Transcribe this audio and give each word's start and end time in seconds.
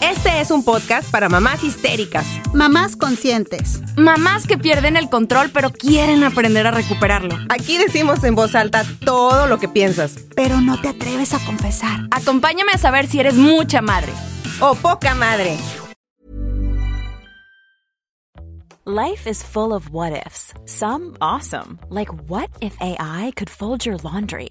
Este 0.00 0.40
es 0.40 0.50
un 0.50 0.64
podcast 0.64 1.10
para 1.10 1.28
mamás 1.28 1.62
histéricas, 1.62 2.26
Mamás 2.54 2.96
conscientes. 2.96 3.82
Mamás 3.96 4.46
que 4.46 4.56
pierden 4.56 4.96
el 4.96 5.10
control 5.10 5.50
pero 5.52 5.70
quieren 5.70 6.24
aprender 6.24 6.66
a 6.66 6.70
recuperarlo. 6.70 7.36
Aquí 7.50 7.76
decimos 7.76 8.24
en 8.24 8.34
voz 8.34 8.54
alta 8.54 8.84
todo 9.04 9.46
lo 9.46 9.58
que 9.58 9.68
piensas. 9.68 10.16
Pero 10.34 10.60
no 10.60 10.80
te 10.80 10.88
atreves 10.88 11.34
a 11.34 11.44
confesar. 11.44 12.08
Acompáñame 12.10 12.72
a 12.72 12.78
saber 12.78 13.06
si 13.08 13.20
eres 13.20 13.34
mucha 13.34 13.82
madre. 13.82 14.12
O 14.60 14.74
poca 14.74 15.14
madre. 15.14 15.58
Life 18.86 19.28
is 19.28 19.42
full 19.44 19.72
of 19.72 19.90
what 19.92 20.12
ifs. 20.12 20.54
Some 20.64 21.14
awesome, 21.20 21.78
like 21.90 22.10
what 22.28 22.48
if 22.60 22.74
AI 22.80 23.32
could 23.36 23.50
fold 23.50 23.84
your 23.84 23.98
laundry? 24.02 24.50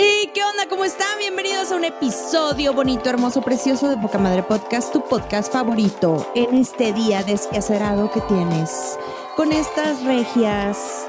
Hey, 0.00 0.30
¿qué 0.32 0.44
onda? 0.44 0.68
¿Cómo 0.68 0.84
están? 0.84 1.18
Bienvenidos 1.18 1.72
a 1.72 1.76
un 1.76 1.82
episodio 1.82 2.72
bonito, 2.72 3.10
hermoso, 3.10 3.42
precioso 3.42 3.88
de 3.88 3.96
Poca 3.96 4.16
Madre 4.16 4.44
Podcast, 4.44 4.92
tu 4.92 5.02
podcast 5.02 5.52
favorito 5.52 6.24
en 6.36 6.54
este 6.54 6.92
día 6.92 7.24
desquacerado 7.24 8.08
que 8.12 8.20
tienes 8.20 8.96
con 9.34 9.52
estas 9.52 10.04
regias 10.04 11.08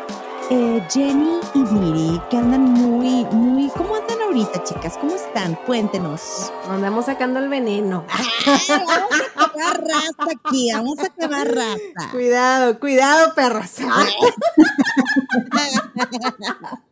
eh, 0.49 0.83
Jenny 0.89 1.39
y 1.53 1.63
Viri 1.65 2.19
que 2.31 2.37
andan 2.37 2.63
muy, 2.63 3.25
muy. 3.25 3.69
¿Cómo 3.77 3.95
andan 3.95 4.23
ahorita, 4.23 4.63
chicas? 4.63 4.97
¿Cómo 4.97 5.13
están? 5.13 5.53
Cuéntenos. 5.67 6.51
Andamos 6.67 7.05
sacando 7.05 7.37
el 7.37 7.47
veneno. 7.47 8.05
vamos 8.47 9.21
a 9.35 9.43
acabar 9.43 9.83
raza 9.83 10.31
aquí, 10.35 10.71
vamos 10.73 10.97
a 10.97 11.05
acabar 11.05 11.47
raza. 11.47 12.11
Cuidado, 12.11 12.79
cuidado, 12.79 13.35
perras. 13.35 13.75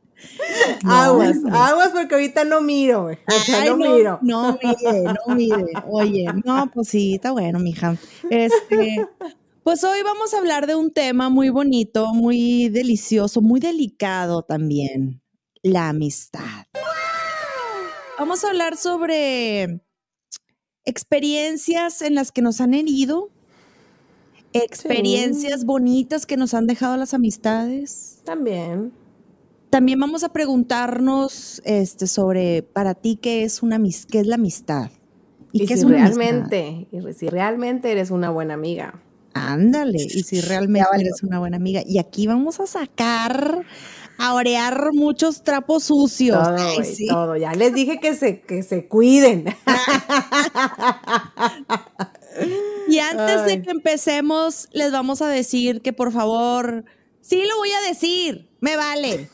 aguas, 0.86 1.38
aguas 1.52 1.90
porque 1.94 2.16
ahorita 2.16 2.44
no 2.44 2.62
miro, 2.62 3.04
güey. 3.04 3.18
O 3.28 3.40
sea, 3.40 3.62
Ay, 3.62 3.70
no, 3.70 3.78
no, 3.78 3.96
miro. 3.96 4.20
No 4.22 4.60
mire, 4.62 5.04
no 5.04 5.36
mire. 5.36 5.74
Oye, 5.90 6.26
no, 6.46 6.70
pues 6.74 6.90
sí, 6.90 7.16
está 7.16 7.32
bueno, 7.32 7.60
mija. 7.60 7.98
Este, 8.30 9.08
pues 9.64 9.84
hoy 9.84 10.02
vamos 10.04 10.34
a 10.34 10.38
hablar 10.38 10.68
de 10.68 10.76
un 10.76 10.92
tema 10.92 11.30
muy 11.30 11.50
bonito, 11.50 12.14
muy 12.14 12.70
delicioso, 12.70 13.42
muy 13.42 13.60
delicado 13.60 14.42
también. 14.42 15.22
La 15.62 15.90
amistad. 15.90 16.66
Vamos 18.18 18.44
a 18.44 18.50
hablar 18.50 18.78
sobre 18.78 19.82
experiencias 20.86 22.02
en 22.02 22.16
las 22.16 22.32
que 22.32 22.42
nos 22.42 22.62
han 22.62 22.74
herido, 22.74 23.30
experiencias 24.54 25.66
bonitas 25.66 26.26
que 26.26 26.38
nos 26.38 26.54
han 26.54 26.66
dejado 26.66 26.96
las 26.98 27.14
amistades. 27.14 28.22
También. 28.24 28.94
También 29.70 30.00
vamos 30.00 30.24
a 30.24 30.30
preguntarnos 30.30 31.62
este, 31.66 32.08
sobre 32.08 32.64
para 32.64 32.96
ti 32.96 33.18
qué 33.22 33.44
es 33.44 33.62
una 33.62 33.80
qué 34.10 34.20
es 34.20 34.28
la 34.28 34.36
amistad. 34.36 34.90
Y, 35.52 35.60
qué 35.60 35.68
si 35.68 35.74
es 35.74 35.84
una 35.84 36.06
amistad? 36.06 36.18
realmente, 36.18 36.88
y 36.92 37.14
si 37.14 37.30
realmente 37.30 37.92
eres 37.92 38.12
una 38.12 38.30
buena 38.30 38.54
amiga. 38.54 39.02
Ándale, 39.34 40.02
y 40.02 40.24
si 40.24 40.42
realmente 40.42 40.90
eres 41.00 41.24
una 41.24 41.40
buena 41.40 41.58
amiga. 41.58 41.82
Y 41.86 42.00
aquí 42.00 42.28
vamos 42.28 42.60
a 42.60 42.66
sacar, 42.66 43.66
a 44.18 44.34
orear 44.34 44.94
muchos 44.94 45.44
trapos 45.44 45.86
sucios. 45.86 46.42
Todo, 46.42 46.58
Ay, 46.58 46.84
sí. 46.84 47.08
todo. 47.08 47.38
Ya 47.38 47.54
les 47.54 47.74
dije 47.74 48.00
que 48.00 48.16
se, 48.16 48.42
que 48.42 48.64
se 48.64 48.88
cuiden. 48.88 49.46
Y 52.88 53.00
antes 53.00 53.46
de 53.46 53.62
que 53.62 53.72
empecemos, 53.72 54.70
les 54.72 54.92
vamos 54.92 55.22
a 55.22 55.28
decir 55.28 55.82
que 55.82 55.94
por 55.94 56.12
favor, 56.12 56.86
sí 57.22 57.44
lo 57.48 57.58
voy 57.58 57.72
a 57.72 57.88
decir, 57.88 58.50
me 58.60 58.76
vale. 58.76 59.30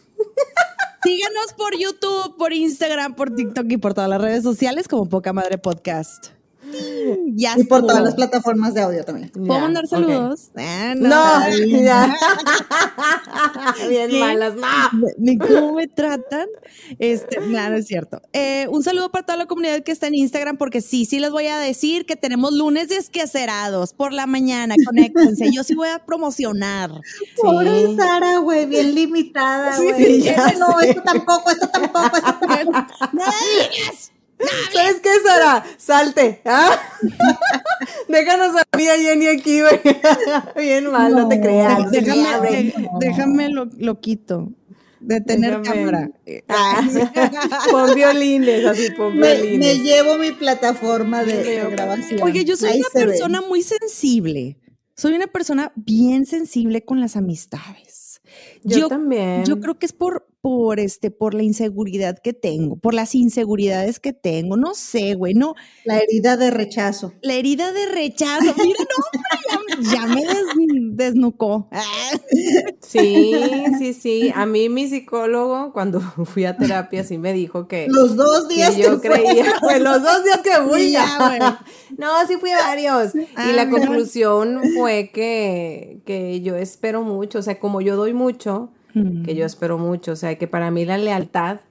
Síganos 1.03 1.53
por 1.57 1.77
YouTube, 1.77 2.37
por 2.37 2.53
Instagram, 2.53 3.15
por 3.15 3.35
TikTok 3.35 3.65
y 3.69 3.77
por 3.77 3.93
todas 3.93 4.09
las 4.09 4.21
redes 4.21 4.43
sociales 4.43 4.87
como 4.87 5.09
Poca 5.09 5.33
Madre 5.33 5.57
Podcast. 5.57 6.42
Ya 7.35 7.55
Y 7.57 7.63
por 7.63 7.81
todas 7.81 8.03
las 8.03 8.15
plataformas 8.15 8.73
de 8.73 8.81
audio 8.81 9.03
también. 9.03 9.29
¿Puedo 9.29 9.53
Ya, 9.53 9.59
mandar 9.59 9.87
saludos? 9.87 10.51
No, 10.97 11.47
ya. 11.67 12.15
Bien 13.89 14.09
¿Qué? 14.09 14.19
malas, 14.19 14.55
no. 14.55 14.67
Ni 15.17 15.37
cómo 15.37 15.73
me 15.73 15.87
tratan. 15.87 16.47
Este, 16.99 17.39
no, 17.41 17.69
no 17.69 17.75
es 17.75 17.87
cierto. 17.87 18.21
Eh, 18.33 18.67
un 18.69 18.83
saludo 18.83 19.11
para 19.11 19.25
toda 19.25 19.37
la 19.37 19.45
comunidad 19.45 19.81
que 19.83 19.91
está 19.91 20.07
en 20.07 20.15
Instagram, 20.15 20.57
porque 20.57 20.81
sí, 20.81 21.05
sí 21.05 21.19
les 21.19 21.31
voy 21.31 21.47
a 21.47 21.57
decir 21.57 22.05
que 22.05 22.15
tenemos 22.15 22.53
lunes 22.53 22.89
desquacerados 22.89 23.93
por 23.93 24.13
la 24.13 24.25
mañana. 24.27 24.75
Conéctense. 24.85 25.51
Yo 25.51 25.63
sí 25.63 25.75
voy 25.75 25.89
a 25.89 25.99
promocionar. 26.05 26.91
Pobre 27.41 27.87
Sí. 27.87 27.95
Sara, 27.97 28.37
güey, 28.37 28.65
bien 28.65 28.93
limitada, 28.95 29.75
Sí, 29.77 29.83
güey. 29.91 30.21
sí, 30.21 30.27
Ese 30.29 30.57
no, 30.57 30.79
esto 30.79 31.01
tampoco, 31.03 31.49
esto 31.51 31.67
tampoco, 31.69 32.15
esto 32.15 32.35
tampoco. 32.39 32.87
¿Sabes 34.73 34.99
qué, 35.01 35.09
Sara? 35.25 35.63
Salte. 35.77 36.41
¿ah? 36.45 36.77
Déjanos 38.07 38.55
a 38.55 38.77
mí 38.77 38.87
a 38.87 38.95
Jenny 38.97 39.27
aquí, 39.27 39.61
güey. 39.61 39.79
Bien 40.55 40.89
mal, 40.91 41.13
no, 41.15 41.27
te 41.27 41.39
creas. 41.39 41.89
Déjame, 41.91 42.73
déjame 42.99 43.49
lo, 43.49 43.65
lo 43.77 43.99
quito. 43.99 44.51
De 44.99 45.19
tener 45.19 45.59
Déjame. 45.61 45.79
cámara. 45.81 46.11
Ah, 46.47 46.81
pon 47.71 47.93
violines, 47.93 48.65
así, 48.65 48.89
pon 48.91 49.17
Me, 49.17 49.33
violines. 49.35 49.59
me 49.77 49.83
llevo 49.83 50.17
mi 50.17 50.31
plataforma 50.31 51.23
de, 51.25 51.65
grabación. 51.71 52.21
Oye, 52.23 52.45
yo 52.45 52.55
soy 52.55 52.69
Ahí 52.69 52.79
una 52.79 52.87
ve. 52.93 53.05
persona 53.07 53.41
muy 53.41 53.63
sensible. 53.63 54.57
Soy 54.95 55.13
una 55.15 55.27
persona 55.27 55.73
bien 55.75 56.25
sensible 56.25 56.85
con 56.85 57.01
las 57.01 57.17
amistades. 57.17 57.92
Yo, 58.63 58.87
también. 58.87 59.43
Yo 59.45 59.59
creo 59.59 59.77
que 59.77 59.85
es 59.85 59.93
por, 59.93 60.27
por 60.41 60.79
este, 60.79 61.11
por 61.11 61.33
la 61.33 61.43
inseguridad 61.43 62.17
que 62.19 62.33
tengo, 62.33 62.75
por 62.75 62.93
las 62.93 63.15
inseguridades 63.15 63.99
que 63.99 64.13
tengo. 64.13 64.57
No 64.57 64.73
sé, 64.73 65.15
güey, 65.15 65.33
no. 65.33 65.55
La 65.85 65.97
herida 65.99 66.37
de 66.37 66.51
rechazo. 66.51 67.13
La 67.21 67.33
herida 67.33 67.71
de 67.71 67.85
rechazo. 67.87 68.53
Mira, 68.57 68.79
no, 68.79 69.57
hombre, 69.57 69.89
ya, 69.89 69.91
ya 70.01 70.05
me 70.07 70.21
des- 70.21 70.55
desnucó. 70.91 71.67
Sí, 72.81 73.33
sí, 73.79 73.93
sí. 73.93 74.31
A 74.35 74.45
mí 74.45 74.69
mi 74.69 74.87
psicólogo, 74.87 75.71
cuando 75.73 75.99
fui 76.25 76.45
a 76.45 76.57
terapia, 76.57 77.03
sí 77.03 77.17
me 77.17 77.33
dijo 77.33 77.67
que, 77.67 77.87
Los 77.89 78.15
dos 78.15 78.47
que 78.47 78.55
días 78.55 78.75
yo 78.77 79.01
que 79.01 79.09
fue. 79.09 79.19
creía, 79.23 79.45
pues 79.61 79.81
los 79.81 80.01
dos 80.03 80.23
días 80.23 80.41
que 80.41 80.51
fui 80.67 80.91
Ya, 80.91 81.05
ya. 81.05 81.27
güey. 81.27 81.39
No, 81.97 82.07
sí 82.27 82.37
fui 82.39 82.49
a 82.51 82.57
varios. 82.57 83.13
Ah, 83.35 83.49
y 83.49 83.53
la 83.53 83.65
mira. 83.65 83.77
conclusión 83.85 84.61
fue 84.75 85.11
que, 85.13 86.01
que 86.05 86.41
yo 86.41 86.55
espero 86.55 87.03
mucho, 87.03 87.39
o 87.39 87.41
sea, 87.43 87.59
como 87.59 87.81
yo 87.81 87.95
doy 87.95 88.13
mucho, 88.13 88.71
que 89.25 89.33
yo 89.35 89.45
espero 89.45 89.77
mucho, 89.79 90.11
o 90.11 90.15
sea, 90.15 90.37
que 90.37 90.47
para 90.47 90.69
mí 90.71 90.85
la 90.85 90.97
lealtad 90.99 91.61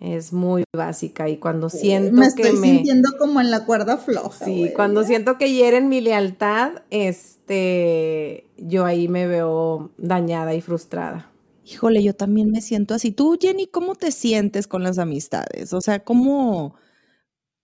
es 0.00 0.32
muy 0.32 0.62
básica 0.74 1.28
y 1.28 1.36
cuando 1.36 1.68
siento 1.68 2.12
me 2.20 2.32
que 2.34 2.52
me 2.52 2.68
sintiendo 2.68 3.10
como 3.18 3.40
en 3.40 3.50
la 3.50 3.64
cuerda 3.66 3.96
floja. 3.98 4.44
sí, 4.44 4.70
cuando 4.74 5.02
siento 5.04 5.36
que 5.36 5.52
hieren 5.52 5.88
mi 5.88 6.00
lealtad, 6.00 6.72
este 6.90 8.44
yo 8.60 8.84
ahí 8.84 9.08
me 9.08 9.26
veo 9.26 9.90
dañada 9.98 10.54
y 10.54 10.60
frustrada. 10.60 11.30
Híjole, 11.64 12.02
yo 12.02 12.14
también 12.14 12.50
me 12.50 12.60
siento 12.62 12.94
así. 12.94 13.12
Tú, 13.12 13.38
Jenny, 13.40 13.66
¿cómo 13.66 13.94
te 13.94 14.10
sientes 14.12 14.66
con 14.66 14.82
las 14.82 14.98
amistades? 14.98 15.72
O 15.72 15.80
sea, 15.80 16.02
¿cómo, 16.02 16.74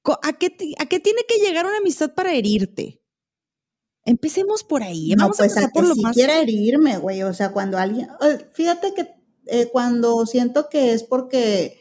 co- 0.03 0.19
a 0.23 0.33
qué, 0.35 0.51
ti- 0.51 0.75
a 0.79 0.87
qué 0.87 1.01
tiene 1.01 1.21
que 1.29 1.39
llegar 1.45 1.67
una 1.67 1.79
amistad 1.79 2.13
para 2.15 2.33
herirte? 2.33 3.01
Empecemos 4.05 4.63
por 4.63 4.83
ahí. 4.83 5.11
No, 5.17 5.25
Vamos 5.25 5.39
pues 5.39 5.57
a 5.57 5.61
a 5.61 5.63
empezar 5.65 5.73
por 5.73 5.89
lo 5.89 5.95
si 5.95 6.03
más. 6.03 6.15
quiera 6.15 6.39
herirme, 6.39 6.99
güey. 6.99 7.23
O 7.25 7.35
sea, 7.35 7.51
cuando 7.53 7.79
alguien. 7.79 8.09
Fíjate 8.53 8.95
que 8.95 9.09
eh, 9.47 9.69
cuando 9.73 10.25
siento 10.27 10.69
que 10.69 10.93
es 10.93 11.03
porque. 11.03 11.81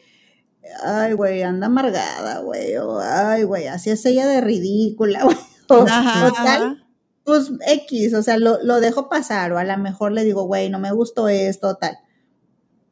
Ay, 0.82 1.12
güey, 1.12 1.42
anda 1.44 1.68
amargada, 1.68 2.40
güey. 2.40 2.76
O, 2.78 2.98
ay, 2.98 3.44
güey, 3.44 3.68
así 3.68 3.90
es 3.90 4.04
ella 4.04 4.26
de 4.26 4.40
ridícula, 4.40 5.22
güey. 5.24 5.36
O, 5.68 5.74
o 5.76 5.84
tal, 5.84 5.88
ajá. 5.88 6.85
Pues 7.26 7.50
X, 7.66 8.14
o 8.14 8.22
sea, 8.22 8.38
lo, 8.38 8.62
lo 8.62 8.80
dejo 8.80 9.08
pasar. 9.08 9.52
O 9.52 9.58
a 9.58 9.64
lo 9.64 9.76
mejor 9.78 10.12
le 10.12 10.24
digo, 10.24 10.44
güey, 10.44 10.70
no 10.70 10.78
me 10.78 10.92
gustó 10.92 11.28
esto, 11.28 11.74
tal. 11.74 11.98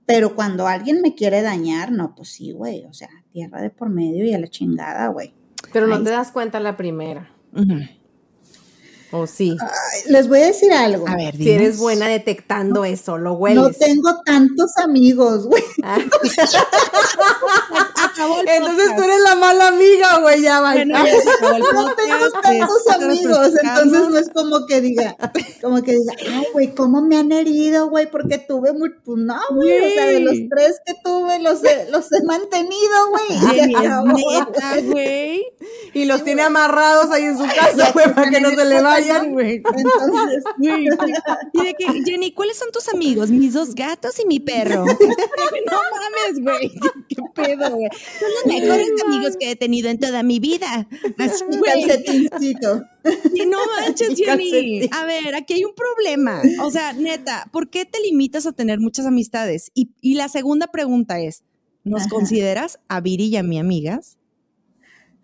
Pero 0.07 0.35
cuando 0.35 0.67
alguien 0.67 1.01
me 1.01 1.15
quiere 1.15 1.41
dañar, 1.41 1.93
no, 1.93 2.15
pues 2.17 2.31
sí, 2.31 2.51
güey. 2.51 2.85
O 2.85 2.93
sea, 2.93 3.09
tierra 3.33 3.63
de 3.63 3.71
por 3.71 3.89
medio 3.89 4.25
y 4.25 4.35
a 4.35 4.39
la 4.39 4.49
chingada, 4.49 5.07
güey. 5.09 5.33
Pero 5.73 5.87
no 5.87 6.03
te 6.03 6.11
das 6.11 6.33
cuenta 6.33 6.59
la 6.59 6.77
primera. 6.77 7.31
O 9.17 9.29
sí. 9.29 9.57
Les 10.09 10.27
voy 10.27 10.41
a 10.41 10.47
decir 10.47 10.73
algo. 10.73 11.07
A 11.09 11.15
ver, 11.15 11.37
Si 11.37 11.49
eres 11.51 11.79
buena 11.79 12.09
detectando 12.09 12.85
eso, 12.85 13.17
lo 13.17 13.31
No 13.31 13.37
hueles. 13.37 13.79
tengo 13.79 14.11
tantos 14.25 14.73
amigos, 14.83 15.47
güey. 15.47 15.63
Ah. 15.85 15.99
Entonces 18.47 18.97
tú 18.97 19.03
eres 19.03 19.21
la 19.21 19.35
mala 19.35 19.69
amiga, 19.69 20.19
güey, 20.21 20.41
ya 20.41 20.61
va. 20.61 20.73
Bueno, 20.73 20.99
No 21.75 21.95
tengo 21.95 22.31
tantos 22.43 22.87
amigos, 22.95 23.51
entonces 23.61 24.09
no 24.09 24.19
es 24.19 24.31
como 24.31 24.67
que 24.67 24.81
diga, 24.81 25.17
como 25.61 25.83
que 25.83 25.93
diga, 25.93 26.13
ay, 26.33 26.47
güey, 26.53 26.75
¿cómo 26.75 27.03
me 27.03 27.19
han 27.19 27.33
herido, 27.33 27.91
güey? 27.91 28.11
Porque 28.11 28.39
tuve 28.39 28.73
muy, 28.73 28.91
pues 29.05 29.19
no, 29.19 29.39
güey, 29.51 29.79
o 29.79 29.91
sea, 29.95 30.07
de 30.07 30.21
los 30.21 30.37
tres 30.49 30.77
que 30.87 30.95
tuve, 31.05 31.41
los 31.41 31.63
he, 31.65 31.91
los 31.91 32.07
he 32.13 32.23
mantenido, 32.25 33.11
güey. 33.11 33.25
y 35.93 36.05
los 36.05 36.23
tiene 36.25 36.43
amarrados 36.43 37.11
ahí 37.11 37.25
en 37.25 37.37
su 37.37 37.45
casa, 37.45 37.91
güey, 37.95 38.15
para 38.15 38.31
que 38.31 38.41
no 38.41 38.51
se 38.51 38.65
le 38.65 38.81
vayan. 39.09 39.33
Güey. 39.33 39.57
Entonces, 39.57 40.45
Güey. 40.59 40.89
Y 41.53 41.65
de 41.65 41.75
que, 41.75 42.03
Jenny, 42.05 42.33
¿cuáles 42.33 42.57
son 42.57 42.71
tus 42.73 42.89
amigos? 42.89 43.31
Mis 43.31 43.53
dos 43.55 43.75
gatos 43.75 44.19
y 44.21 44.27
mi 44.27 44.41
perro. 44.41 44.85
no 44.87 44.93
mames, 44.93 46.43
güey. 46.43 46.71
¿Qué 47.09 47.17
pedo, 47.35 47.77
güey? 47.77 47.89
Son 48.19 48.29
los 48.31 48.47
mejores 48.47 48.89
amigos 49.07 49.37
que 49.39 49.51
he 49.51 49.57
tenido 49.57 49.89
en 49.89 49.99
toda 49.99 50.23
mi 50.23 50.39
vida. 50.39 50.89
Así, 51.19 51.45
calcetincito. 51.65 52.83
Y 53.35 53.47
no 53.47 53.59
manches, 53.81 54.17
Jenny. 54.17 54.89
A 54.93 55.05
ver, 55.05 55.35
aquí 55.35 55.55
hay 55.55 55.65
un 55.65 55.75
problema. 55.75 56.43
O 56.63 56.71
sea, 56.71 56.93
neta, 56.93 57.49
¿por 57.53 57.69
qué 57.71 57.85
te 57.85 58.01
limitas 58.01 58.47
a 58.47 58.53
tener 58.53 58.81
muchas 58.81 59.07
amistades? 59.07 59.71
Y, 59.75 59.91
y 60.01 60.15
la 60.15 60.29
segunda 60.29 60.69
pregunta 60.69 61.21
es, 61.21 61.43
¿nos 61.85 62.03
Ajá. 62.03 62.11
consideras 62.11 62.79
a 62.89 63.01
Viri 63.01 63.27
y 63.27 63.37
a 63.37 63.43
mi 63.43 63.59
amigas? 63.59 64.19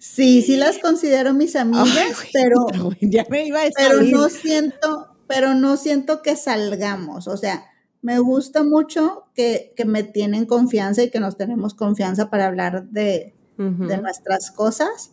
Sí, 0.00 0.41
sí 0.41 0.56
las 0.56 0.79
considero 0.79 1.35
mis 1.35 1.55
amigas, 1.56 1.91
Ay, 1.94 2.31
pero, 2.32 2.67
ya 3.02 3.26
me 3.29 3.47
iba 3.47 3.61
a 3.61 3.69
pero 3.76 4.00
no 4.00 4.31
siento, 4.31 5.14
pero 5.26 5.52
no 5.52 5.76
siento 5.76 6.23
que 6.23 6.37
salgamos. 6.37 7.29
O 7.29 7.37
sea, 7.37 7.67
me 8.00 8.19
gusta 8.19 8.64
mucho 8.64 9.26
que, 9.35 9.75
que 9.76 9.85
me 9.85 10.02
tienen 10.02 10.47
confianza 10.47 11.02
y 11.02 11.11
que 11.11 11.20
nos 11.20 11.37
tenemos 11.37 11.75
confianza 11.75 12.31
para 12.31 12.47
hablar 12.47 12.88
de, 12.88 13.35
De 13.61 13.99
nuestras 13.99 14.51
cosas, 14.51 15.12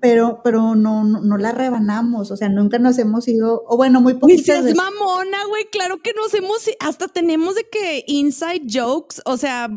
pero, 0.00 0.40
pero 0.42 0.74
no, 0.74 1.04
no, 1.04 1.20
no 1.20 1.36
la 1.36 1.52
rebanamos. 1.52 2.30
O 2.30 2.36
sea, 2.38 2.48
nunca 2.48 2.78
nos 2.78 2.98
hemos 2.98 3.28
ido, 3.28 3.64
o 3.68 3.76
bueno, 3.76 4.00
muy 4.00 4.14
poquitas 4.14 4.46
seas 4.46 4.64
veces. 4.64 4.78
mamona, 4.78 5.44
güey. 5.48 5.66
Claro 5.70 6.00
que 6.00 6.12
nos 6.14 6.32
hemos, 6.32 6.70
hasta 6.80 7.08
tenemos 7.08 7.54
de 7.54 7.68
que 7.70 8.04
inside 8.06 8.62
jokes, 8.66 9.20
o 9.26 9.36
sea, 9.36 9.68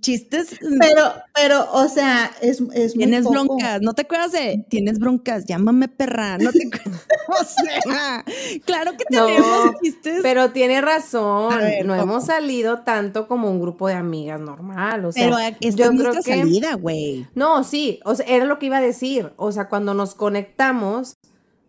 chistes. 0.00 0.50
Pero, 0.80 1.12
pero, 1.34 1.66
o 1.72 1.88
sea, 1.88 2.30
es, 2.40 2.60
es 2.72 2.94
muy 2.94 3.04
Tienes 3.04 3.24
poco. 3.24 3.32
broncas, 3.34 3.80
no 3.82 3.94
te 3.94 4.02
acuerdas 4.02 4.30
de 4.30 4.64
tienes 4.70 5.00
broncas, 5.00 5.44
llámame 5.46 5.88
perra, 5.88 6.38
no 6.38 6.52
te 6.52 6.68
acuerdas. 6.68 7.06
o 7.28 7.44
sea, 7.44 8.24
claro 8.64 8.92
que 8.92 9.04
No, 9.10 9.26
tenemos 9.26 9.74
chistes. 9.82 10.20
Pero 10.22 10.50
tiene 10.52 10.80
razón, 10.80 11.56
ver, 11.58 11.84
no 11.84 11.94
hemos 11.96 12.26
salido 12.26 12.80
tanto 12.82 13.26
como 13.26 13.50
un 13.50 13.60
grupo 13.60 13.88
de 13.88 13.94
amigas 13.94 14.40
normal, 14.40 15.04
o 15.06 15.10
sea, 15.12 15.24
Pero 15.24 15.38
esta 15.38 15.58
yo 15.60 15.68
es 15.68 15.74
creo 15.74 15.92
nuestra 15.92 16.22
que 16.22 16.40
salida, 16.40 16.74
güey. 16.74 17.26
no, 17.34 17.55
sí, 17.64 18.00
o 18.04 18.14
sea, 18.14 18.26
era 18.26 18.44
lo 18.44 18.58
que 18.58 18.66
iba 18.66 18.78
a 18.78 18.80
decir, 18.80 19.32
o 19.36 19.52
sea, 19.52 19.68
cuando 19.68 19.94
nos 19.94 20.14
conectamos, 20.14 21.16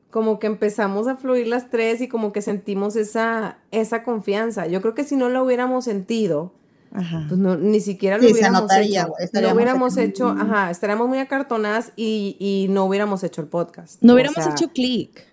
como 0.09 0.39
que 0.39 0.47
empezamos 0.47 1.07
a 1.07 1.15
fluir 1.17 1.47
las 1.47 1.69
tres 1.69 2.01
y 2.01 2.07
como 2.07 2.31
que 2.31 2.41
sentimos 2.41 2.95
esa 2.95 3.57
esa 3.71 4.03
confianza. 4.03 4.65
Yo 4.67 4.81
creo 4.81 4.93
que 4.95 5.03
si 5.03 5.15
no 5.15 5.29
lo 5.29 5.43
hubiéramos 5.43 5.83
sentido, 5.85 6.53
Ajá. 6.93 7.25
pues 7.27 7.39
no, 7.39 7.57
ni 7.57 7.79
siquiera 7.81 8.17
lo 8.17 8.23
Sí, 8.23 8.29
se 8.29 8.33
hubiéramos 8.35 8.61
notaría, 8.61 9.01
hecho. 9.01 9.09
güey, 9.09 9.19
No 9.19 9.25
estaríamos 9.25 9.55
hubiéramos 9.55 9.93
acá. 9.93 10.03
hecho, 10.03 10.29
ajá, 10.29 10.71
estaríamos 10.71 11.07
muy 11.09 11.19
acartonadas 11.19 11.91
y, 11.95 12.37
y 12.39 12.67
no 12.71 12.85
hubiéramos 12.85 13.23
hecho 13.23 13.41
el 13.41 13.47
podcast. 13.47 14.01
No 14.01 14.13
O 14.13 14.15
hubiéramos 14.15 14.43
sea, 14.43 14.53
hecho 14.53 14.69
clic. 14.69 15.25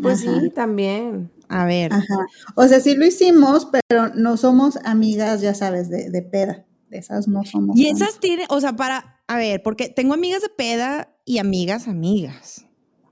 Pues 0.00 0.26
Ajá. 0.26 0.40
sí, 0.40 0.50
también. 0.50 1.30
A 1.48 1.66
ver. 1.66 1.92
Ajá. 1.92 2.26
O 2.54 2.66
sea, 2.66 2.80
sí 2.80 2.96
lo 2.96 3.04
hicimos, 3.04 3.68
pero 3.70 4.08
no 4.14 4.36
somos 4.36 4.76
amigas, 4.84 5.40
ya 5.40 5.54
sabes, 5.54 5.88
de, 5.90 6.08
de 6.10 6.22
peda. 6.22 6.64
De 6.88 6.98
esas 6.98 7.26
no 7.28 7.44
somos. 7.44 7.76
Y 7.76 7.88
esas 7.88 8.18
tienen, 8.20 8.46
o 8.48 8.60
sea, 8.60 8.74
para, 8.74 9.13
a 9.26 9.36
ver, 9.36 9.62
porque 9.62 9.88
tengo 9.88 10.14
amigas 10.14 10.42
de 10.42 10.48
peda 10.50 11.16
y 11.24 11.38
amigas, 11.38 11.88
amigas. 11.88 12.66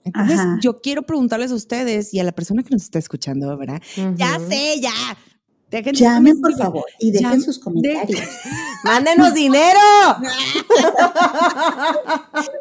Entonces, 0.04 0.38
Ajá. 0.40 0.58
yo 0.60 0.80
quiero 0.80 1.02
preguntarles 1.02 1.52
a 1.52 1.54
ustedes 1.54 2.12
y 2.12 2.20
a 2.20 2.24
la 2.24 2.32
persona 2.32 2.62
que 2.62 2.70
nos 2.70 2.82
está 2.82 2.98
escuchando, 2.98 3.56
¿verdad? 3.56 3.80
Ya 4.16 4.38
sé, 4.48 4.80
ya. 4.80 4.92
Dejen- 5.70 5.94
Llamen, 5.94 6.38
por 6.40 6.54
favor, 6.58 6.84
y 6.98 7.12
dejen 7.12 7.28
Llamen. 7.28 7.42
sus 7.42 7.58
comentarios. 7.58 8.20
¡Mándenos 8.84 9.32
dinero! 9.32 9.78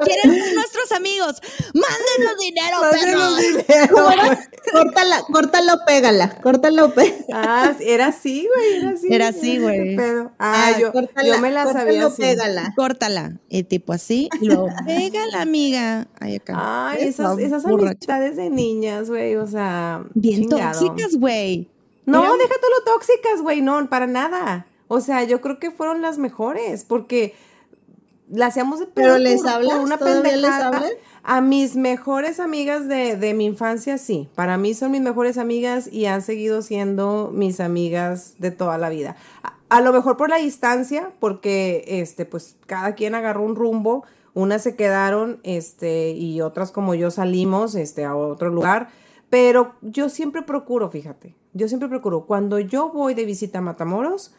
¿Quieren 0.06 0.34
ser 0.34 0.54
amigos? 0.92 1.42
¡Mándenos 1.74 2.38
dinero, 2.40 2.78
¡Mándenos 2.82 3.42
perros! 3.42 3.68
dinero! 3.68 4.38
córtala, 4.72 5.22
córtala 5.32 5.74
o 5.74 5.86
pégala, 5.86 6.42
córtala 6.42 6.86
o 6.86 6.94
pégala. 6.94 7.26
Ah, 7.34 7.74
sí, 7.78 7.90
era 7.90 8.08
así, 8.08 8.48
güey, 8.54 8.74
era 8.78 8.90
así. 8.92 9.08
Era 9.10 9.28
así, 9.30 9.60
güey. 9.60 9.98
Ah, 10.40 10.78
yo, 10.80 10.92
córtala, 10.92 11.28
yo 11.28 11.42
me 11.42 11.52
la 11.52 11.64
córtala 11.64 11.86
sabía 11.86 12.06
así. 12.06 12.22
pégala. 12.22 12.74
Córtala. 12.76 13.40
Y 13.50 13.64
tipo 13.64 13.94
así. 13.94 14.30
Y 14.42 14.46
luego, 14.46 14.68
pégala, 14.86 15.42
amiga. 15.42 16.08
Ay, 16.20 16.36
acá. 16.36 16.90
Ay, 16.90 17.08
esas, 17.08 17.66
amistades 17.66 18.36
de 18.36 18.50
niñas, 18.50 19.10
güey, 19.10 19.36
o 19.36 19.48
sea, 19.48 20.04
Bien 20.14 20.42
chingado. 20.42 20.80
tóxicas, 20.80 21.16
güey. 21.16 21.70
No, 22.06 22.22
Mira, 22.22 22.34
déjate 22.34 22.68
lo 22.78 22.84
tóxicas, 22.94 23.42
güey, 23.42 23.62
no, 23.62 23.88
para 23.90 24.08
nada. 24.08 24.66
O 24.88 25.00
sea, 25.00 25.24
yo 25.24 25.40
creo 25.40 25.60
que 25.60 25.72
fueron 25.72 26.02
las 26.02 26.18
mejores, 26.18 26.84
porque 26.84 27.34
la 28.32 28.48
hacíamos 28.48 28.80
de 28.80 28.88
¿Pero 28.88 29.18
les 29.18 29.42
por 29.42 29.50
hablas? 29.50 29.78
una. 29.80 30.00
A 31.24 31.42
mis 31.42 31.76
mejores 31.76 32.40
amigas 32.40 32.88
de, 32.88 33.16
de 33.16 33.34
mi 33.36 33.46
infancia, 33.46 33.98
sí. 34.00 34.28
Para 34.34 34.58
mí 34.58 34.74
son 34.74 34.92
mis 34.92 35.02
mejores 35.02 35.38
amigas 35.38 35.88
y 35.92 36.06
han 36.08 36.22
seguido 36.24 36.62
siendo 36.64 37.30
mis 37.32 37.60
amigas 37.60 38.36
de 38.40 38.50
toda 38.50 38.78
la 38.80 38.90
vida. 38.90 39.16
A, 39.44 39.54
a 39.70 39.82
lo 39.82 39.94
mejor 39.94 40.18
por 40.18 40.30
la 40.30 40.38
distancia, 40.38 41.12
porque 41.20 41.84
este, 41.88 42.26
pues 42.26 42.56
cada 42.66 42.96
quien 42.96 43.14
agarró 43.16 43.44
un 43.44 43.56
rumbo. 43.56 44.04
Unas 44.34 44.64
se 44.64 44.76
quedaron, 44.76 45.42
este, 45.44 46.12
y 46.12 46.42
otras 46.42 46.72
como 46.72 46.96
yo 46.96 47.12
salimos, 47.12 47.76
este, 47.76 48.06
a 48.06 48.16
otro 48.16 48.50
lugar. 48.50 48.90
Pero 49.30 49.76
yo 49.82 50.10
siempre 50.10 50.42
procuro, 50.42 50.90
fíjate, 50.90 51.36
yo 51.54 51.68
siempre 51.68 51.88
procuro, 51.90 52.26
cuando 52.26 52.60
yo 52.60 52.90
voy 52.90 53.14
de 53.14 53.26
visita 53.26 53.60
a 53.60 53.62
Matamoros, 53.62 54.34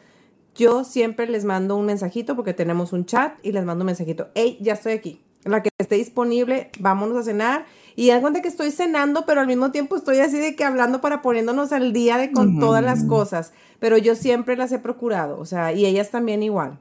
yo 0.55 0.83
siempre 0.83 1.27
les 1.27 1.45
mando 1.45 1.75
un 1.75 1.85
mensajito 1.85 2.35
porque 2.35 2.53
tenemos 2.53 2.93
un 2.93 3.05
chat 3.05 3.33
y 3.43 3.51
les 3.51 3.65
mando 3.65 3.83
un 3.83 3.87
mensajito. 3.87 4.29
Hey, 4.35 4.57
ya 4.61 4.73
estoy 4.73 4.93
aquí. 4.93 5.21
La 5.45 5.61
que 5.61 5.69
esté 5.77 5.95
disponible, 5.95 6.69
vámonos 6.79 7.17
a 7.17 7.23
cenar. 7.23 7.65
Y 7.95 8.07
dan 8.07 8.21
cuenta 8.21 8.41
que 8.41 8.47
estoy 8.47 8.71
cenando, 8.71 9.25
pero 9.25 9.41
al 9.41 9.47
mismo 9.47 9.71
tiempo 9.71 9.95
estoy 9.95 10.19
así 10.19 10.39
de 10.39 10.55
que 10.55 10.63
hablando 10.63 11.01
para 11.01 11.21
poniéndonos 11.21 11.71
al 11.71 11.93
día 11.93 12.17
de 12.17 12.31
con 12.31 12.59
todas 12.59 12.83
las 12.83 13.03
cosas. 13.05 13.53
Pero 13.79 13.97
yo 13.97 14.15
siempre 14.15 14.55
las 14.55 14.71
he 14.71 14.79
procurado, 14.79 15.37
o 15.39 15.45
sea, 15.45 15.73
y 15.73 15.85
ellas 15.85 16.09
también 16.09 16.41
igual. 16.41 16.79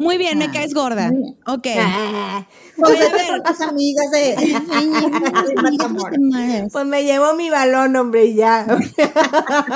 Muy 0.00 0.16
bien, 0.16 0.38
me 0.38 0.50
caes 0.50 0.72
gorda. 0.72 1.12
Ok. 1.46 1.68
Pues 2.76 2.90
Oye, 2.90 2.98
a 2.98 3.12
vete 3.12 3.32
ver. 3.32 3.42
las 3.44 3.60
amigas 3.60 4.10
de. 4.10 4.34
Pues 6.72 6.86
me 6.86 7.04
llevo 7.04 7.34
mi 7.34 7.50
balón, 7.50 7.94
hombre, 7.96 8.24
y 8.24 8.34
ya. 8.36 8.66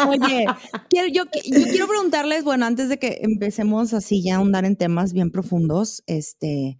Oye, 0.08 0.46
quiero, 0.88 1.08
yo, 1.08 1.24
yo 1.44 1.64
quiero 1.64 1.86
preguntarles, 1.86 2.42
bueno, 2.42 2.64
antes 2.64 2.88
de 2.88 2.98
que 2.98 3.18
empecemos 3.20 3.92
así 3.92 4.22
ya 4.22 4.36
a 4.36 4.38
ahondar 4.38 4.64
en 4.64 4.76
temas 4.76 5.12
bien 5.12 5.30
profundos, 5.30 6.02
este, 6.06 6.78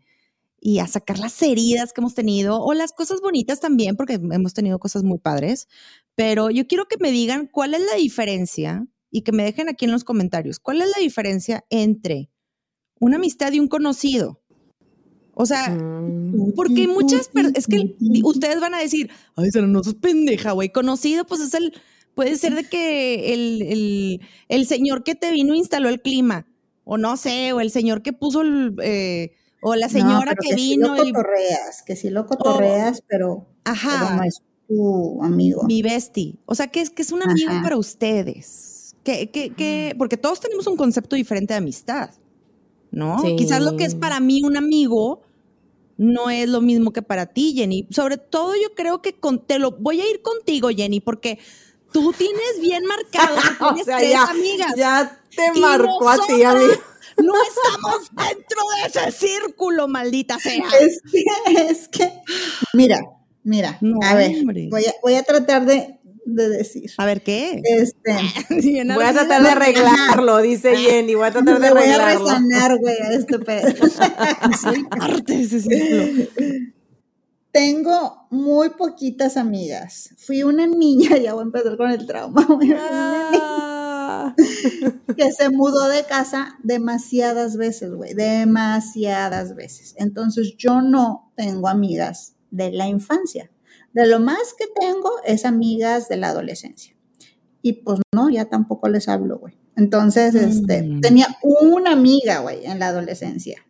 y 0.59 0.79
a 0.79 0.87
sacar 0.87 1.19
las 1.19 1.41
heridas 1.43 1.93
que 1.93 2.01
hemos 2.01 2.15
tenido, 2.15 2.63
o 2.63 2.73
las 2.73 2.93
cosas 2.93 3.21
bonitas 3.21 3.61
también, 3.61 3.95
porque 3.95 4.15
hemos 4.15 4.55
tenido 4.55 4.79
cosas 4.79 5.03
muy 5.03 5.19
padres, 5.19 5.69
pero 6.15 6.49
yo 6.49 6.67
quiero 6.67 6.87
que 6.89 6.97
me 6.99 7.11
digan 7.11 7.47
cuál 7.47 7.75
es 7.75 7.83
la 7.83 7.97
diferencia, 7.97 8.87
y 9.11 9.21
que 9.21 9.33
me 9.33 9.45
dejen 9.45 9.69
aquí 9.69 9.85
en 9.85 9.93
los 9.93 10.03
comentarios, 10.03 10.59
cuál 10.59 10.81
es 10.81 10.89
la 10.89 11.01
diferencia 11.03 11.65
entre 11.69 12.31
una 13.05 13.17
amistad 13.17 13.53
y 13.53 13.61
un 13.61 13.69
conocido. 13.69 14.41
O 15.35 15.47
sea, 15.47 15.69
Mm. 15.71 16.53
porque 16.55 16.87
muchas 16.89 17.29
per- 17.29 17.53
es 17.55 17.67
que 17.67 17.97
ustedes 18.25 18.61
van 18.61 18.75
a 18.75 18.79
decir, 18.79 19.11
ay, 19.37 19.51
Sara, 19.51 19.67
no 19.67 19.83
sos 19.83 19.95
pendeja, 19.95 20.53
güey. 20.53 20.71
Conocido, 20.71 21.25
pues 21.27 21.41
es 21.41 21.55
el, 21.55 21.73
puede 22.15 22.37
ser 22.37 22.55
de 22.55 22.65
que 22.65 23.35
el, 23.35 23.63
el, 23.63 24.21
el 24.49 24.67
señor 24.67 25.03
que 25.03 25.15
te 25.17 25.31
vino 25.33 25.55
e 25.55 25.59
instaló 25.59 25.89
el 25.89 26.01
clima, 26.01 26.47
o 26.85 26.97
no 26.99 27.17
sé, 27.17 27.53
o 27.53 27.61
el 27.61 27.71
señor 27.71 28.03
que 28.03 28.13
puso 28.13 28.43
el, 28.43 28.75
eh, 28.83 29.33
o 29.61 29.75
la 29.75 29.87
No, 29.87 29.93
señora 29.93 30.35
pero 30.39 30.43
que, 30.43 30.49
sí 30.57 30.71
vino 30.71 30.95
lo 30.95 31.03
cotorreas, 31.03 31.83
que 31.85 31.97
sí 31.97 32.11
lo 32.11 32.27
cotorreas, 32.27 33.03
pero, 33.09 33.47
ajá, 33.65 34.05
pero 34.07 34.17
no 34.17 34.23
es 34.25 34.43
tu 34.69 35.23
amigo. 35.23 35.65
mi 35.65 35.83
bestie. 35.83 36.37
O 36.47 36.55
sea, 36.55 36.69
que 36.69 36.81
es, 36.81 36.91
que 36.91 37.03
es 37.03 37.11
un 37.13 37.23
amigo 37.23 37.51
Ajá. 37.51 37.63
para 37.63 37.77
ustedes. 37.77 38.95
Que, 39.03 39.31
que, 39.31 39.51
que, 39.51 39.95
porque 39.99 40.17
todos 40.17 40.41
tenemos 40.41 40.67
un 40.67 40.77
concepto 40.77 41.17
diferente 41.17 41.53
de 41.55 41.59
amistad, 41.59 42.11
¿no? 42.95 43.19
Sí. 43.21 43.37
Quizás 43.37 43.61
lo 43.61 43.77
que 43.77 43.85
es 43.85 43.95
para 43.95 44.21
mí 44.21 44.43
un 44.45 44.57
amigo 44.57 45.23
no 45.97 46.31
es 46.31 46.49
lo 46.49 46.61
mismo 46.61 46.93
que 46.93 47.03
para 47.03 47.27
ti, 47.27 47.53
Jenny. 47.55 47.87
Sobre 47.91 48.17
todo 48.17 48.55
yo 48.55 48.75
creo 48.75 49.03
que 49.03 49.15
con, 49.15 49.45
te 49.45 49.59
lo 49.59 49.73
voy 49.73 50.01
a 50.01 50.11
ir 50.11 50.23
contigo, 50.23 50.69
Jenny, 50.71 51.01
porque 51.01 51.39
tú 51.93 52.13
tienes 52.17 52.61
bien 52.61 52.85
marcado 52.85 53.37
que 53.37 53.43
O 53.65 53.69
tienes 53.75 53.85
sea, 53.87 53.99
tres 53.99 54.11
ya, 54.11 54.25
amigas. 54.25 54.73
ya 54.77 55.21
te 55.35 55.61
marcó 55.61 56.09
a 56.09 56.27
ti, 56.27 56.43
amigo. 56.43 56.73
No 57.17 57.33
estamos 57.43 58.11
dentro 58.11 58.61
de 58.75 58.89
ese 58.89 59.13
círculo, 59.13 59.87
maldita 59.87 60.39
sea. 60.39 60.65
Es 60.81 61.01
que, 61.11 61.23
es 61.69 61.89
que, 61.89 62.13
mira, 62.73 63.01
mira, 63.45 63.79
No, 63.81 63.99
a 64.03 64.15
ver, 64.15 64.33
voy 64.69 64.87
a, 64.87 64.95
voy 65.01 65.15
a 65.15 65.23
tratar 65.23 65.65
de, 65.65 66.01
de 66.27 66.49
decir. 66.49 66.91
A 66.99 67.07
ver, 67.07 67.23
¿qué? 67.23 67.61
Este, 67.65 68.17
Bien 68.51 68.89
Voy 68.95 69.05
a 69.05 69.13
tratar 69.13 69.43
de 69.43 69.49
arreglarlo, 69.51 70.39
dice 70.39 70.77
Jenny. 70.77 71.15
Voy 71.15 71.27
a 71.29 71.31
tratar 71.33 71.61
de 71.61 71.69
le 71.69 71.75
voy 71.75 71.83
a 71.85 71.95
arreglarlo. 71.97 72.27
resanar, 72.27 72.79
güey, 72.79 72.97
a 73.01 73.13
este 73.13 73.39
pedo. 73.39 73.69
Soy 74.63 74.85
parte 74.85 75.37
de 75.37 75.43
ese 75.43 75.61
círculo. 75.61 76.29
Tengo 77.53 78.27
muy 78.31 78.71
poquitas 78.71 79.37
amigas. 79.37 80.11
Fui 80.19 80.43
una 80.43 80.67
niña, 80.67 81.17
ya 81.23 81.35
voy 81.35 81.43
a 81.43 81.45
empezar 81.45 81.77
con 81.77 81.91
el 81.91 82.05
trauma, 82.07 82.47
Ah. 82.81 84.35
que 85.17 85.31
se 85.33 85.51
mudó 85.51 85.89
de 85.89 86.05
casa 86.05 86.57
demasiadas 86.63 87.57
veces, 87.57 87.93
güey, 87.93 88.15
demasiadas 88.15 89.55
veces. 89.55 89.95
Entonces 89.99 90.55
yo 90.57 90.81
no 90.83 91.33
tengo 91.37 91.69
amigas 91.69 92.35
de 92.51 92.73
la 92.73 92.89
infancia. 92.89 93.51
De 93.95 94.07
lo 94.07 94.21
más 94.21 94.55
que 94.59 94.67
tengo 94.79 95.11
es 95.25 95.45
amigas 95.45 96.09
de 96.09 96.17
la 96.19 96.29
adolescencia. 96.29 96.95
Y 97.63 97.75
pues 97.85 98.01
no, 98.15 98.29
ya 98.29 98.45
tampoco 98.47 98.89
les 98.89 99.09
hablo, 99.09 99.39
güey. 99.39 99.57
Entonces, 99.77 100.35
este, 100.35 100.83
Mm. 100.83 101.01
tenía 101.01 101.29
una 101.43 101.93
amiga, 101.93 102.41
güey, 102.41 102.67
en 102.67 102.79
la 102.79 102.89
adolescencia. 102.89 103.65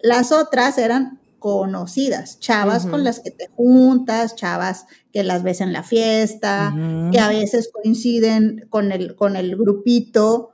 Las 0.00 0.32
otras 0.32 0.76
eran 0.78 1.20
conocidas, 1.38 2.40
chavas 2.40 2.86
con 2.86 3.04
las 3.04 3.20
que 3.20 3.30
te 3.30 3.48
juntas, 3.48 4.34
chavas 4.34 4.86
que 5.12 5.22
las 5.22 5.42
ves 5.42 5.60
en 5.60 5.72
la 5.72 5.82
fiesta, 5.84 6.74
que 7.12 7.18
a 7.20 7.28
veces 7.28 7.70
coinciden 7.72 8.66
con 8.68 8.90
el, 8.90 9.14
con 9.14 9.36
el 9.36 9.54
grupito, 9.56 10.50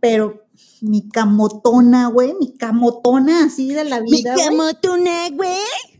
pero 0.00 0.41
mi 0.80 1.08
camotona, 1.08 2.08
güey, 2.08 2.34
mi 2.40 2.54
camotona 2.54 3.44
así 3.44 3.72
de 3.72 3.84
la 3.84 4.00
Mi 4.00 4.10
vida, 4.10 4.34
güey, 4.34 4.46
camotona, 4.48 5.28
güey. 5.32 5.50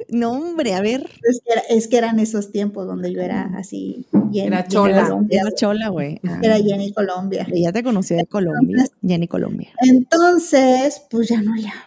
No, 0.08 0.32
hombre, 0.32 0.74
a 0.74 0.80
ver. 0.80 1.08
es 1.22 1.40
que, 1.44 1.52
era- 1.52 1.62
es 1.68 1.86
que 1.88 1.96
eran 1.98 2.18
esos 2.18 2.50
tiempos 2.50 2.86
donde 2.86 3.12
yo 3.12 3.20
era 3.22 3.50
así, 3.56 4.06
Jenny, 4.32 4.48
Era 4.48 4.66
chola. 4.66 5.04
Colombia, 5.04 5.40
Era 5.40 5.54
chola, 5.54 5.88
güey. 5.88 6.20
Ah. 6.26 6.40
era 6.42 6.56
Jenny 6.58 6.92
Colombia. 6.92 7.46
Ya 7.54 7.70
te 7.72 7.82
conocí 7.84 8.14
de 8.16 8.26
Colombia. 8.26 8.84
Jenny 9.06 9.28
Colombia. 9.28 9.70
Entonces, 9.78 11.02
pues 11.10 11.28
ya 11.28 11.40
no 11.42 11.54
le 11.54 11.68
hablo. 11.68 11.82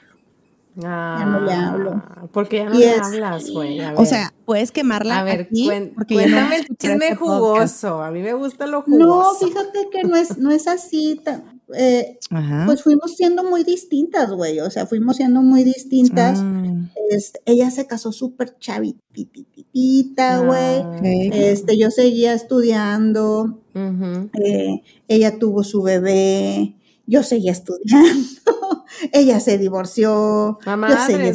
Ah, 0.84 1.18
Ya 1.20 1.26
no 1.26 1.40
le 1.42 1.54
hablo. 1.54 2.04
Porque 2.34 2.58
ya 2.58 2.66
no 2.70 2.76
Y 2.76 2.80
le 2.80 2.92
hablas, 2.96 3.50
güey. 3.50 3.80
O 3.96 4.06
sea, 4.06 4.34
puedes 4.46 4.72
quemarla 4.72 5.20
a 5.20 5.24
ver, 5.24 5.42
aquí, 5.42 5.68
cuen- 5.68 5.94
no 5.96 6.06
cuéntame 6.06 6.58
el 6.58 6.78
chisme 6.78 7.16
jugoso. 7.16 8.02
A 8.04 8.12
mí 8.12 8.22
me 8.22 8.34
gusta 8.34 8.68
lo 8.68 8.84
No, 8.88 9.06
jugoso. 9.24 9.48
fíjate 9.48 9.90
que 9.92 10.04
no 10.04 10.16
es, 10.16 10.38
no 10.38 10.52
es 10.52 10.68
así. 10.68 11.20
tan- 11.24 11.55
eh, 11.74 12.20
pues 12.66 12.84
fuimos 12.84 13.16
siendo 13.16 13.44
muy 13.44 13.64
distintas, 13.64 14.32
güey. 14.32 14.60
O 14.60 14.70
sea, 14.70 14.86
fuimos 14.86 15.18
siendo 15.18 15.42
muy 15.42 15.64
distintas. 15.64 16.40
Ah, 16.42 16.86
Este, 17.10 17.40
ella 17.46 17.72
se 17.72 17.88
casó 17.88 18.12
súper 18.12 18.58
chavititita, 18.60 20.40
güey. 20.40 20.82
Ah. 20.82 21.00
Este, 21.04 21.78
yo 21.78 21.92
seguía 21.92 22.34
estudiando. 22.34 23.62
eh, 23.76 24.82
ella 25.08 25.40
tuvo 25.40 25.64
su 25.64 25.82
bebé. 25.82 26.76
Yo 27.08 27.24
seguía 27.24 27.52
estudiando. 27.52 28.28
ella 29.12 29.40
se 29.40 29.58
divorció. 29.58 30.58
Yo 30.90 30.96
seguía 31.06 31.30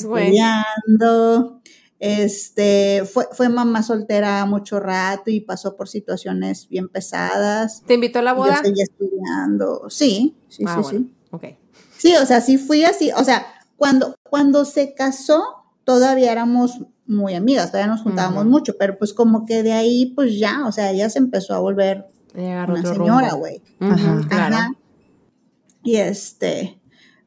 estudiando. 0.86 1.59
Este, 2.00 3.04
fue, 3.04 3.26
fue 3.32 3.48
mamá 3.50 3.82
soltera 3.82 4.44
mucho 4.46 4.80
rato 4.80 5.30
y 5.30 5.40
pasó 5.40 5.76
por 5.76 5.86
situaciones 5.88 6.66
bien 6.68 6.88
pesadas. 6.88 7.82
¿Te 7.86 7.94
invitó 7.94 8.20
a 8.20 8.22
la 8.22 8.30
Yo 8.32 8.36
boda? 8.38 8.60
seguía 8.64 8.84
estudiando. 8.84 9.88
Sí, 9.90 10.34
sí, 10.48 10.64
Ah, 10.66 10.76
sí, 10.76 10.82
bueno. 10.82 10.98
sí. 10.98 11.14
Ok. 11.30 11.44
Sí, 11.98 12.14
o 12.20 12.24
sea, 12.24 12.40
sí 12.40 12.56
fui 12.56 12.84
así. 12.84 13.10
O 13.12 13.22
sea, 13.22 13.46
cuando, 13.76 14.14
cuando 14.22 14.64
se 14.64 14.94
casó, 14.94 15.42
todavía 15.84 16.32
éramos 16.32 16.80
muy 17.06 17.34
amigas, 17.34 17.70
todavía 17.70 17.92
nos 17.92 18.02
juntábamos 18.02 18.46
mucho, 18.46 18.76
pero 18.78 18.96
pues 18.96 19.12
como 19.12 19.44
que 19.44 19.62
de 19.62 19.72
ahí, 19.72 20.12
pues 20.16 20.38
ya, 20.38 20.64
o 20.66 20.72
sea, 20.72 20.90
ella 20.92 21.10
se 21.10 21.18
empezó 21.18 21.54
a 21.54 21.58
volver 21.58 22.06
una 22.34 22.82
señora, 22.82 23.32
güey. 23.34 23.60
Ajá. 23.80 24.20
claro. 24.28 24.54
Ajá. 24.56 24.72
Y 25.82 25.96
este, 25.96 26.80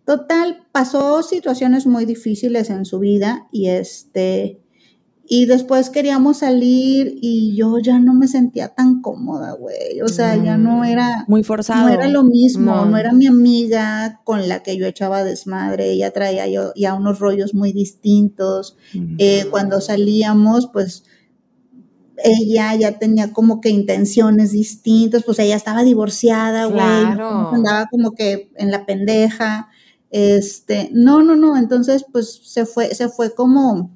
total, 0.05 0.65
pasó 0.71 1.21
situaciones 1.21 1.85
muy 1.85 2.05
difíciles 2.05 2.69
en 2.69 2.85
su 2.85 2.99
vida 2.99 3.47
y 3.51 3.67
este, 3.69 4.61
y 5.25 5.45
después 5.45 5.89
queríamos 5.89 6.39
salir 6.39 7.17
y 7.21 7.55
yo 7.55 7.79
ya 7.79 7.97
no 7.97 8.13
me 8.13 8.27
sentía 8.27 8.67
tan 8.69 9.01
cómoda, 9.01 9.53
güey. 9.53 10.01
O 10.01 10.07
sea, 10.09 10.35
ya 10.35 10.57
no 10.57 10.79
Mm. 10.79 10.83
era, 10.83 11.25
Muy 11.29 11.43
forzado. 11.43 11.87
no 11.87 11.93
era 11.93 12.07
lo 12.09 12.23
mismo, 12.23 12.75
No. 12.75 12.85
no. 12.85 12.97
era 12.97 13.13
mi 13.13 13.27
amiga 13.27 14.19
con 14.25 14.47
la 14.49 14.61
que 14.63 14.75
yo 14.77 14.85
echaba 14.85 15.23
desmadre, 15.23 15.91
ella 15.91 16.11
traía 16.11 16.47
yo 16.47 16.73
ya 16.75 16.93
unos 16.93 17.19
rollos 17.19 17.53
muy 17.53 17.71
distintos. 17.71 18.75
Mm. 18.93 19.15
Eh, 19.17 19.45
cuando 19.49 19.79
salíamos, 19.81 20.67
pues 20.73 21.03
ella 22.23 22.75
ya 22.75 22.99
tenía 22.99 23.33
como 23.33 23.59
que 23.59 23.69
intenciones 23.69 24.51
distintas, 24.51 25.23
pues 25.23 25.39
ella 25.39 25.55
estaba 25.55 25.83
divorciada, 25.83 26.65
güey, 26.65 26.75
Claro. 26.77 27.49
andaba 27.53 27.87
como 27.89 28.11
que 28.11 28.51
en 28.57 28.71
la 28.71 28.85
pendeja. 28.85 29.69
Este, 30.11 30.89
no, 30.93 31.23
no, 31.23 31.35
no, 31.35 31.57
entonces 31.57 32.05
pues 32.11 32.39
se 32.43 32.65
fue, 32.67 32.93
se 32.93 33.09
fue 33.09 33.33
como 33.33 33.89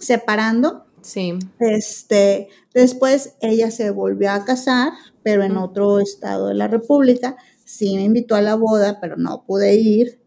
separando. 0.00 0.86
Sí. 1.02 1.38
Este, 1.58 2.48
después 2.72 3.34
ella 3.40 3.70
se 3.70 3.90
volvió 3.90 4.30
a 4.32 4.44
casar, 4.44 4.92
pero 5.22 5.42
en 5.42 5.56
otro 5.56 6.00
estado 6.00 6.48
de 6.48 6.54
la 6.54 6.68
República. 6.68 7.36
Sí 7.64 7.96
me 7.96 8.02
invitó 8.02 8.34
a 8.34 8.42
la 8.42 8.54
boda, 8.54 9.00
pero 9.00 9.16
no 9.16 9.44
pude 9.44 9.74
ir. 9.74 10.20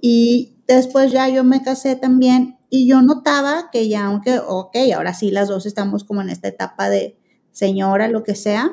Y 0.00 0.54
después 0.66 1.12
ya 1.12 1.28
yo 1.28 1.44
me 1.44 1.62
casé 1.62 1.96
también 1.96 2.58
y 2.70 2.86
yo 2.86 3.02
notaba 3.02 3.70
que 3.70 3.88
ya, 3.88 4.06
aunque, 4.06 4.38
ok, 4.38 4.76
ahora 4.94 5.14
sí 5.14 5.30
las 5.30 5.48
dos 5.48 5.66
estamos 5.66 6.04
como 6.04 6.22
en 6.22 6.30
esta 6.30 6.48
etapa 6.48 6.88
de 6.88 7.16
señora, 7.52 8.08
lo 8.08 8.24
que 8.24 8.34
sea, 8.34 8.72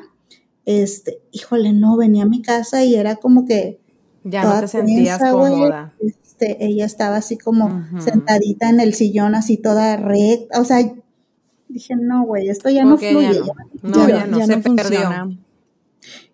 este, 0.64 1.22
híjole, 1.32 1.72
no, 1.72 1.96
venía 1.96 2.24
a 2.24 2.26
mi 2.26 2.42
casa 2.42 2.84
y 2.84 2.94
era 2.94 3.16
como 3.16 3.44
que 3.44 3.80
Ya 4.24 4.44
no 4.44 4.60
te 4.60 4.68
sentías 4.68 5.18
cómoda. 5.18 5.94
Este, 6.42 6.64
ella 6.64 6.84
estaba 6.84 7.16
así 7.16 7.38
como 7.38 7.84
sentadita 8.00 8.68
en 8.68 8.80
el 8.80 8.94
sillón, 8.94 9.34
así 9.34 9.56
toda 9.56 9.96
recta. 9.96 10.60
O 10.60 10.64
sea, 10.64 10.78
dije, 11.68 11.94
no, 11.96 12.24
güey, 12.24 12.48
esto 12.48 12.68
ya 12.70 12.84
no 12.84 12.94
Ok, 12.94 13.02
ya 13.02 13.10
fluye. 13.10 13.28
no. 13.28 13.46
ya 13.46 13.54
No, 13.82 14.08
ya 14.08 14.16
ya 14.18 14.26
no, 14.26 14.46
se 14.46 14.56
perdió. 14.58 15.38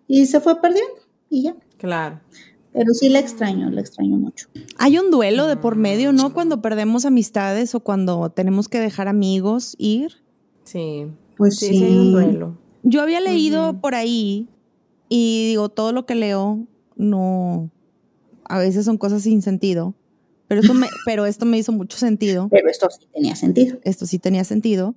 Y 0.07 0.25
se 0.25 0.39
fue 0.39 0.59
perdiendo 0.61 0.93
y 1.29 1.43
ya. 1.43 1.55
Claro. 1.77 2.19
Pero 2.73 2.93
sí 2.93 3.09
la 3.09 3.19
extraño, 3.19 3.69
la 3.69 3.81
extraño 3.81 4.17
mucho. 4.17 4.47
Hay 4.77 4.97
un 4.97 5.11
duelo 5.11 5.47
de 5.47 5.57
por 5.57 5.75
medio, 5.75 6.11
¿no? 6.11 6.33
Cuando 6.33 6.61
perdemos 6.61 7.05
amistades 7.05 7.73
o 7.75 7.79
cuando 7.79 8.29
tenemos 8.29 8.67
que 8.67 8.79
dejar 8.79 9.07
amigos 9.07 9.75
ir. 9.79 10.13
Sí. 10.63 11.07
Pues 11.37 11.57
Sí, 11.57 11.67
sí. 11.67 11.77
sí, 11.79 11.83
hay 11.85 11.97
un 11.97 12.11
duelo. 12.11 12.57
Yo 12.83 13.01
había 13.01 13.19
leído 13.21 13.79
por 13.81 13.95
ahí 13.95 14.47
y 15.09 15.47
digo, 15.47 15.69
todo 15.69 15.91
lo 15.93 16.05
que 16.05 16.15
leo 16.15 16.59
no, 16.95 17.69
a 18.49 18.59
veces 18.59 18.83
son 18.85 18.97
cosas 18.97 19.23
sin 19.23 19.41
sentido, 19.41 19.95
pero, 20.47 20.61
eso 20.61 20.73
me, 20.73 20.87
pero 21.05 21.25
esto 21.25 21.45
me 21.45 21.57
hizo 21.57 21.71
mucho 21.71 21.97
sentido, 21.97 22.49
Pero 22.49 22.69
esto 22.69 22.89
sí 22.89 23.07
tenía 23.13 23.35
sentido. 23.35 23.79
esto 23.83 24.05
sí 24.05 24.19
tenía 24.19 24.43
sentido, 24.43 24.95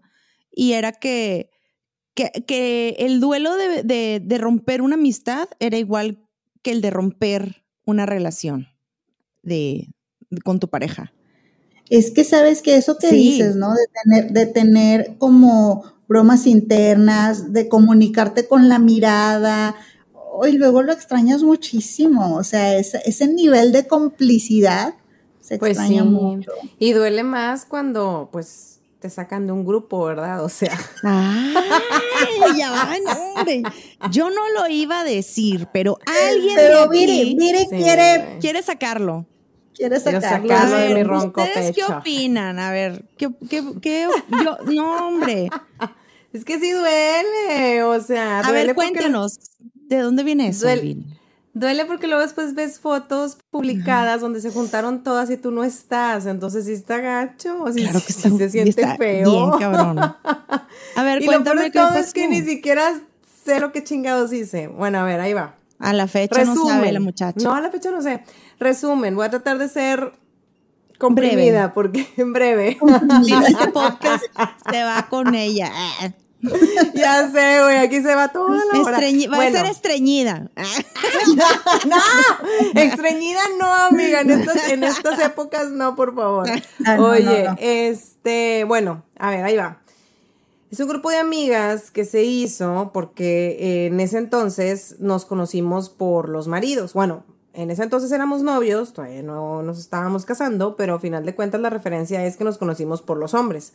y 0.50 0.73
era 0.73 0.92
que, 0.92 1.50
que, 2.14 2.30
que 2.47 2.97
el 2.99 3.21
duelo 3.21 3.56
de, 3.56 3.82
de- 3.85 4.21
de 4.25 4.38
romper 4.38 4.82
una 4.82 4.94
amistad 4.97 5.49
era 5.61 5.78
igual 5.78 6.18
que 6.62 6.73
el 6.73 6.80
de 6.80 6.90
romper 6.90 7.64
una 7.85 8.06
relación 8.06 8.66
de, 9.42 9.88
con 10.44 10.61
tu 10.61 10.68
pareja. 10.68 11.12
Es 11.90 12.11
que 12.11 12.25
sabes 12.25 12.62
que 12.62 12.76
eso 12.76 12.97
que 12.99 13.09
Sí. 13.09 13.16
dices, 13.16 13.56
¿no? 13.56 13.71
De 13.75 13.87
tener, 14.02 14.32
de 14.32 14.47
tener 14.47 15.16
como 15.18 15.85
bromas 16.09 16.47
internas, 16.47 17.52
de 17.52 17.68
comunicarte 17.68 18.47
con 18.47 18.68
la 18.68 18.78
mirada, 18.78 19.75
y 20.46 20.52
luego 20.52 20.82
lo 20.82 20.92
extrañas 20.92 21.42
muchísimo. 21.42 22.36
O 22.36 22.44
sea, 22.44 22.76
ese, 22.76 23.00
ese 23.04 23.26
nivel 23.28 23.72
de 23.72 23.86
complicidad 23.86 24.94
Se 25.40 25.58
Pues 25.58 25.72
extraña 25.72 26.02
sí. 26.02 26.08
mucho. 26.08 26.52
Y 26.78 26.92
duele 26.92 27.22
más 27.24 27.64
cuando, 27.64 28.28
pues, 28.32 28.80
te 29.00 29.10
sacan 29.10 29.46
de 29.46 29.52
un 29.52 29.64
grupo, 29.64 30.04
¿verdad? 30.04 30.44
O 30.44 30.48
sea, 30.48 30.78
Ay, 31.02 32.56
ya 32.56 32.70
van, 32.70 33.00
hombre. 33.36 33.62
Yo 34.10 34.30
no 34.30 34.48
lo 34.50 34.68
iba 34.68 35.00
a 35.00 35.04
decir, 35.04 35.68
pero 35.72 35.98
alguien 36.30 36.54
Pero 36.56 36.88
Viri, 36.88 37.34
Viri 37.38 37.58
Sí, 37.68 37.76
quiere, 37.76 38.36
quiere 38.40 38.62
sacarlo. 38.62 39.26
quiere 39.74 39.98
sacarlo. 40.00 40.48
sacarlo 40.48 40.76
A 40.76 40.78
de 40.80 40.88
mi 40.88 40.94
ver, 40.94 41.06
ronco 41.08 41.42
¿Ustedes 41.42 41.74
qué 41.74 41.84
opinan? 41.84 42.58
A 42.58 42.70
ver, 42.70 43.04
¿qué, 43.18 43.28
qué, 43.50 43.64
qué- 43.80 44.06
yo, 44.44 44.58
no, 44.72 45.08
hombre. 45.08 45.50
es 46.32 46.44
que 46.44 46.58
sí 46.60 46.70
duele, 46.70 47.82
o 47.82 48.00
sea, 48.00 48.38
A 48.40 48.42
duele 48.44 48.66
ver, 48.66 48.74
porque- 48.76 48.92
cuéntanos, 48.92 49.38
¿de 49.96 50.02
dónde 50.02 50.25
viene 50.25 50.49
eso? 50.49 50.66
Duele-? 50.66 50.96
Duele 51.54 51.84
porque 51.84 52.06
luego 52.06 52.22
después 52.22 52.54
ves 52.54 52.80
fotos 52.80 53.37
publicadas 53.50 54.22
donde 54.22 54.40
se 54.40 54.50
juntaron 54.50 55.02
todas 55.02 55.30
y 55.30 55.37
tú 55.37 55.50
no 55.50 55.64
estás, 55.64 56.25
entonces 56.25 56.64
sí 56.64 56.72
está 56.72 56.99
gacho, 56.99 57.62
o 57.62 57.70
sí, 57.70 57.82
Claro 57.82 58.00
que 58.00 58.12
sí 58.12 58.28
está, 58.28 58.38
se 58.38 58.50
siente 58.50 58.70
está 58.70 58.96
feo. 58.96 59.30
Bien, 59.30 59.50
cabrón. 59.58 59.99
A 60.96 61.02
ver, 61.02 61.20
y 61.20 61.26
lo 61.26 61.32
peor 61.32 61.42
cuéntame 61.42 61.62
de 61.64 61.70
qué 61.70 61.78
todo 61.78 61.94
es 61.96 62.12
que 62.14 62.26
ni 62.26 62.40
siquiera 62.40 62.99
sé 63.44 63.61
lo 63.61 63.70
que 63.70 63.84
chingados 63.84 64.32
hice. 64.32 64.68
Bueno, 64.68 64.99
a 64.99 65.04
ver, 65.04 65.20
ahí 65.20 65.32
va. 65.32 65.56
A 65.78 65.92
la 65.92 66.06
fecha 66.06 66.44
no 66.44 66.54
sabe 66.66 66.92
la 66.92 67.00
muchacha. 67.00 67.42
No, 67.42 67.54
a 67.54 67.61
la 67.61 67.70
fecha 67.70 67.90
no 67.90 68.00
sé. 68.00 68.22
Resumen, 68.58 69.14
voy 69.14 69.26
a 69.26 69.30
tratar 69.30 69.58
de 69.58 69.68
ser 69.68 70.12
comprimida 70.99 71.75
porque 71.75 72.06
en 72.16 72.32
breve. 72.32 72.78
Este 73.49 73.68
podcast 73.68 74.25
se 74.70 74.84
va 74.84 75.06
con 75.11 75.34
ella. 75.34 75.70
Ya 76.94 77.30
sé, 77.30 77.62
güey, 77.62 77.76
aquí 77.78 78.02
se 78.02 78.14
va 78.14 78.28
toda 78.28 78.58
la 78.72 78.80
hora. 78.80 78.99
estreñi- 78.99 79.30
va 79.30 79.37
Bueno, 79.37 79.58
a 79.58 79.62
ser 79.62 79.70
estreñida. 79.70 80.50
Ah, 80.56 80.64
no, 81.87 82.80
estreñida 82.80 83.40
no, 83.58 83.66
amiga, 83.72 84.20
en 84.20 84.30
estas, 84.30 84.68
en 84.70 84.84
estas 84.84 85.18
épocas 85.20 85.70
no, 85.70 85.94
por 85.96 86.14
favor. 86.14 86.49
Ah, 86.84 86.96
no, 86.96 87.06
Oye, 87.11 87.44
no, 87.44 87.50
no. 87.52 87.56
este, 87.61 88.64
bueno, 88.64 89.02
a 89.18 89.30
ver, 89.30 89.44
ahí 89.44 89.56
va. 89.56 89.78
Es 90.70 90.80
un 90.80 90.88
grupo 90.88 91.11
de 91.11 91.18
amigas 91.18 91.90
que 91.90 92.04
se 92.04 92.22
hizo 92.25 92.90
porque 92.94 93.56
eh, 93.61 93.87
en 93.87 94.00
ese 94.00 94.18
entonces 94.18 94.96
nos 95.00 95.25
conocimos 95.26 95.90
por 95.90 96.28
los 96.30 96.49
maridos. 96.49 96.94
Bueno, 96.94 97.25
en 97.52 97.70
ese 97.70 97.82
entonces 97.82 98.11
éramos 98.11 98.42
novios, 98.42 98.94
todavía 98.94 99.22
no 99.22 99.62
nos 99.62 99.78
estábamos 99.78 100.25
casando, 100.25 100.75
pero 100.76 100.94
a 100.94 100.99
final 100.99 101.26
de 101.26 101.34
cuentas 101.34 101.61
la 101.61 101.68
referencia 101.68 102.25
es 102.25 102.37
que 102.38 102.44
nos 102.44 102.56
conocimos 102.56 103.02
por 103.02 103.18
los 103.18 103.34
hombres. 103.34 103.75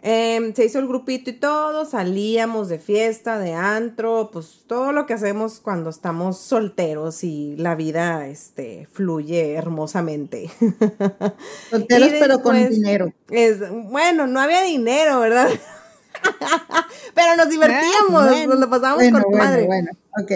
Em, 0.00 0.54
se 0.54 0.64
hizo 0.64 0.78
el 0.78 0.86
grupito 0.86 1.30
y 1.30 1.32
todo, 1.32 1.84
salíamos 1.84 2.68
de 2.68 2.78
fiesta, 2.78 3.38
de 3.38 3.54
antro, 3.54 4.30
pues 4.32 4.62
todo 4.68 4.92
lo 4.92 5.06
que 5.06 5.14
hacemos 5.14 5.58
cuando 5.58 5.90
estamos 5.90 6.38
solteros 6.38 7.24
y 7.24 7.56
la 7.56 7.74
vida 7.74 8.28
este, 8.28 8.86
fluye 8.92 9.54
hermosamente. 9.54 10.50
Solteros, 11.70 12.10
pero 12.20 12.42
con 12.42 12.68
dinero. 12.70 13.12
Es, 13.28 13.58
bueno, 13.90 14.28
no 14.28 14.40
había 14.40 14.62
dinero, 14.62 15.18
¿verdad? 15.18 15.48
Pero 17.14 17.36
nos 17.36 17.48
divertíamos, 17.48 18.28
bueno. 18.28 18.54
nos 18.54 18.60
lo 18.60 18.70
pasábamos 18.70 19.02
Bueno, 19.02 19.22
con 19.22 19.30
bueno, 19.32 19.44
madre. 19.44 19.66
bueno. 19.66 19.90
Ok. 20.20 20.32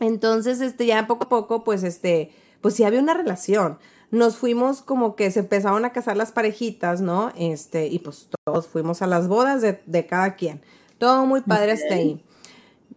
Entonces, 0.00 0.60
este, 0.60 0.86
ya 0.86 1.06
poco 1.06 1.24
a 1.24 1.28
poco, 1.28 1.64
pues, 1.64 1.82
este, 1.82 2.30
pues 2.60 2.74
sí 2.74 2.84
había 2.84 3.00
una 3.00 3.14
relación. 3.14 3.78
Nos 4.10 4.36
fuimos 4.36 4.82
como 4.82 5.16
que 5.16 5.30
se 5.30 5.40
empezaron 5.40 5.84
a 5.84 5.90
casar 5.92 6.16
las 6.16 6.32
parejitas, 6.32 7.00
¿no? 7.00 7.32
Este, 7.36 7.88
y 7.88 7.98
pues 7.98 8.28
todos 8.44 8.66
fuimos 8.68 9.02
a 9.02 9.06
las 9.06 9.26
bodas 9.28 9.62
de, 9.62 9.80
de 9.86 10.06
cada 10.06 10.36
quien. 10.36 10.60
Todo 10.98 11.26
muy 11.26 11.40
padre 11.42 11.72
hasta 11.72 11.94
ahí. 11.94 12.22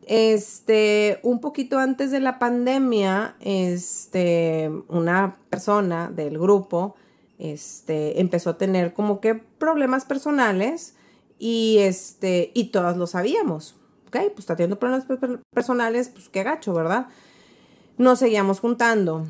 Este, 0.06 1.20
un 1.24 1.40
poquito 1.40 1.78
antes 1.78 2.12
de 2.12 2.20
la 2.20 2.40
pandemia, 2.40 3.36
este, 3.42 4.72
una 4.88 5.38
persona 5.50 6.10
del 6.10 6.40
grupo, 6.40 6.96
este, 7.38 8.20
empezó 8.20 8.52
a 8.52 8.58
tener 8.58 8.94
como 8.94 9.20
que 9.20 9.36
problemas 9.36 10.06
personales 10.06 10.96
y 11.38 11.78
este, 11.80 12.52
y 12.54 12.66
todas 12.66 12.98
lo 12.98 13.08
sabíamos. 13.08 13.76
Ok, 14.08 14.18
pues 14.34 14.40
está 14.40 14.56
teniendo 14.56 14.80
problemas 14.80 15.06
per- 15.06 15.20
per- 15.20 15.42
personales, 15.54 16.10
pues 16.10 16.28
qué 16.30 16.42
gacho, 16.44 16.74
¿verdad? 16.74 17.08
Nos 17.98 18.20
seguíamos 18.20 18.60
juntando. 18.60 19.28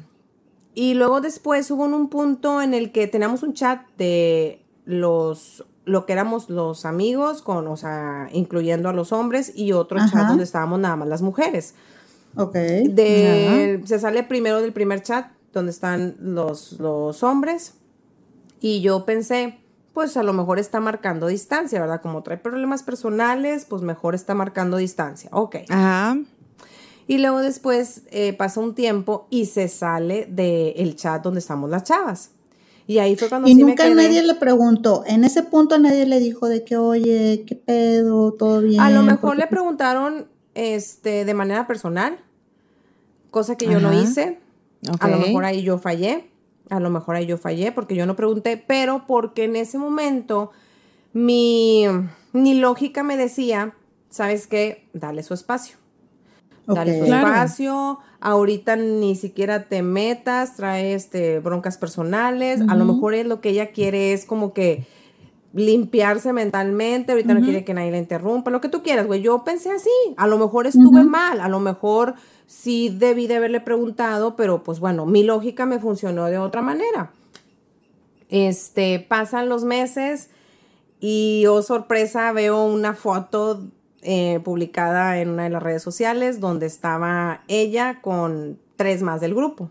Y 0.79 0.93
luego 0.93 1.19
después 1.19 1.69
hubo 1.71 1.83
un 1.83 2.07
punto 2.07 2.61
en 2.61 2.73
el 2.73 2.93
que 2.93 3.05
teníamos 3.05 3.43
un 3.43 3.53
chat 3.53 3.81
de 3.97 4.63
los 4.85 5.65
lo 5.83 6.05
que 6.05 6.13
éramos 6.13 6.49
los 6.49 6.85
amigos 6.85 7.41
con, 7.41 7.67
o 7.67 7.75
sea, 7.75 8.29
incluyendo 8.31 8.87
a 8.87 8.93
los 8.93 9.11
hombres 9.11 9.51
y 9.53 9.73
otro 9.73 9.99
chat 10.09 10.29
donde 10.29 10.45
estábamos 10.45 10.79
nada 10.79 10.95
más 10.95 11.09
las 11.09 11.21
mujeres. 11.21 11.73
Ok. 12.37 12.53
De, 12.53 13.81
se 13.83 13.99
sale 13.99 14.23
primero 14.23 14.61
del 14.61 14.71
primer 14.71 15.03
chat 15.03 15.27
donde 15.51 15.71
están 15.71 16.15
los, 16.21 16.79
los 16.79 17.23
hombres 17.23 17.73
y 18.61 18.79
yo 18.79 19.03
pensé, 19.03 19.59
pues 19.93 20.15
a 20.15 20.23
lo 20.23 20.31
mejor 20.31 20.59
está 20.59 20.79
marcando 20.79 21.27
distancia, 21.27 21.81
¿verdad? 21.81 22.01
Como 22.01 22.23
trae 22.23 22.37
problemas 22.37 22.83
personales, 22.83 23.65
pues 23.65 23.81
mejor 23.81 24.15
está 24.15 24.33
marcando 24.33 24.77
distancia. 24.77 25.29
Ok. 25.33 25.57
Ajá. 25.67 26.17
Y 27.09 27.17
luego 27.17 27.41
después 27.41 28.03
eh, 28.11 28.33
pasa 28.33 28.59
un 28.59 28.75
tiempo 28.75 29.25
y 29.31 29.47
se 29.47 29.67
sale 29.67 30.27
del 30.29 30.95
chat 30.95 31.23
donde 31.23 31.39
estamos 31.39 31.67
las 31.67 31.83
chavas. 31.83 32.33
Y 32.85 32.99
ahí 32.99 33.15
fue 33.15 33.29
cuando 33.29 33.47
Y 33.47 33.55
sí 33.55 33.63
me 33.63 33.71
nunca 33.71 33.85
quedé- 33.85 33.95
nadie 33.95 34.21
le 34.21 34.35
preguntó, 34.35 35.03
en 35.07 35.23
ese 35.23 35.41
punto 35.41 35.79
nadie 35.79 36.05
le 36.05 36.19
dijo 36.19 36.47
de 36.47 36.63
que, 36.63 36.77
oye, 36.77 37.45
¿qué 37.47 37.55
pedo? 37.55 38.33
¿Todo 38.33 38.61
bien? 38.61 38.79
A 38.79 38.91
lo 38.91 39.01
mejor 39.01 39.37
le 39.37 39.47
preguntaron 39.47 40.27
este, 40.53 41.25
de 41.25 41.33
manera 41.33 41.65
personal, 41.65 42.19
cosa 43.31 43.55
que 43.55 43.65
yo 43.65 43.79
no 43.79 43.91
hice. 44.03 44.39
A 44.99 45.07
lo 45.07 45.17
mejor 45.17 45.45
ahí 45.45 45.63
yo 45.63 45.79
fallé. 45.79 46.29
A 46.69 46.79
lo 46.79 46.91
mejor 46.91 47.15
ahí 47.15 47.25
yo 47.25 47.39
fallé 47.39 47.71
porque 47.71 47.95
yo 47.95 48.05
no 48.05 48.15
pregunté, 48.15 48.55
pero 48.57 49.05
porque 49.07 49.45
en 49.45 49.55
ese 49.55 49.79
momento 49.79 50.51
mi, 51.13 51.85
mi 52.33 52.53
lógica 52.53 53.01
me 53.01 53.17
decía, 53.17 53.73
¿sabes 54.11 54.45
qué? 54.45 54.87
Dale 54.93 55.23
su 55.23 55.33
espacio. 55.33 55.77
Dale 56.75 56.99
su 56.99 57.05
Claro. 57.05 57.27
espacio. 57.27 57.99
Ahorita 58.21 58.75
ni 58.75 59.15
siquiera 59.15 59.63
te 59.67 59.81
metas, 59.81 60.55
trae 60.55 60.93
este, 60.93 61.39
broncas 61.39 61.77
personales. 61.77 62.61
A 62.67 62.75
lo 62.75 62.85
mejor 62.85 63.13
es 63.13 63.25
lo 63.25 63.41
que 63.41 63.49
ella 63.49 63.71
quiere 63.71 64.13
es 64.13 64.25
como 64.25 64.53
que 64.53 64.85
limpiarse 65.53 66.31
mentalmente. 66.33 67.11
Ahorita 67.11 67.33
no 67.33 67.41
quiere 67.41 67.63
que 67.63 67.73
nadie 67.73 67.91
la 67.91 67.97
interrumpa. 67.97 68.51
Lo 68.51 68.61
que 68.61 68.69
tú 68.69 68.83
quieras, 68.83 69.07
güey. 69.07 69.21
Yo 69.21 69.43
pensé 69.43 69.71
así. 69.71 69.89
A 70.17 70.27
lo 70.27 70.37
mejor 70.37 70.67
estuve 70.67 71.03
mal. 71.03 71.39
A 71.41 71.47
lo 71.49 71.59
mejor 71.59 72.15
sí 72.45 72.89
debí 72.89 73.27
de 73.27 73.37
haberle 73.37 73.61
preguntado, 73.61 74.35
pero 74.35 74.63
pues 74.63 74.79
bueno, 74.79 75.05
mi 75.05 75.23
lógica 75.23 75.65
me 75.65 75.79
funcionó 75.79 76.25
de 76.25 76.37
otra 76.37 76.61
manera. 76.61 77.11
Este, 78.29 78.99
pasan 78.99 79.49
los 79.49 79.63
meses 79.63 80.29
y 80.99 81.45
oh 81.47 81.61
sorpresa, 81.63 82.31
veo 82.31 82.63
una 82.65 82.93
foto 82.93 83.63
eh, 84.01 84.39
publicada 84.43 85.19
en 85.19 85.29
una 85.29 85.43
de 85.43 85.49
las 85.49 85.61
redes 85.63 85.83
sociales 85.83 86.39
donde 86.39 86.65
estaba 86.65 87.41
ella 87.47 87.99
con 88.01 88.59
tres 88.75 89.01
más 89.01 89.21
del 89.21 89.35
grupo. 89.35 89.69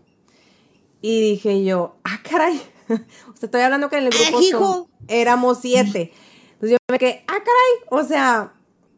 Y 1.01 1.21
dije 1.21 1.63
yo, 1.63 1.95
ah, 2.03 2.19
caray. 2.29 2.61
Sea, 2.87 2.99
estoy 3.43 3.61
hablando 3.61 3.89
que 3.89 3.97
en 3.97 4.05
el 4.05 4.09
grupo 4.11 4.41
son- 4.59 4.85
éramos 5.07 5.59
siete. 5.61 6.11
Entonces 6.53 6.71
yo 6.71 6.77
me 6.91 6.99
quedé, 6.99 7.23
ah, 7.27 7.37
caray. 7.39 7.87
O 7.89 8.03
sea, 8.03 8.51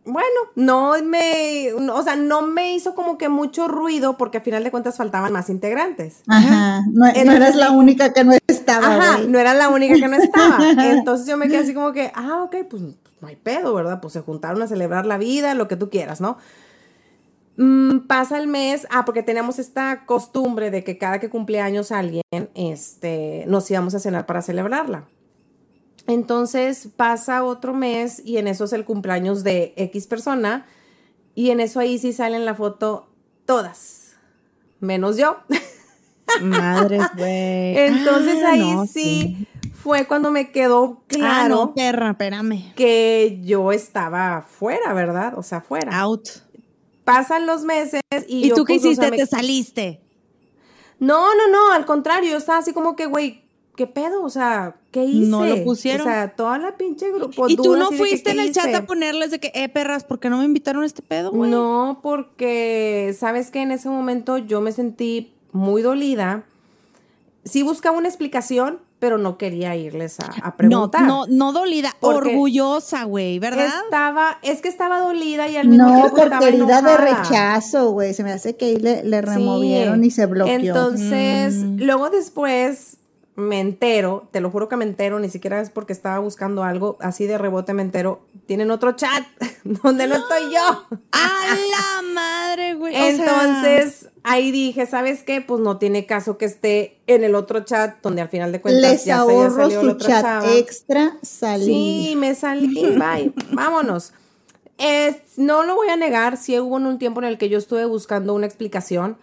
bueno, 0.04 0.28
no 0.56 0.94
me, 1.04 1.72
o 1.74 2.02
sea, 2.02 2.16
no 2.16 2.42
me 2.42 2.74
hizo 2.74 2.96
como 2.96 3.20
que 3.20 3.30
mucho 3.30 3.68
ruido 3.68 4.18
porque 4.18 4.40
a 4.40 4.42
final 4.42 4.64
de 4.64 4.72
cuentas 4.72 4.98
faltaban 4.98 5.32
más 5.32 5.50
integrantes. 5.50 6.24
Ajá, 6.28 6.82
no, 6.92 7.06
eras 7.08 7.56
la 7.56 7.70
única 7.72 8.12
que 8.12 8.24
no 8.24 8.34
estaba. 8.48 8.96
Ajá, 8.96 9.18
no 9.28 9.38
era 9.38 9.54
la 9.54 9.70
única 9.70 9.94
que 9.96 10.08
no 10.08 10.16
estaba. 10.18 10.58
Entonces 10.92 11.28
yo 11.28 11.38
me 11.38 11.48
quedé 11.48 11.58
así 11.60 11.74
como 11.76 11.92
que, 11.94 12.12
ah, 12.16 12.42
ok, 12.44 12.56
pues 12.70 12.82
no 13.22 13.28
hay 13.28 13.36
pedo, 13.36 13.74
¿verdad? 13.74 14.02
Pues 14.02 14.14
se 14.14 14.22
juntaron 14.22 14.62
a 14.62 14.68
celebrar 14.68 15.06
la 15.06 15.18
vida, 15.18 15.54
lo 15.54 15.68
que 15.68 15.76
tú 15.76 15.90
quieras, 15.90 16.20
¿no? 16.22 16.38
Mm, 17.58 18.08
pasa 18.08 18.38
el 18.40 18.48
mes, 18.48 18.88
ah, 18.90 19.06
porque 19.06 19.24
teníamos 19.24 19.60
esta 19.60 20.06
costumbre 20.06 20.72
de 20.72 20.84
que 20.84 20.98
cada 20.98 21.20
que 21.20 21.30
cumple 21.30 21.62
años 21.62 21.92
alguien, 21.92 22.24
este, 22.56 23.46
nos 23.48 23.70
íbamos 23.70 23.94
a 23.94 24.00
cenar 24.00 24.26
para 24.26 24.42
celebrarla. 24.42 25.06
Entonces 26.08 26.90
pasa 26.96 27.44
otro 27.44 27.74
mes 27.74 28.22
y 28.26 28.38
en 28.38 28.48
eso 28.48 28.66
es 28.66 28.74
el 28.74 28.86
cumpleaños 28.86 29.44
de 29.44 29.74
X 29.78 30.08
persona 30.08 30.66
y 31.36 31.52
en 31.52 31.60
eso 31.60 31.80
ahí 31.80 32.00
sí 32.00 32.14
sale 32.14 32.36
en 32.36 32.46
la 32.46 32.56
foto 32.56 33.08
todas, 33.46 34.14
menos 34.80 35.18
yo. 35.18 35.38
Madres, 36.42 37.04
güey. 37.16 37.78
Entonces 37.78 38.44
Ah, 38.44 38.52
ahí 38.52 38.76
no, 38.76 38.88
sí, 38.88 39.48
fue 39.82 40.06
cuando 40.08 40.32
me 40.32 40.52
quedó 40.52 41.00
Ah, 41.02 41.06
claro 41.08 41.56
no, 41.56 41.74
perra, 41.74 42.12
espérame. 42.12 42.74
que 42.76 43.40
yo 43.44 43.72
estaba 43.72 44.42
fuera, 44.48 44.94
¿verdad? 44.94 45.38
O 45.38 45.44
sea, 45.44 45.62
fuera. 45.62 45.98
Out. 46.00 46.28
Pasan 47.04 47.46
los 47.48 47.64
meses 47.64 48.02
y, 48.28 48.46
¿Y 48.46 48.50
yo, 48.50 48.56
tú 48.56 48.66
qué 48.66 48.76
pues, 48.76 48.82
o 48.82 48.84
sea, 48.84 48.92
hiciste? 48.92 49.12
me- 49.12 49.18
Te 49.18 49.26
saliste. 49.26 50.02
No, 51.00 51.34
no, 51.36 51.48
no, 51.52 51.72
al 51.74 51.86
contrario, 51.86 52.30
yo 52.32 52.38
estaba 52.38 52.60
así 52.60 52.74
como 52.74 52.96
que, 52.96 53.08
güey, 53.08 53.44
¿qué 53.76 53.88
pedo? 53.88 54.22
O 54.24 54.30
sea, 54.30 54.76
¿qué 54.92 55.04
hice? 55.04 55.30
No 55.32 55.46
lo 55.46 55.64
pusieron. 55.64 56.08
O 56.08 56.10
sea, 56.10 56.36
toda 56.36 56.60
la 56.60 56.78
pinche 56.78 57.12
grupo. 57.12 57.50
¿Y 57.50 57.56
tú 57.56 57.76
no 57.76 57.90
que, 57.90 57.98
fuiste 57.98 58.24
¿qué 58.26 58.32
en 58.32 58.40
el 58.40 58.54
chat 58.54 58.68
hice? 58.68 58.76
a 58.76 58.86
ponerles 58.86 59.32
de 59.32 59.40
que, 59.40 59.52
eh, 59.56 59.68
perras, 59.68 60.04
¿por 60.04 60.20
qué 60.20 60.30
no 60.30 60.38
me 60.38 60.46
invitaron 60.46 60.84
a 60.84 60.86
este 60.86 61.02
pedo, 61.02 61.32
güey? 61.32 61.50
No, 61.50 62.00
porque, 62.04 63.16
¿sabes 63.18 63.50
que 63.50 63.62
En 63.64 63.72
ese 63.72 63.90
momento 63.90 64.38
yo 64.38 64.62
me 64.62 64.72
sentí 64.72 65.34
muy 65.52 65.82
dolida. 65.82 66.44
Sí 67.44 67.64
buscaba 67.64 67.98
una 67.98 68.08
explicación, 68.08 68.80
pero 69.02 69.18
no 69.18 69.36
quería 69.40 69.76
irles 69.76 70.20
a, 70.20 70.28
a 70.28 70.50
No, 70.52 70.56
preguntar. 70.56 71.02
no, 71.02 71.26
no 71.28 71.52
dolida, 71.54 71.96
orgullosa, 72.02 73.04
güey, 73.06 73.40
¿verdad? 73.40 73.66
Estaba, 73.86 74.38
es 74.44 74.62
que 74.62 74.68
estaba 74.70 75.00
dolida 75.00 75.48
y 75.50 75.58
al 75.58 75.68
mismo 75.68 75.88
No, 75.90 75.96
tiempo 76.02 76.18
estaba 76.24 76.48
herida 76.48 76.82
de 76.84 76.92
enojada. 76.94 76.98
rechazo, 77.24 77.92
güey. 77.92 78.14
Se 78.14 78.24
me 78.24 78.32
hace 78.32 78.56
que 78.56 78.66
ahí 78.66 78.76
le, 78.78 79.04
le 79.04 79.22
removieron 79.22 80.02
Sí. 80.02 80.08
y 80.08 80.12
se 80.12 80.26
bloqueó. 80.28 80.54
Entonces, 80.54 81.56
Mm. 81.56 81.78
luego 81.82 82.12
después 82.12 82.98
me 83.36 83.60
entero, 83.60 84.28
te 84.32 84.40
lo 84.40 84.52
juro 84.52 84.70
que 84.70 84.76
me 84.78 84.86
entero, 84.86 85.18
ni 85.20 85.30
siquiera 85.30 85.60
es 85.62 85.72
porque 85.72 85.94
estaba 85.94 86.20
buscando 86.20 86.64
algo, 86.64 86.98
así 87.02 87.26
de 87.26 87.40
rebote 87.40 87.74
me 87.74 87.82
entero, 87.82 88.22
tienen 88.46 88.70
otro 88.70 88.92
chat 88.92 89.24
donde 89.64 90.06
no 90.06 90.14
estoy 90.16 90.54
yo. 90.54 90.86
¡A 91.12 91.56
la 91.56 92.14
madre, 92.14 92.76
güey! 92.76 92.94
Entonces, 92.96 94.10
ahí 94.24 94.52
dije, 94.52 94.86
¿sabes 94.86 95.24
qué? 95.24 95.42
Pues 95.42 95.60
no 95.62 95.78
tiene 95.78 96.06
caso 96.06 96.38
que 96.38 96.46
esté 96.46 97.00
en 97.08 97.24
el 97.24 97.36
otro 97.36 97.62
chat 97.62 98.02
donde 98.02 98.22
al 98.22 98.30
final 98.30 98.52
de 98.52 98.62
cuentas 98.62 98.92
Les 98.92 99.06
ya 99.06 99.16
se 99.18 99.22
ahorro 99.22 99.70
la 99.70 99.82
su 99.82 99.98
chat 99.98 100.22
chava. 100.22 100.56
extra, 100.58 101.18
salí. 101.22 101.66
Sí, 101.66 102.16
me 102.18 102.36
salí, 102.36 102.74
bye, 102.98 103.32
vámonos. 103.52 104.14
Es- 104.78 105.38
no 105.38 105.64
lo 105.64 105.76
voy 105.76 105.90
a 105.90 105.96
negar, 105.96 106.38
sí 106.38 106.60
hubo 106.60 106.78
en 106.78 106.86
un 106.88 106.98
tiempo 107.00 107.20
en 107.22 107.28
el 107.28 107.38
que 107.38 107.50
yo 107.50 107.58
estuve 107.58 107.86
buscando 107.86 108.34
una 108.34 108.46
explicación, 108.48 109.18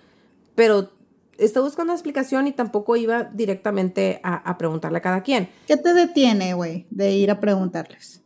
pero 0.54 0.90
estuve 1.36 1.64
buscando 1.64 1.92
una 1.92 1.96
explicación 1.98 2.46
y 2.46 2.52
tampoco 2.52 2.96
iba 2.96 3.24
directamente 3.24 4.20
a, 4.22 4.36
a 4.36 4.58
preguntarle 4.58 4.98
a 4.98 5.02
cada 5.02 5.22
quien. 5.22 5.48
¿Qué 5.66 5.76
te 5.76 5.94
detiene, 5.94 6.54
güey, 6.54 6.86
de 6.90 7.12
ir 7.12 7.30
a 7.30 7.40
preguntarles? 7.40 8.22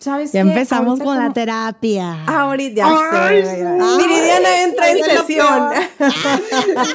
¿Sabes 0.00 0.32
Ya 0.32 0.42
qué? 0.42 0.48
empezamos 0.48 0.88
Ahorita 1.00 1.04
con 1.04 1.18
la 1.18 1.32
terapia. 1.32 2.24
Ahorita 2.24 2.74
ya 2.74 3.28
Ay, 3.28 3.44
sé. 3.44 3.56
sí. 3.56 3.62
Viridiana 3.98 4.62
entra 4.62 4.90
en 4.90 5.04
sesión. 5.04 5.70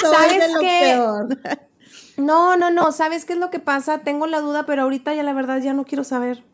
¿Sabes 0.00 0.44
qué? 0.60 1.02
No, 2.18 2.56
no, 2.56 2.70
no. 2.70 2.92
¿Sabes 2.92 3.24
qué 3.24 3.32
es 3.32 3.38
lo 3.38 3.50
que 3.50 3.58
pasa? 3.58 3.98
Tengo 4.00 4.26
la 4.26 4.40
duda, 4.40 4.66
pero 4.66 4.82
ahorita 4.82 5.14
ya 5.14 5.22
la 5.22 5.32
verdad 5.32 5.58
ya 5.62 5.72
no 5.72 5.84
quiero 5.84 6.04
saber. 6.04 6.44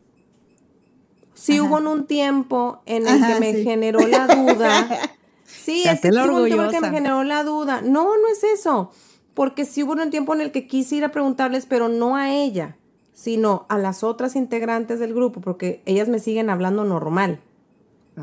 Sí 1.33 1.57
Ajá. 1.57 1.63
hubo 1.63 1.77
en 1.79 1.87
un 1.87 2.07
tiempo 2.07 2.81
en 2.85 3.05
el 3.07 3.21
Ajá, 3.23 3.33
que 3.33 3.39
me 3.41 3.53
sí. 3.53 3.63
generó 3.63 3.99
la 4.07 4.27
duda. 4.27 4.87
Sí, 5.45 5.83
es 5.83 5.99
que 5.99 6.11
sí 6.11 6.17
hubo 6.17 6.37
un 6.37 6.45
tiempo 6.45 6.61
en 6.63 6.67
el 6.69 6.71
que 6.71 6.79
me 6.81 6.89
generó 6.91 7.23
la 7.23 7.43
duda. 7.43 7.81
No, 7.81 8.03
no 8.05 8.27
es 8.31 8.43
eso. 8.43 8.91
Porque 9.33 9.65
sí 9.65 9.83
hubo 9.83 9.93
un 9.93 10.09
tiempo 10.11 10.33
en 10.33 10.41
el 10.41 10.51
que 10.51 10.67
quise 10.67 10.95
ir 10.95 11.03
a 11.03 11.11
preguntarles, 11.11 11.65
pero 11.65 11.89
no 11.89 12.15
a 12.15 12.29
ella, 12.31 12.77
sino 13.19 13.65
a 13.67 13.77
las 13.77 14.05
otras 14.05 14.37
integrantes 14.37 14.97
del 15.01 15.13
grupo, 15.13 15.41
porque 15.41 15.81
ellas 15.85 16.07
me 16.07 16.19
siguen 16.19 16.49
hablando 16.49 16.85
normal, 16.85 17.41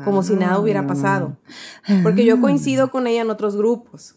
como 0.03 0.23
si 0.23 0.33
nada 0.33 0.59
hubiera 0.59 0.87
pasado. 0.87 1.37
Porque 2.01 2.25
yo 2.25 2.41
coincido 2.41 2.89
con 2.89 3.05
ella 3.05 3.21
en 3.21 3.29
otros 3.29 3.55
grupos. 3.55 4.15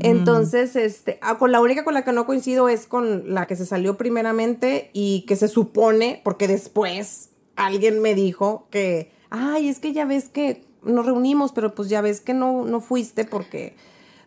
Entonces, 0.00 0.74
este, 0.74 1.20
ah, 1.22 1.38
con 1.38 1.52
la 1.52 1.60
única 1.60 1.84
con 1.84 1.94
la 1.94 2.02
que 2.02 2.10
no 2.10 2.26
coincido 2.26 2.68
es 2.68 2.88
con 2.88 3.34
la 3.34 3.46
que 3.46 3.54
se 3.54 3.66
salió 3.66 3.96
primeramente 3.96 4.90
y 4.92 5.24
que 5.28 5.36
se 5.36 5.46
supone, 5.46 6.22
porque 6.24 6.48
después 6.48 7.30
alguien 7.54 8.02
me 8.02 8.16
dijo 8.16 8.66
que, 8.70 9.12
ay, 9.30 9.68
es 9.68 9.78
que 9.78 9.92
ya 9.92 10.06
ves 10.06 10.28
que 10.28 10.64
nos 10.82 11.06
reunimos, 11.06 11.52
pero 11.52 11.72
pues 11.72 11.88
ya 11.88 12.00
ves 12.00 12.20
que 12.20 12.34
no, 12.34 12.64
no 12.64 12.80
fuiste 12.80 13.24
porque 13.24 13.76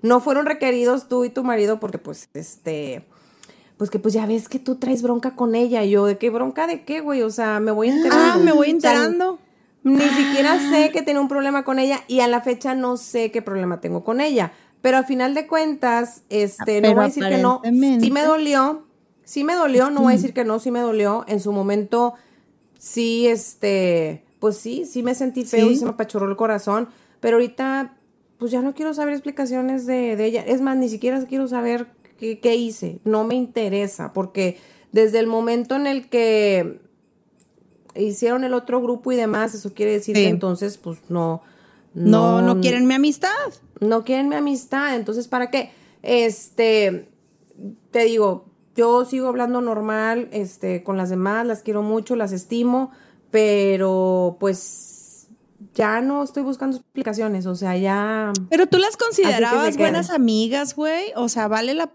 no 0.02 0.22
fueron 0.22 0.46
requeridos 0.46 1.10
tú 1.10 1.26
y 1.26 1.30
tu 1.30 1.44
marido 1.44 1.82
porque 1.82 1.98
pues, 1.98 2.30
este, 2.34 3.06
pues 3.80 3.89
que 3.89 3.98
pues 3.98 4.13
ya 4.13 4.26
ves 4.26 4.50
que 4.50 4.60
tú 4.60 4.76
traes 4.76 5.02
bronca 5.02 5.36
con 5.38 5.56
ella. 5.56 5.86
Y 5.86 5.92
yo, 5.92 6.06
¿de 6.06 6.18
qué 6.18 6.30
bronca 6.30 6.68
de 6.68 6.84
qué, 6.84 7.00
güey? 7.00 7.22
O 7.22 7.30
sea, 7.32 7.60
me 7.62 7.72
voy 7.72 7.88
enterando. 7.88 8.24
Ah, 8.34 8.38
me 8.38 8.52
voy 8.52 8.68
O 8.76 8.80
sea, 8.82 8.92
enterando. 8.92 9.39
ni 9.84 10.02
siquiera 10.02 10.60
sé 10.70 10.92
que 10.92 11.02
tenía 11.02 11.22
un 11.22 11.30
problema 11.30 11.63
con 11.63 11.80
ella 11.80 12.02
y 12.10 12.20
a 12.20 12.28
la 12.28 12.42
fecha 12.42 12.76
no 12.76 12.98
sé 12.98 13.32
qué 13.32 13.42
problema 13.42 13.80
tengo 13.80 14.04
con 14.04 14.20
ella. 14.20 14.52
Pero 14.82 14.98
a 14.98 15.04
final 15.04 15.34
de 15.34 15.48
cuentas, 15.48 16.24
este, 16.30 16.82
no 16.82 16.94
voy 16.94 17.04
a 17.06 17.08
decir 17.08 17.24
que 17.28 17.38
no. 17.38 17.62
Sí 17.63 18.12
me 18.12 18.22
dolió, 18.24 18.84
sí 19.24 19.46
me 19.46 19.56
dolió, 19.56 19.89
no 19.89 20.02
voy 20.02 20.12
a 20.13 20.15
decir 20.18 20.34
que 20.34 20.44
no, 20.44 20.60
sí 20.60 20.72
me 20.72 20.82
dolió. 20.82 21.24
En 21.30 21.39
su 21.39 21.54
momento, 21.54 22.15
sí, 22.78 23.28
este, 23.28 24.26
pues 24.39 24.58
sí, 24.58 24.84
sí 24.86 25.04
me 25.04 25.15
sentí 25.15 25.46
feo 25.46 25.68
Sí. 25.68 25.74
y 25.74 25.78
se 25.78 25.86
me 25.86 25.92
apachurró 25.92 26.28
el 26.30 26.36
corazón. 26.36 26.89
Pero 27.22 27.38
ahorita, 27.38 27.96
pues 28.38 28.52
ya 28.52 28.62
no 28.62 28.74
quiero 28.74 28.94
saber 28.94 29.13
explicaciones 29.13 29.86
de, 29.86 30.18
de 30.18 30.26
ella. 30.26 30.44
Es 30.46 30.60
más, 30.62 30.76
ni 30.76 30.89
siquiera 30.89 31.24
quiero 31.26 31.48
saber 31.48 31.88
qué, 32.20 32.40
qué 32.40 32.56
hice. 32.56 33.00
No 33.04 33.24
me 33.24 33.36
interesa, 33.36 34.14
porque 34.14 34.58
desde 34.92 35.20
el 35.20 35.28
momento 35.28 35.76
en 35.76 35.88
el 35.88 36.10
que 36.10 36.80
hicieron 37.96 38.44
el 38.44 38.54
otro 38.54 38.82
grupo 38.82 39.12
y 39.12 39.16
demás, 39.16 39.54
eso 39.56 39.74
quiere 39.74 39.94
decir 39.94 40.16
Sí. 40.16 40.24
que 40.24 40.30
entonces, 40.30 40.78
pues 40.78 41.00
no. 41.10 41.42
No, 41.96 42.42
no 42.44 42.62
quieren 42.62 42.86
mi 42.86 42.94
amistad. 42.94 43.30
No 43.80 44.04
quieren 44.04 44.30
mi 44.30 44.36
amistad, 44.36 44.96
entonces, 44.96 45.28
¿para 45.28 45.50
qué? 45.50 45.72
Este, 46.04 47.10
te 47.92 48.04
digo, 48.06 48.46
yo 48.76 49.06
sigo 49.06 49.28
hablando 49.28 49.60
normal, 49.62 50.30
este, 50.32 50.84
con 50.84 50.98
las 50.98 51.10
demás, 51.10 51.46
las 51.48 51.64
quiero 51.64 51.82
mucho, 51.82 52.16
las 52.16 52.32
estimo, 52.32 52.92
pero 53.32 54.38
pues 54.40 54.68
ya 55.74 56.02
no 56.02 56.24
estoy 56.24 56.43
buscando 56.43 56.78
explicaciones, 56.78 57.45
o 57.45 57.56
sea, 57.56 57.76
ya... 57.78 58.32
Pero 58.50 58.67
tú 58.67 58.78
las 58.78 58.98
que 58.98 59.04
considerabas 59.06 59.78
buenas 59.78 60.10
amigas, 60.10 60.76
güey. 60.76 61.06
O 61.15 61.30
sea, 61.30 61.48
vale 61.48 61.74
la. 61.74 61.91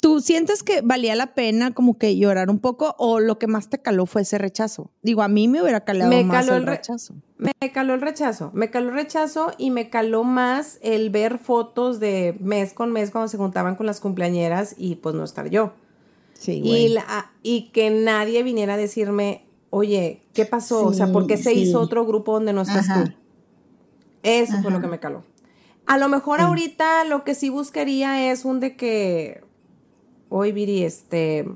¿Tú 0.00 0.20
sientes 0.20 0.62
que 0.62 0.80
valía 0.80 1.16
la 1.16 1.34
pena 1.34 1.74
como 1.74 1.98
que 1.98 2.16
llorar 2.16 2.50
un 2.50 2.60
poco 2.60 2.94
o 2.98 3.18
lo 3.18 3.40
que 3.40 3.48
más 3.48 3.68
te 3.68 3.78
caló 3.82 4.06
fue 4.06 4.22
ese 4.22 4.38
rechazo? 4.38 4.92
Digo, 5.02 5.22
a 5.22 5.28
mí 5.28 5.48
me 5.48 5.60
hubiera 5.60 5.80
calado 5.84 6.08
Me 6.08 6.22
más 6.22 6.44
caló 6.46 6.56
el 6.56 6.62
el 6.62 6.66
re- 6.68 6.76
rechazo. 6.76 7.14
Me 7.36 7.72
caló 7.72 7.94
el 7.94 8.00
rechazo, 8.00 8.50
me 8.54 8.70
caló 8.70 8.90
el 8.90 8.94
rechazo 8.94 9.52
y 9.58 9.70
me 9.72 9.90
caló 9.90 10.22
más 10.22 10.78
el 10.82 11.10
ver 11.10 11.38
fotos 11.38 11.98
de 11.98 12.36
mes 12.40 12.74
con 12.74 12.92
mes 12.92 13.10
cuando 13.10 13.26
se 13.26 13.38
juntaban 13.38 13.74
con 13.74 13.86
las 13.86 13.98
cumpleañeras 13.98 14.76
y 14.78 14.96
pues 14.96 15.16
no 15.16 15.24
estar 15.24 15.50
yo. 15.50 15.72
Sí, 16.34 16.52
Y, 16.52 16.60
güey. 16.68 16.88
la- 16.90 17.32
y 17.42 17.70
que 17.70 17.90
nadie 17.90 18.44
viniera 18.44 18.74
a 18.74 18.76
decirme, 18.76 19.47
oye, 19.70 20.22
¿qué 20.34 20.44
pasó? 20.44 20.86
o 20.86 20.92
sea, 20.92 21.12
¿por 21.12 21.26
qué 21.26 21.36
se 21.36 21.50
sí. 21.50 21.60
hizo 21.62 21.80
otro 21.80 22.04
grupo 22.06 22.32
donde 22.32 22.52
no 22.52 22.62
estás 22.62 22.88
Ajá. 22.88 23.04
tú? 23.04 23.12
Eso 24.22 24.60
fue 24.62 24.70
lo 24.70 24.80
que 24.80 24.86
me 24.88 24.98
caló. 24.98 25.22
A 25.86 25.96
lo 25.96 26.08
mejor 26.08 26.40
ahorita 26.40 27.04
lo 27.04 27.24
que 27.24 27.34
sí 27.34 27.48
buscaría 27.48 28.30
es 28.30 28.44
un 28.44 28.60
de 28.60 28.76
que, 28.76 29.42
oye, 30.28 30.52
Viri, 30.52 30.82
este, 30.84 31.48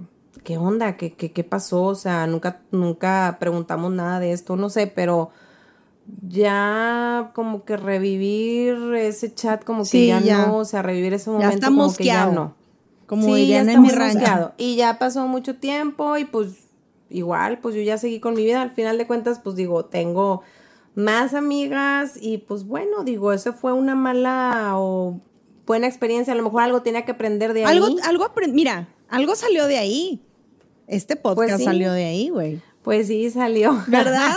¿qué 0.44 0.56
onda? 0.56 0.96
¿Qué, 0.96 1.12
qué, 1.12 1.32
qué 1.32 1.44
pasó? 1.44 1.82
O 1.84 1.94
sea, 1.94 2.26
nunca, 2.26 2.62
nunca 2.70 3.36
preguntamos 3.40 3.92
nada 3.92 4.20
de 4.20 4.32
esto, 4.32 4.56
no 4.56 4.70
sé, 4.70 4.86
pero 4.86 5.30
ya 6.26 7.30
como 7.34 7.64
que 7.64 7.76
revivir 7.76 8.94
ese 8.94 9.34
chat, 9.34 9.64
como 9.64 9.84
que 9.84 10.06
ya, 10.06 10.20
ya. 10.20 10.46
no, 10.46 10.58
o 10.58 10.64
sea, 10.64 10.82
revivir 10.82 11.12
ese 11.14 11.26
Ya 11.26 11.32
momento, 11.32 11.54
está 11.54 11.66
como 11.68 11.94
que 11.94 12.04
ya 12.04 12.26
no. 12.26 12.54
Como 13.06 13.34
Sí, 13.34 13.48
ya 13.48 13.60
en 13.60 13.66
mi 13.66 13.72
está 13.72 13.80
muy 13.80 13.90
rancho. 13.90 14.18
mosqueado. 14.18 14.52
Y 14.56 14.76
ya 14.76 14.98
pasó 14.98 15.26
mucho 15.26 15.56
tiempo 15.56 16.16
y 16.16 16.24
pues 16.24 16.61
igual, 17.12 17.58
pues 17.58 17.74
yo 17.74 17.82
ya 17.82 17.98
seguí 17.98 18.20
con 18.20 18.34
mi 18.34 18.44
vida. 18.44 18.62
Al 18.62 18.72
final 18.72 18.98
de 18.98 19.06
cuentas, 19.06 19.40
pues 19.42 19.56
digo, 19.56 19.84
tengo 19.84 20.42
más 20.94 21.34
amigas 21.34 22.18
y 22.20 22.38
pues 22.38 22.64
bueno, 22.64 23.04
digo, 23.04 23.32
eso 23.32 23.52
fue 23.52 23.72
una 23.72 23.94
mala 23.94 24.72
o 24.76 25.20
buena 25.66 25.86
experiencia. 25.86 26.32
A 26.32 26.36
lo 26.36 26.42
mejor 26.42 26.62
algo 26.62 26.82
tenía 26.82 27.04
que 27.04 27.12
aprender 27.12 27.52
de 27.52 27.64
ahí. 27.64 27.76
Algo, 27.76 27.96
algo 28.04 28.32
Mira, 28.48 28.88
algo 29.08 29.34
salió 29.34 29.66
de 29.66 29.78
ahí. 29.78 30.22
Este 30.86 31.16
podcast 31.16 31.48
Pues 31.50 31.58
sí. 31.58 31.64
salió 31.64 31.92
de 31.92 32.04
ahí, 32.04 32.28
güey. 32.28 32.60
Pues 32.82 33.06
sí, 33.06 33.30
salió. 33.30 33.80
¿Verdad? 33.86 34.34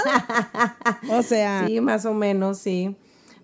o 1.09 1.23
sea, 1.23 1.65
Sí, 1.67 1.81
más 1.81 2.05
o 2.05 2.13
menos, 2.13 2.59
sí. 2.59 2.95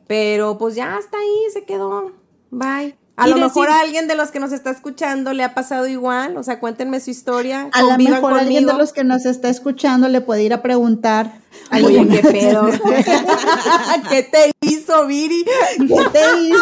Pero 0.08 0.58
pues 0.58 0.76
ya 0.76 0.98
hasta 0.98 1.18
ahí 1.18 1.38
se 1.54 1.64
quedó. 1.66 2.12
Bye. 2.52 3.01
A 3.24 3.28
lo 3.28 3.36
decir- 3.36 3.44
mejor 3.48 3.70
a 3.70 3.80
alguien 3.80 4.08
de 4.08 4.16
los 4.16 4.32
que 4.32 4.40
nos 4.40 4.52
está 4.52 4.70
escuchando 4.72 5.34
le 5.34 5.44
ha 5.44 5.54
pasado 5.54 5.88
igual. 5.88 6.38
O 6.38 6.44
sea, 6.44 6.60
cuéntenme 6.60 7.00
su 7.00 7.10
historia. 7.12 7.70
A 7.72 7.82
lo 7.84 7.98
mejor 7.98 8.34
alguien 8.34 8.64
de 8.64 8.68
conmigo. 8.72 8.78
los 8.78 8.94
que 8.94 9.04
nos 9.04 9.26
está 9.26 9.50
escuchando 9.50 10.08
le 10.10 10.22
puede 10.22 10.44
ir 10.44 10.54
a 10.54 10.62
preguntar. 10.62 11.40
Oye, 11.72 12.08
qué 12.08 12.20
pedo. 12.20 12.70
¿Qué 14.10 14.24
te 14.24 14.52
hizo, 14.62 15.06
Viri? 15.06 15.44
¿Qué 15.78 16.04
te 16.12 16.42
hizo? 16.42 16.62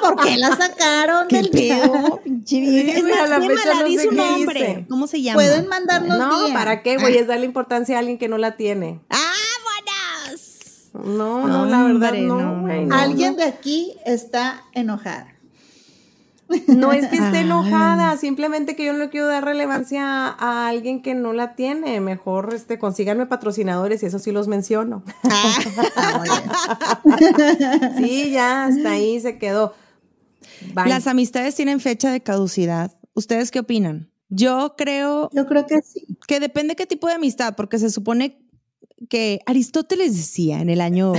¿Por 0.00 0.16
qué 0.24 0.36
la 0.36 0.56
sacaron 0.56 1.28
¿qué 1.28 1.36
del 1.36 1.50
pedo? 1.50 2.20
Pinche 2.24 2.60
Viri. 2.60 2.90
Es 2.90 3.02
más, 3.04 3.28
la 3.28 3.40
fecha 3.40 3.74
no 3.74 3.86
sé 3.88 4.02
su 4.04 4.12
nombre. 4.12 4.60
hice. 4.60 4.86
¿Cómo 4.88 5.06
se 5.06 5.20
llama? 5.22 5.36
Pueden 5.36 5.66
mandarnos 5.68 6.18
No. 6.18 6.52
¿para 6.52 6.82
qué, 6.82 6.96
güey? 6.96 7.16
Es 7.16 7.26
darle 7.26 7.46
importancia 7.46 7.96
a 7.96 8.00
alguien 8.00 8.18
que 8.18 8.28
no 8.28 8.38
la 8.38 8.56
tiene. 8.56 9.00
¡Vámonos! 9.08 10.46
No, 10.92 11.46
no, 11.46 11.66
la 11.66 11.82
verdad, 11.84 12.08
Hombre, 12.10 12.20
no, 12.22 12.40
no, 12.40 12.62
güey. 12.62 12.84
no. 12.84 12.96
no, 12.96 13.00
Alguien 13.02 13.36
de 13.36 13.44
aquí 13.44 13.94
está 14.04 14.64
enojada. 14.72 15.28
No 16.66 16.92
es 16.92 17.06
que 17.06 17.16
esté 17.16 17.38
Ah. 17.38 17.40
enojada, 17.40 18.16
simplemente 18.16 18.74
que 18.76 18.84
yo 18.84 18.92
no 18.92 18.98
le 18.98 19.08
quiero 19.10 19.26
dar 19.26 19.44
relevancia 19.44 20.02
a, 20.28 20.28
a 20.38 20.68
alguien 20.68 21.00
que 21.02 21.14
no 21.14 21.32
la 21.32 21.54
tiene. 21.54 22.00
Mejor 22.00 22.52
este, 22.54 22.78
consíganme 22.78 23.26
patrocinadores 23.26 24.02
y 24.02 24.06
eso 24.06 24.18
sí 24.18 24.32
los 24.32 24.48
menciono. 24.48 25.02
sí, 27.98 28.30
ya, 28.30 28.64
hasta 28.66 28.90
ahí 28.92 29.20
se 29.20 29.38
quedó. 29.38 29.74
Bye. 30.74 30.88
Las 30.88 31.06
amistades 31.06 31.54
tienen 31.54 31.80
fecha 31.80 32.10
de 32.10 32.20
caducidad. 32.20 32.92
¿Ustedes 33.14 33.50
qué 33.50 33.60
opinan? 33.60 34.10
Yo 34.28 34.74
creo 34.76 35.30
Yo 35.32 35.46
creo 35.46 35.66
que 35.66 35.80
sí. 35.82 36.06
que 36.26 36.38
depende 36.40 36.76
qué 36.76 36.86
tipo 36.86 37.08
de 37.08 37.14
amistad, 37.14 37.54
porque 37.56 37.78
se 37.78 37.90
supone 37.90 38.38
que 39.08 39.40
Aristóteles 39.46 40.14
decía 40.16 40.60
en 40.60 40.68
el 40.70 40.80
año 40.80 41.12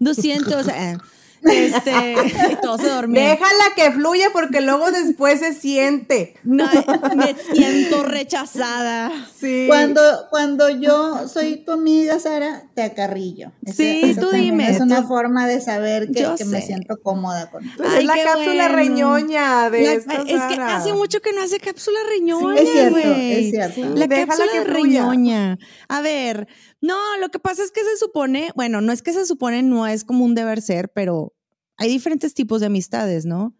200, 0.00 0.66
eh, 0.68 0.96
Este, 1.42 1.92
y 2.52 2.56
todos 2.60 2.80
se 2.80 2.88
dormían. 2.88 3.26
Déjala 3.32 3.64
que 3.76 3.90
fluya 3.92 4.28
porque 4.32 4.60
luego 4.60 4.90
después 4.90 5.40
se 5.40 5.52
siente. 5.54 6.34
No, 6.44 6.68
me 7.16 7.34
siento 7.54 8.02
rechazada. 8.04 9.10
Sí. 9.38 9.64
Cuando, 9.68 10.00
cuando 10.30 10.68
yo 10.68 11.28
soy 11.28 11.56
tu 11.64 11.72
amiga, 11.72 12.18
Sara, 12.18 12.64
te 12.74 12.82
acarrillo. 12.82 13.52
Sí, 13.66 14.16
tú 14.18 14.30
dime, 14.30 14.70
Es 14.70 14.80
una 14.80 15.02
tú- 15.02 15.08
forma 15.08 15.46
de 15.46 15.60
saber 15.60 16.10
que, 16.10 16.26
que 16.36 16.44
me 16.44 16.60
siento 16.62 16.96
cómoda 17.02 17.50
contigo. 17.50 17.74
Pues 17.76 17.88
Ay, 17.92 17.98
es 18.00 18.04
la 18.04 18.14
cápsula 18.22 18.52
bueno. 18.68 18.74
reñoña 18.76 19.70
de 19.70 19.82
La- 19.82 19.92
esta 19.92 20.14
es 20.22 20.42
que 20.42 20.60
hace 20.60 20.92
mucho 20.92 21.20
que 21.20 21.32
no 21.32 21.42
hace 21.42 21.58
cápsula 21.60 21.98
reñoña, 22.10 22.60
es 22.60 22.70
cierto, 22.70 22.92
güey. 22.98 23.32
es 23.44 23.50
cierto. 23.50 23.74
Sí. 23.74 23.82
La 23.94 24.06
Déjala 24.06 24.26
cápsula 24.26 24.52
que 24.52 24.64
reñoña. 24.64 25.58
A 25.88 26.00
ver, 26.00 26.48
no, 26.80 26.96
lo 27.20 27.28
que 27.30 27.38
pasa 27.38 27.62
es 27.62 27.70
que 27.72 27.80
se 27.82 27.96
supone, 27.96 28.50
bueno, 28.54 28.80
no 28.80 28.92
es 28.92 29.02
que 29.02 29.12
se 29.12 29.26
supone, 29.26 29.62
no 29.62 29.86
es 29.86 30.04
como 30.04 30.24
un 30.24 30.34
deber 30.34 30.62
ser, 30.62 30.90
pero 30.90 31.32
hay 31.76 31.88
diferentes 31.88 32.34
tipos 32.34 32.60
de 32.60 32.66
amistades, 32.66 33.24
¿no? 33.26 33.54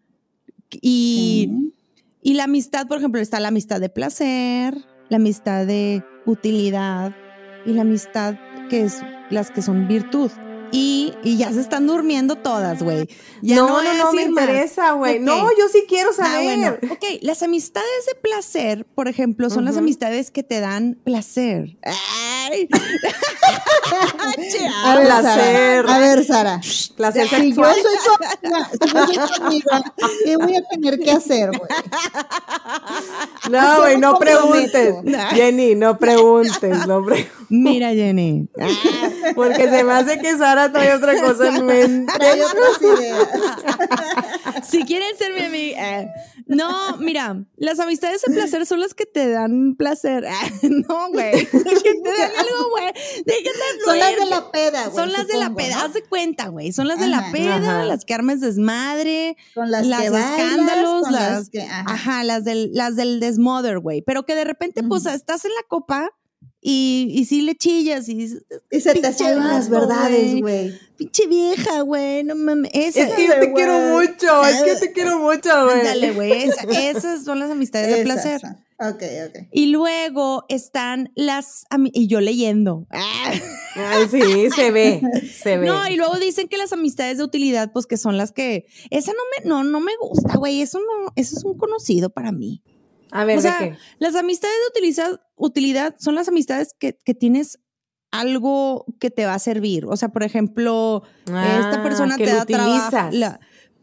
Y, 0.71 1.49
Sí. 1.49 1.73
y 2.21 2.33
la 2.35 2.45
amistad, 2.45 2.87
por 2.87 2.97
ejemplo, 2.97 3.19
está 3.21 3.39
la 3.39 3.47
amistad 3.49 3.79
de 3.81 3.89
placer, 3.89 4.77
la 5.09 5.17
amistad 5.17 5.65
de 5.65 6.03
utilidad 6.25 7.15
y 7.65 7.73
la 7.73 7.81
amistad 7.81 8.35
que 8.69 8.81
es 8.83 9.01
las 9.29 9.51
que 9.51 9.61
son 9.61 9.87
virtud. 9.87 10.31
Y, 10.71 11.13
y 11.23 11.37
ya 11.37 11.51
se 11.51 11.61
están 11.61 11.87
durmiendo 11.87 12.35
todas, 12.35 12.83
güey. 12.83 13.07
No, 13.41 13.81
no, 13.81 13.93
no, 13.95 14.13
me 14.13 14.23
interesa, 14.23 14.91
güey. 14.91 15.19
No, 15.19 15.49
yo 15.57 15.67
sí 15.71 15.85
quiero 15.87 16.09
Ah, 16.11 16.23
saber. 16.25 16.43
bueno. 16.43 16.77
Ok, 16.93 17.03
las 17.21 17.41
amistades 17.43 17.87
de 18.07 18.15
placer, 18.15 18.85
por 18.85 19.07
ejemplo, 19.07 19.49
son 19.49 19.65
las 19.65 19.77
amistades 19.77 20.29
que 20.31 20.43
te 20.43 20.59
dan 20.59 20.97
placer. 21.03 21.77
Ay. 21.83 22.67
A 24.85 24.95
ver, 24.97 25.05
placer. 25.07 25.83
Sara, 25.85 25.95
a 25.95 25.99
ver, 25.99 26.25
Sara. 26.25 26.61
Placer 26.95 27.27
Si 27.27 27.35
yo 27.35 27.63
sexual. 27.63 27.75
soy 27.75 27.97
si 29.09 29.15
yo 29.15 29.27
soy 29.27 29.37
tu 29.37 29.43
amiga, 29.43 29.83
¿qué 30.25 30.37
voy 30.37 30.55
a 30.55 30.61
tener 30.69 30.99
que 30.99 31.11
hacer, 31.11 31.49
güey? 31.49 31.69
No, 33.49 33.77
güey, 33.81 33.97
no 33.97 34.17
preguntes. 34.19 34.95
Jenny, 35.31 35.73
no 35.75 35.97
preguntes, 35.97 36.85
no 36.87 37.03
preguntes. 37.05 37.31
Mira, 37.49 37.89
Jenny. 37.93 38.47
Porque 39.35 39.67
se 39.69 39.83
me 39.83 39.93
hace 39.93 40.19
que 40.19 40.37
Sara 40.37 40.58
trae 40.71 40.93
otra 40.93 41.19
cosa 41.21 41.47
en 41.55 41.65
mente. 41.65 42.13
Trae 42.17 42.43
otras 42.43 42.81
ideas. 42.81 43.27
si 44.67 44.83
quieren 44.83 45.15
ser 45.17 45.33
mi 45.33 45.41
amiga. 45.45 46.01
eh, 46.01 46.11
No, 46.47 46.97
mira, 46.97 47.37
las 47.55 47.79
amistades 47.79 48.21
de 48.21 48.33
placer 48.33 48.65
son 48.65 48.79
las 48.81 48.93
que 48.93 49.05
te 49.05 49.29
dan 49.29 49.75
placer. 49.75 50.25
no, 50.63 51.09
güey. 51.11 51.31
Que 51.83 51.93
te 51.95 52.09
dan 52.09 52.31
algo, 52.37 52.69
güey. 52.71 52.93
Déjate 53.25 53.59
Son 53.85 53.97
las 53.99 54.15
de 54.17 54.25
la 54.25 54.51
peda, 54.51 54.83
güey. 54.87 54.95
Son 54.95 55.11
las 55.11 55.27
de 55.27 55.37
la 55.37 55.53
peda, 55.53 55.75
¿no? 55.77 55.81
haz 55.85 55.93
de 55.93 56.03
cuenta, 56.03 56.47
güey. 56.47 56.71
Son 56.73 56.87
las 56.87 56.99
de 56.99 57.07
la 57.07 57.31
peda, 57.31 57.55
Ajá. 57.55 57.83
las 57.85 58.03
que 58.05 58.13
armes 58.13 58.41
desmadre, 58.41 59.37
Con 59.53 59.71
las, 59.71 59.85
las 59.87 60.01
que 60.01 60.09
bailas, 60.09 60.39
escándalos, 60.39 61.03
con 61.03 61.11
las, 61.13 61.31
las 61.31 61.49
que... 61.49 61.61
Ajá. 61.61 61.85
ajá, 61.87 62.23
las 62.23 62.43
del, 62.43 62.71
las 62.73 62.95
del 62.95 63.19
desmother, 63.19 63.79
güey. 63.79 64.01
Pero 64.01 64.25
que 64.25 64.35
de 64.35 64.43
repente, 64.43 64.83
pues, 64.83 65.05
estás 65.05 65.45
en 65.45 65.51
la 65.51 65.63
copa 65.67 66.09
y, 66.61 67.09
y 67.13 67.25
sí 67.25 67.41
le 67.41 67.55
chillas 67.55 68.09
y 68.09 68.21
Y 68.71 68.81
se 68.81 68.93
te 68.95 69.13
salen 69.13 69.47
las 69.47 69.69
verdades, 69.69 70.39
güey. 70.41 70.77
pinche 70.97 71.25
vieja, 71.27 71.81
güey, 71.81 72.23
no 72.23 72.35
mames. 72.35 72.71
Esa, 72.73 73.07
Es 73.07 73.13
que 73.13 73.27
yo 73.27 73.39
te 73.39 73.53
quiero 73.53 73.79
mucho, 73.97 74.43
es 74.45 74.61
que 74.63 74.69
yo 74.73 74.79
te 74.79 74.91
quiero 74.91 75.19
mucho, 75.19 75.49
güey. 75.65 75.79
Ándale, 75.79 76.11
güey. 76.11 76.31
esa- 76.43 76.63
esas 76.89 77.23
son 77.23 77.39
las 77.39 77.49
amistades 77.51 77.95
de 77.95 78.03
placer. 78.03 78.41
son. 78.41 78.57
Ok, 78.81 79.03
ok. 79.27 79.47
Y 79.51 79.67
luego 79.67 80.45
están 80.47 81.11
las 81.15 81.65
y 81.93 82.07
yo 82.07 82.21
leyendo. 82.21 82.87
Ah. 82.91 83.33
Ay, 83.75 84.07
sí, 84.09 84.49
se 84.55 84.71
ve, 84.71 85.01
se 85.41 85.57
ve. 85.57 85.65
No, 85.67 85.87
y 85.89 85.95
luego 85.95 86.17
dicen 86.17 86.47
que 86.47 86.57
las 86.57 86.73
amistades 86.73 87.17
de 87.17 87.23
utilidad, 87.23 87.71
pues 87.71 87.85
que 87.87 87.97
son 87.97 88.17
las 88.17 88.31
que. 88.31 88.65
Esa 88.89 89.11
no 89.11 89.19
me, 89.37 89.49
no, 89.49 89.63
no 89.63 89.79
me 89.79 89.91
gusta, 90.01 90.37
güey. 90.37 90.61
Eso 90.61 90.79
no, 90.79 91.11
eso 91.15 91.37
es 91.37 91.43
un 91.43 91.57
conocido 91.57 92.09
para 92.09 92.31
mí. 92.31 92.61
A 93.11 93.25
ver, 93.25 93.39
o 93.39 93.41
¿de 93.41 93.47
sea, 93.49 93.57
qué? 93.59 93.77
las 93.99 94.15
amistades 94.15 94.55
de 94.55 94.79
utilidad, 94.79 95.21
utilidad 95.35 95.95
son 95.99 96.15
las 96.15 96.27
amistades 96.27 96.75
que, 96.77 96.97
que 97.03 97.13
tienes 97.13 97.59
algo 98.11 98.85
que 98.99 99.11
te 99.11 99.25
va 99.25 99.33
a 99.35 99.39
servir. 99.39 99.85
O 99.85 99.95
sea, 99.95 100.09
por 100.09 100.23
ejemplo, 100.23 101.03
esta 101.25 101.79
Ah, 101.79 101.83
persona 101.83 102.17
que 102.17 102.25
te 102.25 102.33
da 102.33 102.45
trabajo. 102.45 103.09
la- 103.11 103.39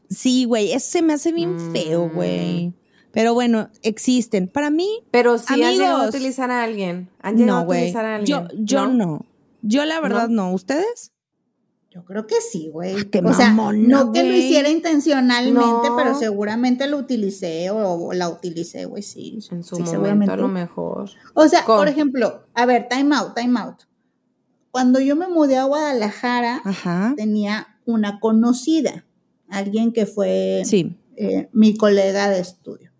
Sí, 0.09 0.45
güey, 0.45 0.73
eso 0.73 0.89
se 0.91 1.03
me 1.03 1.13
hace 1.15 1.33
bien 1.33 1.73
feo, 1.73 2.07
Mm. 2.09 2.15
güey. 2.15 2.75
Pero 3.13 3.35
bueno, 3.35 3.71
existen. 3.83 4.47
Para 4.47 4.71
mí, 4.71 5.03
Pero 5.11 5.39
si 5.39 5.55
has 5.55 5.73
llegado 5.73 5.97
a 5.97 6.01
Amigos. 6.03 6.15
utilizar 6.15 6.51
a 6.51 6.63
alguien. 6.63 7.11
¿Han 7.23 7.37
llegado 7.37 7.57
no, 7.57 7.63
a 7.63 7.65
güey. 7.65 7.79
utilizar 7.81 8.05
a 8.05 8.23
Yo, 8.23 8.37
alguien? 8.39 8.67
yo 8.67 8.87
no. 8.87 9.27
Yo 9.63 9.85
la 9.85 10.01
verdad 10.01 10.29
no. 10.29 10.53
¿Ustedes? 10.53 11.13
Yo 11.97 12.05
creo 12.05 12.27
que 12.27 12.35
sí, 12.43 12.69
güey. 12.71 12.95
o 12.95 13.33
sea, 13.33 13.49
mamona, 13.49 13.79
no 14.05 14.13
que 14.13 14.23
lo 14.23 14.37
hiciera 14.37 14.69
intencionalmente, 14.69 15.59
No. 15.89 15.95
pero 15.97 16.15
seguramente 16.15 16.87
lo 16.89 16.99
utilicé 16.99 17.71
o, 17.71 17.77
o 17.79 18.13
la 18.13 18.29
utilicé, 18.29 18.85
güey, 18.85 19.03
sí. 19.03 19.39
En 19.51 19.65
su 19.65 19.77
sí, 19.77 19.83
momento 19.97 20.31
a 20.31 20.37
lo 20.37 20.47
mejor. 20.49 21.09
O 21.33 21.49
sea, 21.49 21.65
por 21.65 21.89
ejemplo, 21.89 22.45
a 22.53 22.67
ver, 22.67 22.87
time 22.91 23.17
out, 23.17 23.35
time 23.35 23.59
out. 23.59 23.77
Cuando 24.71 25.01
yo 25.01 25.17
me 25.17 25.27
mudé 25.27 25.57
a 25.57 25.65
Guadalajara, 25.65 26.61
Ajá. 26.65 27.15
tenía 27.17 27.79
una 27.87 28.21
conocida, 28.21 29.07
alguien 29.49 29.91
que 29.95 30.05
fue 30.05 30.65
Sí. 30.67 30.99
eh, 31.17 31.49
mi 31.55 31.79
colega 31.79 32.29
de 32.29 32.41
estudio. 32.41 32.93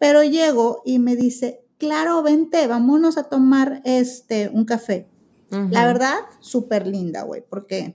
Pero 0.00 0.24
llego 0.24 0.82
y 0.84 0.98
me 0.98 1.14
dice, 1.14 1.64
claro, 1.78 2.24
vente, 2.24 2.66
vámonos 2.66 3.18
a 3.18 3.28
tomar 3.28 3.82
este, 3.84 4.48
un 4.52 4.64
café. 4.64 5.06
La 5.70 5.86
verdad, 5.86 6.16
súper 6.40 6.88
linda, 6.88 7.22
güey, 7.22 7.44
porque 7.48 7.94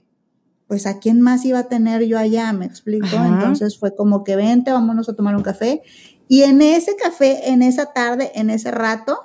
pues 0.68 0.86
a 0.86 0.98
quién 1.00 1.20
más 1.20 1.44
iba 1.44 1.58
a 1.60 1.68
tener 1.68 2.04
yo 2.04 2.18
allá, 2.18 2.52
me 2.52 2.66
explico. 2.66 3.06
Ajá. 3.06 3.26
Entonces 3.28 3.78
fue 3.78 3.96
como 3.96 4.22
que 4.22 4.36
vente, 4.36 4.70
vámonos 4.70 5.08
a 5.08 5.16
tomar 5.16 5.34
un 5.34 5.42
café. 5.42 5.82
Y 6.28 6.42
en 6.42 6.60
ese 6.62 6.94
café, 6.94 7.50
en 7.50 7.62
esa 7.62 7.86
tarde, 7.92 8.30
en 8.34 8.50
ese 8.50 8.70
rato, 8.70 9.18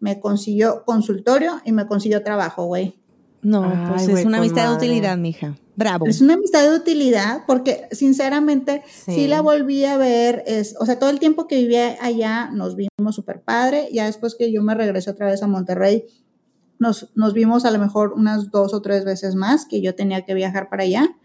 me 0.00 0.18
consiguió 0.18 0.84
consultorio 0.84 1.60
y 1.64 1.72
me 1.72 1.86
consiguió 1.86 2.22
trabajo, 2.24 2.64
güey. 2.66 2.98
No, 3.40 3.64
Ay, 3.64 3.86
pues 3.88 4.08
güey, 4.08 4.20
es 4.20 4.26
una 4.26 4.38
amistad 4.38 4.68
de 4.68 4.76
utilidad, 4.76 5.16
mija. 5.16 5.56
Bravo. 5.74 6.06
Es 6.06 6.20
una 6.20 6.34
amistad 6.34 6.68
de 6.68 6.76
utilidad 6.76 7.42
porque 7.46 7.88
sinceramente 7.92 8.82
sí, 8.88 9.14
Sí. 9.14 9.26
la 9.26 9.40
volví 9.40 9.84
a 9.84 9.96
ver, 9.96 10.44
es, 10.46 10.74
o 10.78 10.86
sea, 10.86 10.98
todo 10.98 11.08
el 11.10 11.18
tiempo 11.18 11.46
que 11.46 11.56
vivía 11.56 11.96
allá 12.00 12.50
nos 12.52 12.76
vimos 12.76 13.14
súper 13.14 13.40
padre, 13.42 13.88
ya 13.92 14.06
después 14.06 14.34
que 14.34 14.52
yo 14.52 14.62
me 14.62 14.74
regresé 14.74 15.10
otra 15.10 15.26
vez 15.26 15.42
a 15.42 15.46
Monterrey, 15.46 16.04
nos, 16.78 17.10
nos 17.14 17.32
vimos 17.34 17.64
a 17.64 17.70
lo 17.70 17.78
mejor 17.78 18.12
unas 18.14 18.50
dos 18.50 18.74
o 18.74 18.82
tres 18.82 19.04
veces 19.04 19.34
más 19.34 19.66
que 19.66 19.80
yo 19.80 19.94
tenía 19.94 20.22
que 20.24 20.34
viajar 20.34 20.68
para 20.68 20.82
allá, 20.84 21.16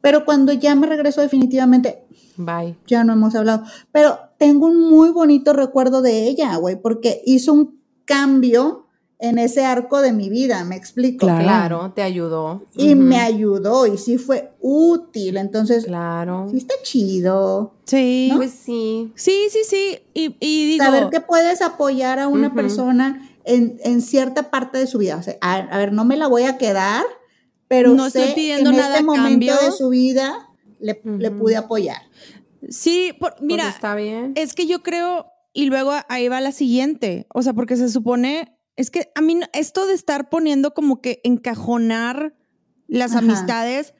pero 0.00 0.24
cuando 0.24 0.52
ya 0.52 0.74
me 0.74 0.86
regresó 0.86 1.20
definitivamente 1.20 2.04
Bye. 2.36 2.76
ya 2.86 3.04
no 3.04 3.12
hemos 3.12 3.34
hablado, 3.34 3.64
pero 3.92 4.18
tengo 4.38 4.66
un 4.66 4.90
muy 4.90 5.10
bonito 5.10 5.52
recuerdo 5.52 6.02
de 6.02 6.28
ella, 6.28 6.56
güey, 6.56 6.76
porque 6.80 7.22
hizo 7.24 7.52
un 7.52 7.80
cambio 8.04 8.86
en 9.22 9.38
ese 9.38 9.64
arco 9.64 10.00
de 10.00 10.12
mi 10.12 10.28
vida, 10.28 10.64
me 10.64 10.74
explico. 10.74 11.26
Claro. 11.26 11.44
Claro, 11.44 11.92
te 11.94 12.02
ayudó. 12.02 12.64
Y 12.74 12.96
me 12.96 13.20
ayudó 13.20 13.86
y 13.86 13.96
sí 13.96 14.18
fue 14.18 14.52
útil, 14.60 15.36
entonces 15.36 15.84
Claro. 15.84 16.48
sí 16.50 16.56
está 16.56 16.74
chido. 16.82 17.72
Sí. 17.84 18.32
Pues 18.34 18.50
sí. 18.50 19.12
Sí, 19.14 19.46
sí, 19.48 19.60
sí. 19.64 19.98
Y, 20.12 20.36
y 20.40 20.70
digo. 20.72 20.84
Saber 20.84 21.08
que 21.10 21.20
puedes 21.20 21.62
apoyar 21.62 22.18
a 22.18 22.26
una 22.26 22.52
persona 22.52 23.30
en, 23.44 23.78
en 23.84 24.00
cierta 24.02 24.50
parte 24.50 24.78
de 24.78 24.86
su 24.86 24.98
vida. 24.98 25.16
O 25.16 25.22
sea, 25.22 25.36
a, 25.40 25.54
a 25.56 25.78
ver, 25.78 25.92
no 25.92 26.04
me 26.04 26.16
la 26.16 26.26
voy 26.26 26.44
a 26.44 26.58
quedar, 26.58 27.04
pero 27.68 27.94
No 27.94 28.06
estoy 28.06 28.32
pidiendo 28.34 28.70
en 28.70 28.76
nada 28.76 28.92
este 28.94 29.04
momento 29.04 29.28
cambio. 29.30 29.54
de 29.70 29.72
su 29.72 29.88
vida 29.88 30.48
le, 30.80 30.94
pude 30.94 31.56
apoyar. 31.56 32.02
Sí, 32.68 33.12
por- 33.18 33.32
Pues 33.32 33.42
mira, 33.42 33.68
está 33.68 33.94
bien. 33.94 34.32
es 34.36 34.54
que 34.54 34.66
yo 34.66 34.82
creo, 34.82 35.26
y 35.52 35.66
luego 35.66 35.92
ahí 36.08 36.28
va 36.28 36.40
la 36.40 36.52
siguiente. 36.52 37.26
O 37.32 37.42
sea, 37.42 37.52
porque 37.54 37.76
se 37.76 37.88
supone, 37.88 38.56
es 38.76 38.90
que 38.90 39.10
a 39.14 39.20
mí 39.20 39.38
esto 39.52 39.86
de 39.86 39.94
estar 39.94 40.28
poniendo 40.28 40.74
como 40.74 41.00
que 41.00 41.20
encajonar 41.24 42.34
las 42.88 43.12
Ajá. 43.12 43.20
amistades, 43.20 43.94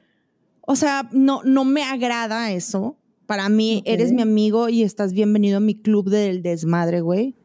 o 0.61 0.75
sea, 0.75 1.09
no, 1.11 1.41
no 1.43 1.65
me 1.65 1.83
agrada 1.83 2.51
eso. 2.51 2.97
Para 3.25 3.49
mí, 3.49 3.81
eres 3.85 4.11
mi 4.11 4.21
amigo 4.21 4.67
y 4.69 4.83
estás 4.83 5.13
bienvenido 5.13 5.57
a 5.57 5.61
mi 5.61 5.75
club 5.75 6.09
del 6.09 6.41
desmadre, 6.43 7.01
güey, 7.01 7.35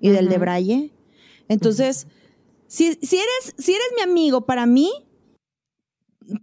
y 0.00 0.10
del 0.10 0.28
de. 0.28 0.38
Braille. 0.38 0.92
Entonces, 1.50 2.06
si, 2.68 2.94
si, 3.02 3.16
eres, 3.16 3.54
si 3.58 3.72
eres 3.72 3.88
mi 3.96 4.02
amigo, 4.02 4.46
para 4.46 4.66
mí, 4.66 4.88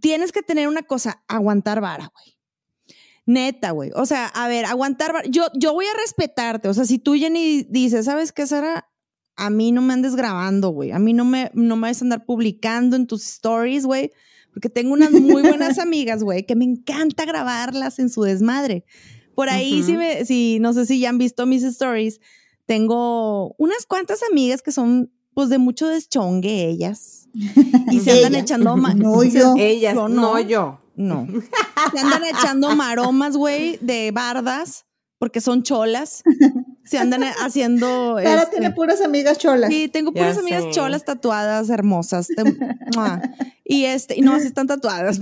tienes 0.02 0.32
que 0.32 0.42
tener 0.42 0.68
una 0.68 0.82
cosa, 0.82 1.24
aguantar 1.28 1.80
vara, 1.80 2.12
güey. 2.14 2.36
Neta, 3.24 3.70
güey. 3.70 3.90
O 3.94 4.04
sea, 4.04 4.26
a 4.26 4.48
ver, 4.48 4.66
aguantar 4.66 5.14
vara. 5.14 5.26
Yo, 5.26 5.46
yo 5.54 5.72
voy 5.72 5.86
a 5.86 5.98
respetarte. 5.98 6.68
O 6.68 6.74
sea, 6.74 6.84
si 6.84 6.98
tú, 6.98 7.14
Jenny, 7.14 7.62
dices, 7.70 8.04
¿sabes 8.04 8.32
qué, 8.32 8.46
Sara? 8.46 8.86
A 9.34 9.48
mí 9.48 9.72
no 9.72 9.80
me 9.80 9.94
andes 9.94 10.14
grabando, 10.14 10.70
güey. 10.70 10.92
A 10.92 10.98
mí 10.98 11.14
no 11.14 11.24
me, 11.24 11.50
no 11.54 11.76
me 11.76 11.88
vas 11.88 12.02
a 12.02 12.04
andar 12.04 12.26
publicando 12.26 12.94
en 12.94 13.06
tus 13.06 13.26
stories, 13.26 13.86
güey. 13.86 14.12
Porque 14.52 14.68
tengo 14.68 14.92
unas 14.92 15.12
muy 15.12 15.40
buenas 15.40 15.78
amigas, 15.78 16.22
güey, 16.22 16.44
que 16.44 16.54
me 16.54 16.66
encanta 16.66 17.24
grabarlas 17.24 17.98
en 17.98 18.10
su 18.10 18.22
desmadre. 18.24 18.84
Por 19.34 19.48
ahí, 19.48 19.78
Ujú. 19.78 19.86
si, 19.86 19.96
me, 19.96 20.24
si 20.26 20.58
no 20.60 20.74
sé 20.74 20.84
si 20.84 21.00
ya 21.00 21.08
han 21.08 21.16
visto 21.16 21.46
mis 21.46 21.62
stories, 21.62 22.20
tengo 22.68 23.54
unas 23.56 23.86
cuantas 23.86 24.20
amigas 24.30 24.60
que 24.60 24.72
son, 24.72 25.10
pues, 25.32 25.48
de 25.48 25.56
mucho 25.58 25.88
deschongue 25.88 26.68
ellas. 26.68 27.28
Y 27.90 28.00
se 28.00 28.12
andan 28.12 28.34
Ellas. 28.34 28.42
echando 28.42 28.76
No 28.76 29.30
se- 29.30 29.38
yo. 29.40 29.54
Ellas, 29.56 29.94
yo 29.94 30.08
no. 30.08 30.38
yo. 30.40 30.78
no. 30.94 31.26
Se 31.92 31.98
andan 32.00 32.24
echando 32.24 32.76
maromas, 32.76 33.36
güey, 33.36 33.78
de 33.80 34.10
bardas, 34.12 34.84
porque 35.18 35.40
son 35.40 35.62
cholas. 35.62 36.22
Se 36.84 36.96
andan 36.96 37.22
haciendo. 37.42 38.18
Este, 38.18 38.46
tiene 38.52 38.70
puras 38.70 39.02
amigas 39.02 39.36
cholas. 39.36 39.70
Sí, 39.70 39.88
tengo 39.88 40.12
puras 40.12 40.36
Ya 40.36 40.40
amigas 40.40 40.64
sé. 40.64 40.70
cholas 40.70 41.04
tatuadas, 41.04 41.68
hermosas. 41.68 42.28
Y 43.62 43.84
este, 43.84 44.16
y 44.16 44.22
no, 44.22 44.32
así 44.32 44.46
están 44.46 44.66
tatuadas. 44.66 45.20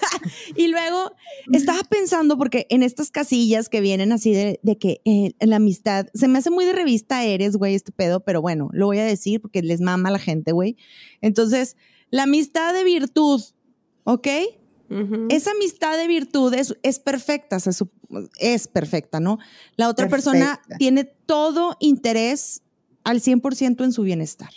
y 0.56 0.68
luego 0.68 1.10
estaba 1.52 1.80
pensando, 1.90 2.38
porque 2.38 2.68
en 2.70 2.84
estas 2.84 3.10
casillas 3.10 3.68
que 3.68 3.80
vienen 3.80 4.12
así 4.12 4.32
de, 4.32 4.60
de 4.62 4.78
que 4.78 5.00
eh, 5.04 5.32
la 5.40 5.56
amistad, 5.56 6.06
se 6.14 6.28
me 6.28 6.38
hace 6.38 6.50
muy 6.50 6.64
de 6.64 6.72
revista 6.72 7.24
eres, 7.24 7.56
güey, 7.56 7.74
este 7.74 7.90
pedo, 7.90 8.20
pero 8.20 8.40
bueno, 8.40 8.68
lo 8.72 8.86
voy 8.86 8.98
a 8.98 9.04
decir 9.04 9.40
porque 9.40 9.60
les 9.62 9.80
mama 9.80 10.10
a 10.10 10.12
la 10.12 10.20
gente, 10.20 10.52
güey. 10.52 10.76
Entonces, 11.20 11.76
la 12.10 12.22
amistad 12.22 12.72
de 12.72 12.84
virtud, 12.84 13.42
¿ok? 14.04 14.28
Esa 15.28 15.50
amistad 15.50 15.96
de 15.96 16.06
virtud 16.06 16.54
es, 16.54 16.98
perfecta, 16.98 17.60
se 17.60 17.70
es 18.38 18.68
perfecta, 18.68 19.20
¿no? 19.20 19.38
La 19.76 19.88
otra 19.88 20.08
persona 20.08 20.60
tiene 20.78 21.04
todo 21.04 21.76
interés 21.80 22.62
al 23.04 23.20
100% 23.20 23.84
en 23.84 23.92
su 23.92 24.02
bienestar. 24.02 24.50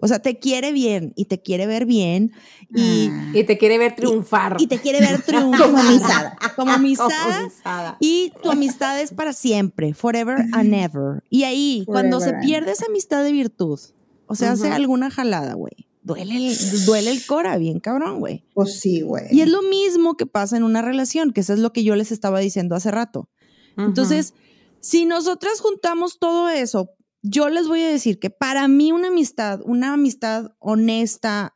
O 0.00 0.06
sea, 0.08 0.20
te 0.20 0.38
quiere 0.38 0.72
bien 0.72 1.12
y 1.16 1.24
te 1.24 1.40
quiere 1.40 1.66
ver 1.66 1.84
bien 1.86 2.32
y, 2.74 3.08
Ah, 3.10 3.32
Y 3.34 3.44
te 3.44 3.58
quiere 3.58 3.78
ver 3.78 3.96
triunfar. 3.96 4.56
y 4.58 4.66
te 4.66 4.78
quiere 4.78 5.00
ver 5.00 5.22
triunfar. 5.26 5.60
Como 5.60 5.82
misada. 5.90 6.36
Como 6.54 6.78
misada. 6.78 7.96
Y 8.00 8.32
tu 8.42 8.50
amistad 8.50 9.00
es 9.00 9.12
para 9.12 9.32
siempre, 9.32 9.94
forever 9.94 10.46
and 10.52 10.74
ever. 10.74 11.22
Y 11.30 11.44
ahí, 11.44 11.84
cuando 11.86 12.20
se 12.20 12.34
pierde 12.34 12.72
esa 12.72 12.86
amistad 12.86 13.24
de 13.24 13.32
virtud, 13.32 13.80
o 14.26 14.34
sea, 14.34 14.52
hace 14.52 14.70
alguna 14.70 15.10
jalada, 15.10 15.54
güey. 15.54 15.87
Duele 16.14 16.36
el, 16.36 16.86
duele 16.86 17.10
el 17.10 17.26
cora, 17.26 17.58
bien 17.58 17.80
cabrón, 17.80 18.18
güey. 18.18 18.42
Pues 18.54 18.80
sí, 18.80 19.02
güey. 19.02 19.26
Y 19.30 19.42
es 19.42 19.48
lo 19.48 19.60
mismo 19.60 20.16
que 20.16 20.24
pasa 20.24 20.56
en 20.56 20.62
una 20.62 20.80
relación, 20.80 21.32
que 21.32 21.42
eso 21.42 21.52
es 21.52 21.58
lo 21.58 21.74
que 21.74 21.84
yo 21.84 21.96
les 21.96 22.12
estaba 22.12 22.40
diciendo 22.40 22.74
hace 22.74 22.90
rato. 22.90 23.28
Entonces, 23.76 24.32
si 24.80 25.04
nosotras 25.04 25.60
juntamos 25.60 26.18
todo 26.18 26.48
eso, 26.48 26.90
yo 27.20 27.50
les 27.50 27.68
voy 27.68 27.82
a 27.82 27.88
decir 27.88 28.18
que 28.18 28.30
para 28.30 28.66
mí 28.68 28.90
una 28.90 29.08
amistad, 29.08 29.60
una 29.64 29.92
amistad 29.92 30.52
honesta, 30.60 31.54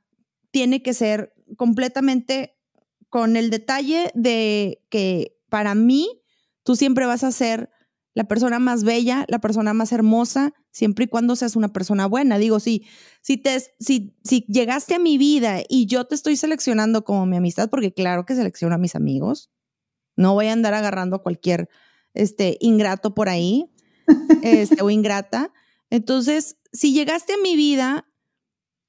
tiene 0.50 0.82
que 0.82 0.92
ser 0.92 1.32
completamente 1.56 2.58
con 3.08 3.36
el 3.36 3.48
detalle 3.48 4.12
de 4.14 4.84
que 4.90 5.38
para 5.48 5.74
mí 5.74 6.22
tú 6.62 6.76
siempre 6.76 7.06
vas 7.06 7.24
a 7.24 7.32
ser 7.32 7.70
la 8.14 8.24
persona 8.24 8.58
más 8.58 8.84
bella, 8.84 9.24
la 9.28 9.40
persona 9.40 9.72
más 9.72 9.92
hermosa, 9.92 10.52
siempre 10.70 11.06
y 11.06 11.08
cuando 11.08 11.34
seas 11.36 11.56
una 11.56 11.72
persona 11.72 12.06
buena. 12.06 12.38
Digo, 12.38 12.60
si, 12.60 12.86
si, 13.22 13.38
te, 13.38 13.58
si, 13.80 14.14
si 14.22 14.44
llegaste 14.48 14.94
a 14.94 14.98
mi 14.98 15.16
vida 15.18 15.60
y 15.68 15.86
yo 15.86 16.04
te 16.04 16.14
estoy 16.14 16.36
seleccionando 16.36 17.04
como 17.04 17.24
mi 17.26 17.36
amistad, 17.36 17.70
porque 17.70 17.92
claro 17.92 18.26
que 18.26 18.34
selecciono 18.34 18.74
a 18.74 18.78
mis 18.78 18.94
amigos, 18.94 19.50
no 20.16 20.34
voy 20.34 20.48
a 20.48 20.52
andar 20.52 20.74
agarrando 20.74 21.16
a 21.16 21.22
cualquier 21.22 21.68
este, 22.12 22.58
ingrato 22.60 23.14
por 23.14 23.28
ahí 23.28 23.70
este, 24.42 24.82
o 24.82 24.90
ingrata. 24.90 25.52
Entonces, 25.88 26.58
si 26.72 26.92
llegaste 26.92 27.34
a 27.34 27.38
mi 27.42 27.56
vida, 27.56 28.06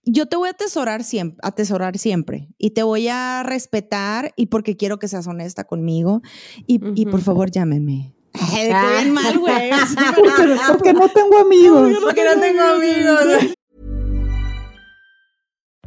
yo 0.05 0.25
te 0.25 0.35
voy 0.35 0.49
a 0.49 0.51
atesorar 0.51 1.05
siempre, 1.05 1.39
atesorar 1.43 1.97
siempre 1.97 2.49
y 2.57 2.71
te 2.71 2.83
voy 2.83 3.07
a 3.07 3.41
respetar 3.43 4.33
y 4.35 4.47
porque 4.47 4.75
quiero 4.75 4.99
que 4.99 5.07
seas 5.07 5.27
honesta 5.27 5.63
conmigo 5.63 6.21
y, 6.67 6.81
y 6.99 7.05
por 7.05 7.21
favor 7.21 7.51
llámenme. 7.51 8.13
Ay, 8.35 8.67
de 8.67 9.03
que 9.03 9.11
mal, 9.11 9.37
güey. 9.39 9.71
Porque 10.67 10.93
no 10.93 11.07
tengo 11.07 11.39
amigos. 11.39 11.99
Porque 12.03 12.23
no 12.23 12.39
tengo 12.39 12.63
amigos. 12.75 13.53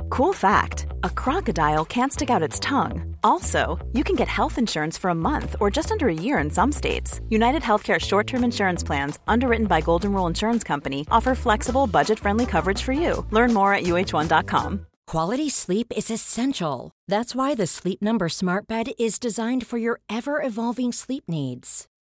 Cool 0.09 0.33
fact 0.33 0.87
a 1.03 1.11
crocodile 1.11 1.85
can't 1.85 2.13
stick 2.13 2.31
out 2.31 2.43
its 2.43 2.61
tongue. 2.61 3.17
Also, 3.25 3.79
you 3.93 4.05
can 4.05 4.17
get 4.17 4.29
health 4.29 4.59
insurance 4.59 4.97
for 4.97 5.11
a 5.11 5.15
month 5.15 5.57
or 5.61 5.71
just 5.71 5.91
under 5.91 6.09
a 6.09 6.15
year 6.15 6.39
in 6.39 6.51
some 6.51 6.73
states. 6.73 7.21
United 7.29 7.63
Healthcare 7.63 8.01
short 8.01 8.27
term 8.27 8.45
insurance 8.45 8.83
plans, 8.85 9.19
underwritten 9.27 9.67
by 9.67 9.81
Golden 9.81 10.13
Rule 10.13 10.27
Insurance 10.27 10.65
Company, 10.65 11.07
offer 11.11 11.35
flexible, 11.35 11.87
budget 11.87 12.19
friendly 12.19 12.47
coverage 12.47 12.83
for 12.83 12.93
you. 12.93 13.27
Learn 13.31 13.53
more 13.53 13.75
at 13.75 13.85
uh1.com. 13.85 14.87
Quality 15.07 15.49
sleep 15.51 15.93
is 15.97 16.11
essential. 16.11 16.91
That's 17.09 17.35
why 17.35 17.55
the 17.55 17.67
Sleep 17.67 18.03
Number 18.03 18.29
Smart 18.29 18.67
Bed 18.67 18.89
is 18.99 19.19
designed 19.21 19.67
for 19.67 19.79
your 19.79 20.01
ever 20.09 20.43
evolving 20.43 20.93
sleep 20.93 21.25
needs. 21.29 21.87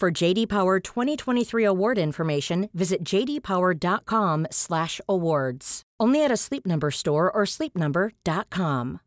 For 0.00 0.12
JD 0.12 0.46
Power 0.48 0.78
2023 0.78 1.64
award 1.64 1.98
information, 1.98 2.68
visit 2.72 3.02
jdpower.com/awards. 3.02 5.82
Only 5.98 6.24
at 6.24 6.30
a 6.30 6.36
Sleep 6.36 6.64
Number 6.64 6.92
store 6.92 7.28
or 7.34 7.44
sleepnumber.com. 7.44 9.00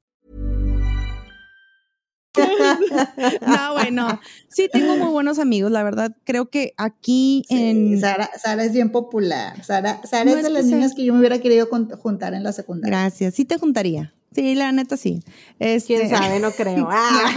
No, 3.41 3.73
bueno, 3.73 4.19
sí 4.49 4.67
tengo 4.71 4.95
muy 4.97 5.09
buenos 5.11 5.37
amigos, 5.39 5.71
la 5.71 5.83
verdad. 5.83 6.15
Creo 6.25 6.49
que 6.49 6.73
aquí 6.77 7.43
Sí, 7.47 7.55
en... 7.69 7.99
Sara, 7.99 8.29
Sara 8.41 8.63
es 8.65 8.73
bien 8.73 8.89
popular. 8.91 9.63
Sara, 9.63 10.01
Sara 10.05 10.25
No, 10.25 10.31
es 10.31 10.37
es 10.37 10.43
de 10.43 10.49
las 10.49 10.65
sea- 10.65 10.75
niñas 10.75 10.93
que 10.95 11.05
yo 11.05 11.13
me 11.13 11.19
hubiera 11.19 11.39
querido 11.39 11.67
juntar 11.67 12.33
en 12.33 12.43
la 12.43 12.51
secundaria. 12.53 12.97
Gracias, 12.97 13.35
sí 13.35 13.45
te 13.45 13.57
juntaría. 13.57 14.13
Sí, 14.33 14.55
la 14.55 14.71
neta 14.71 14.95
sí. 14.97 15.21
Este- 15.59 15.95
Quién 15.95 16.09
sabe, 16.09 16.39
no 16.39 16.51
creo. 16.51 16.87
Ah. 16.91 17.33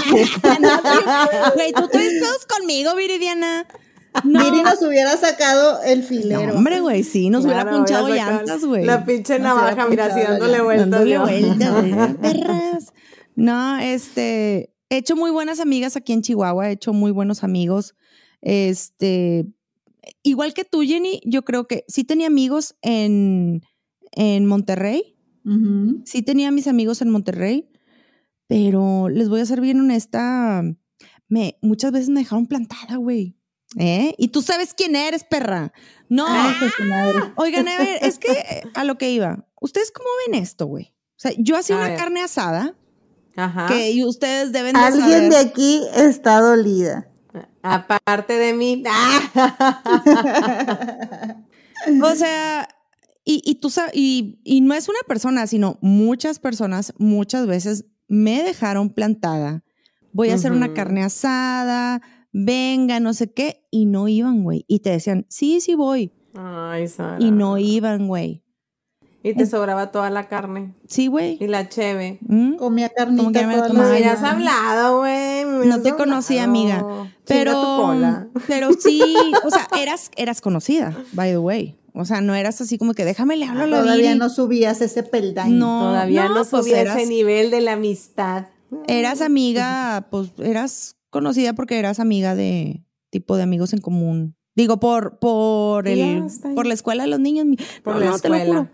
Güey, 1.54 1.72
tú 1.72 1.88
traes 1.88 2.12
pedos 2.20 2.46
conmigo, 2.46 2.94
Viridiana. 2.94 3.66
No, 4.22 4.44
Viri 4.44 4.62
nos 4.62 4.80
hubiera 4.82 5.16
sacado 5.16 5.82
el 5.82 6.04
filero. 6.04 6.46
no, 6.46 6.54
hombre, 6.54 6.80
güey, 6.80 7.02
sí, 7.02 7.30
nos 7.30 7.44
hubiera 7.44 7.62
Claro, 7.62 7.78
punchado 7.78 8.06
voy 8.06 8.18
a 8.18 8.24
sacar 8.24 8.34
llantas, 8.36 8.64
güey. 8.64 8.84
La 8.84 9.04
pinche 9.04 9.40
Nos 9.40 9.52
hubiera 9.54 9.70
navaja, 9.74 9.88
mira, 9.88 10.04
así 10.04 10.14
punchado 10.14 10.32
dándole 10.38 10.60
vueltas. 10.62 10.90
Dándole 10.90 11.18
vueltas, 11.18 11.72
güey, 11.72 12.14
perras. 12.22 12.92
No, 13.34 13.78
este, 13.80 14.72
he 14.88 14.96
hecho 14.98 15.16
muy 15.16 15.32
buenas 15.32 15.58
amigas 15.58 15.96
aquí 15.96 16.12
en 16.12 16.22
Chihuahua, 16.22 16.68
he 16.68 16.72
hecho 16.74 16.92
muy 16.92 17.10
buenos 17.10 17.42
amigos. 17.42 17.96
Este, 18.40 19.46
igual 20.22 20.54
que 20.54 20.64
tú, 20.64 20.82
Jenny, 20.82 21.20
yo 21.24 21.42
creo 21.44 21.66
que 21.66 21.84
sí 21.88 22.04
tenía 22.04 22.28
amigos 22.28 22.76
en, 22.82 23.62
en 24.12 24.46
Monterrey, 24.46 25.13
Sí 26.04 26.22
tenía 26.22 26.50
mis 26.50 26.66
amigos 26.68 27.02
en 27.02 27.10
Monterrey, 27.10 27.70
pero 28.46 29.08
les 29.08 29.28
voy 29.28 29.40
a 29.40 29.46
ser 29.46 29.60
bien 29.60 29.80
honesta, 29.80 30.62
me, 31.28 31.58
muchas 31.62 31.92
veces 31.92 32.08
me 32.08 32.20
dejaron 32.20 32.46
plantada, 32.46 32.96
güey. 32.96 33.36
¿Eh? 33.76 34.14
Y 34.18 34.28
tú 34.28 34.40
sabes 34.40 34.72
quién 34.72 34.94
eres, 34.94 35.24
perra. 35.24 35.72
No, 36.08 36.28
madre. 36.28 37.32
Oigan, 37.36 37.66
a 37.66 37.78
ver, 37.78 37.98
es 38.02 38.18
que 38.18 38.62
a 38.74 38.84
lo 38.84 38.98
que 38.98 39.10
iba. 39.10 39.48
¿Ustedes 39.60 39.90
cómo 39.90 40.08
ven 40.26 40.40
esto, 40.40 40.66
güey? 40.66 40.94
O 41.10 41.18
sea, 41.18 41.32
yo 41.38 41.56
hacía 41.56 41.76
A 41.76 41.78
una 41.80 41.88
ver. 41.88 41.98
carne 41.98 42.22
asada 42.22 42.76
Ajá. 43.36 43.66
que 43.66 43.90
y 43.90 44.04
ustedes 44.04 44.52
deben 44.52 44.74
de 44.74 44.80
Alguien 44.80 45.08
saber. 45.10 45.30
de 45.30 45.36
aquí 45.38 45.82
está 45.96 46.40
dolida. 46.40 47.08
Aparte 47.62 48.34
de 48.34 48.52
mí. 48.54 48.84
O 52.02 52.14
sea, 52.14 52.68
y, 53.24 53.42
y 53.44 53.56
tú 53.56 53.70
sabes, 53.70 53.92
y, 53.94 54.38
y 54.44 54.60
no 54.60 54.74
es 54.74 54.88
una 54.88 54.98
persona, 55.06 55.46
sino 55.46 55.78
muchas 55.80 56.38
personas 56.38 56.92
muchas 56.98 57.46
veces 57.46 57.86
me 58.08 58.42
dejaron 58.42 58.90
plantada. 58.90 59.64
Voy 60.12 60.30
a 60.30 60.34
hacer 60.34 60.52
una 60.52 60.74
carne 60.74 61.02
asada, 61.02 62.00
venga, 62.32 63.00
no 63.00 63.14
sé 63.14 63.32
qué, 63.32 63.66
y 63.70 63.86
no 63.86 64.06
iban, 64.08 64.44
güey. 64.44 64.64
Y 64.68 64.80
te 64.80 64.90
decían, 64.90 65.26
sí, 65.28 65.60
sí 65.60 65.74
voy. 65.74 66.12
Ay, 66.34 66.86
Sara. 66.88 67.16
Y 67.18 67.30
no 67.30 67.58
iban, 67.58 68.06
güey. 68.06 68.44
Y 69.22 69.32
te 69.34 69.46
sobraba 69.46 69.90
toda 69.90 70.10
la 70.10 70.28
carne. 70.28 70.74
Sí, 70.86 71.06
güey. 71.06 71.38
Y 71.40 71.46
la 71.46 71.66
cheve. 71.68 72.18
¿Mm? 72.20 72.56
Comía 72.56 72.90
Como 72.90 73.32
que 73.32 73.40
carnita 73.40 73.46
me 73.46 73.54
toda 73.54 73.68
la 73.70 73.74
Me 73.88 74.00
no. 74.04 74.26
hablado, 74.28 74.98
güey. 74.98 75.44
No 75.66 75.80
te 75.80 75.94
conocí, 75.94 76.36
hablado. 76.38 76.50
amiga. 76.50 76.78
Chinga 76.78 77.12
Pero, 77.24 77.52
tu 77.52 77.82
cola. 77.82 78.28
pero 78.46 78.72
sí, 78.74 79.00
o 79.42 79.50
sea, 79.50 79.66
eras, 79.80 80.10
eras 80.16 80.42
conocida, 80.42 80.94
by 81.14 81.30
the 81.30 81.38
way. 81.38 81.74
O 81.96 82.04
sea, 82.04 82.20
no 82.20 82.34
eras 82.34 82.60
así 82.60 82.76
como 82.76 82.92
que 82.92 83.04
déjame 83.04 83.36
le 83.36 83.46
hablo 83.46 83.62
a 83.62 83.66
la 83.68 83.80
Todavía 83.82 84.08
Viri. 84.08 84.18
no 84.18 84.28
subías 84.28 84.80
ese 84.80 85.04
peldaño. 85.04 85.54
No, 85.56 85.80
Todavía 85.90 86.24
no, 86.24 86.30
no, 86.30 86.44
pues 86.44 86.48
subí 86.64 86.74
a 86.74 86.80
eras- 86.80 86.96
ese 86.98 87.06
nivel 87.06 87.50
de 87.52 87.60
la 87.60 87.74
amistad. 87.74 88.46
Eras 88.88 89.20
amiga, 89.20 90.08
pues 90.10 90.32
eras 90.38 90.96
conocida 91.10 91.52
porque 91.52 91.78
eras 91.78 92.00
amiga 92.00 92.34
de 92.34 92.84
tipo 93.10 93.36
de 93.36 93.44
amigos 93.44 93.72
en 93.72 93.80
común. 93.80 94.34
Digo, 94.56 94.80
por, 94.80 95.18
por 95.20 95.86
el, 95.86 96.24
por 96.56 96.66
la 96.66 96.74
escuela 96.74 97.04
de 97.04 97.10
los 97.10 97.20
niños. 97.20 97.46
Por 97.84 97.94
No, 97.94 98.00
la 98.00 98.06
no, 98.10 98.18
te 98.18 98.28
lo 98.28 98.34
escuela. 98.34 98.58
juro. 98.60 98.70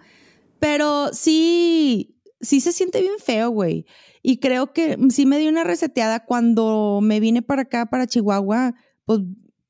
Pero 0.59 1.11
sí, 1.13 2.17
sí 2.41 2.61
se 2.61 2.73
siente 2.73 3.01
bien 3.03 3.15
feo, 3.23 3.51
güey. 3.51 3.85
Y 4.23 4.39
creo 4.39 4.73
que 4.73 4.97
sí 5.11 5.25
me 5.27 5.39
dio 5.39 5.51
una 5.51 5.65
reseteada 5.65 6.25
cuando 6.25 7.01
me 7.03 7.21
vine 7.21 7.43
para 7.43 7.63
acá, 7.63 7.87
para 7.87 8.07
Chihuahua, 8.07 8.75
pues 9.05 9.21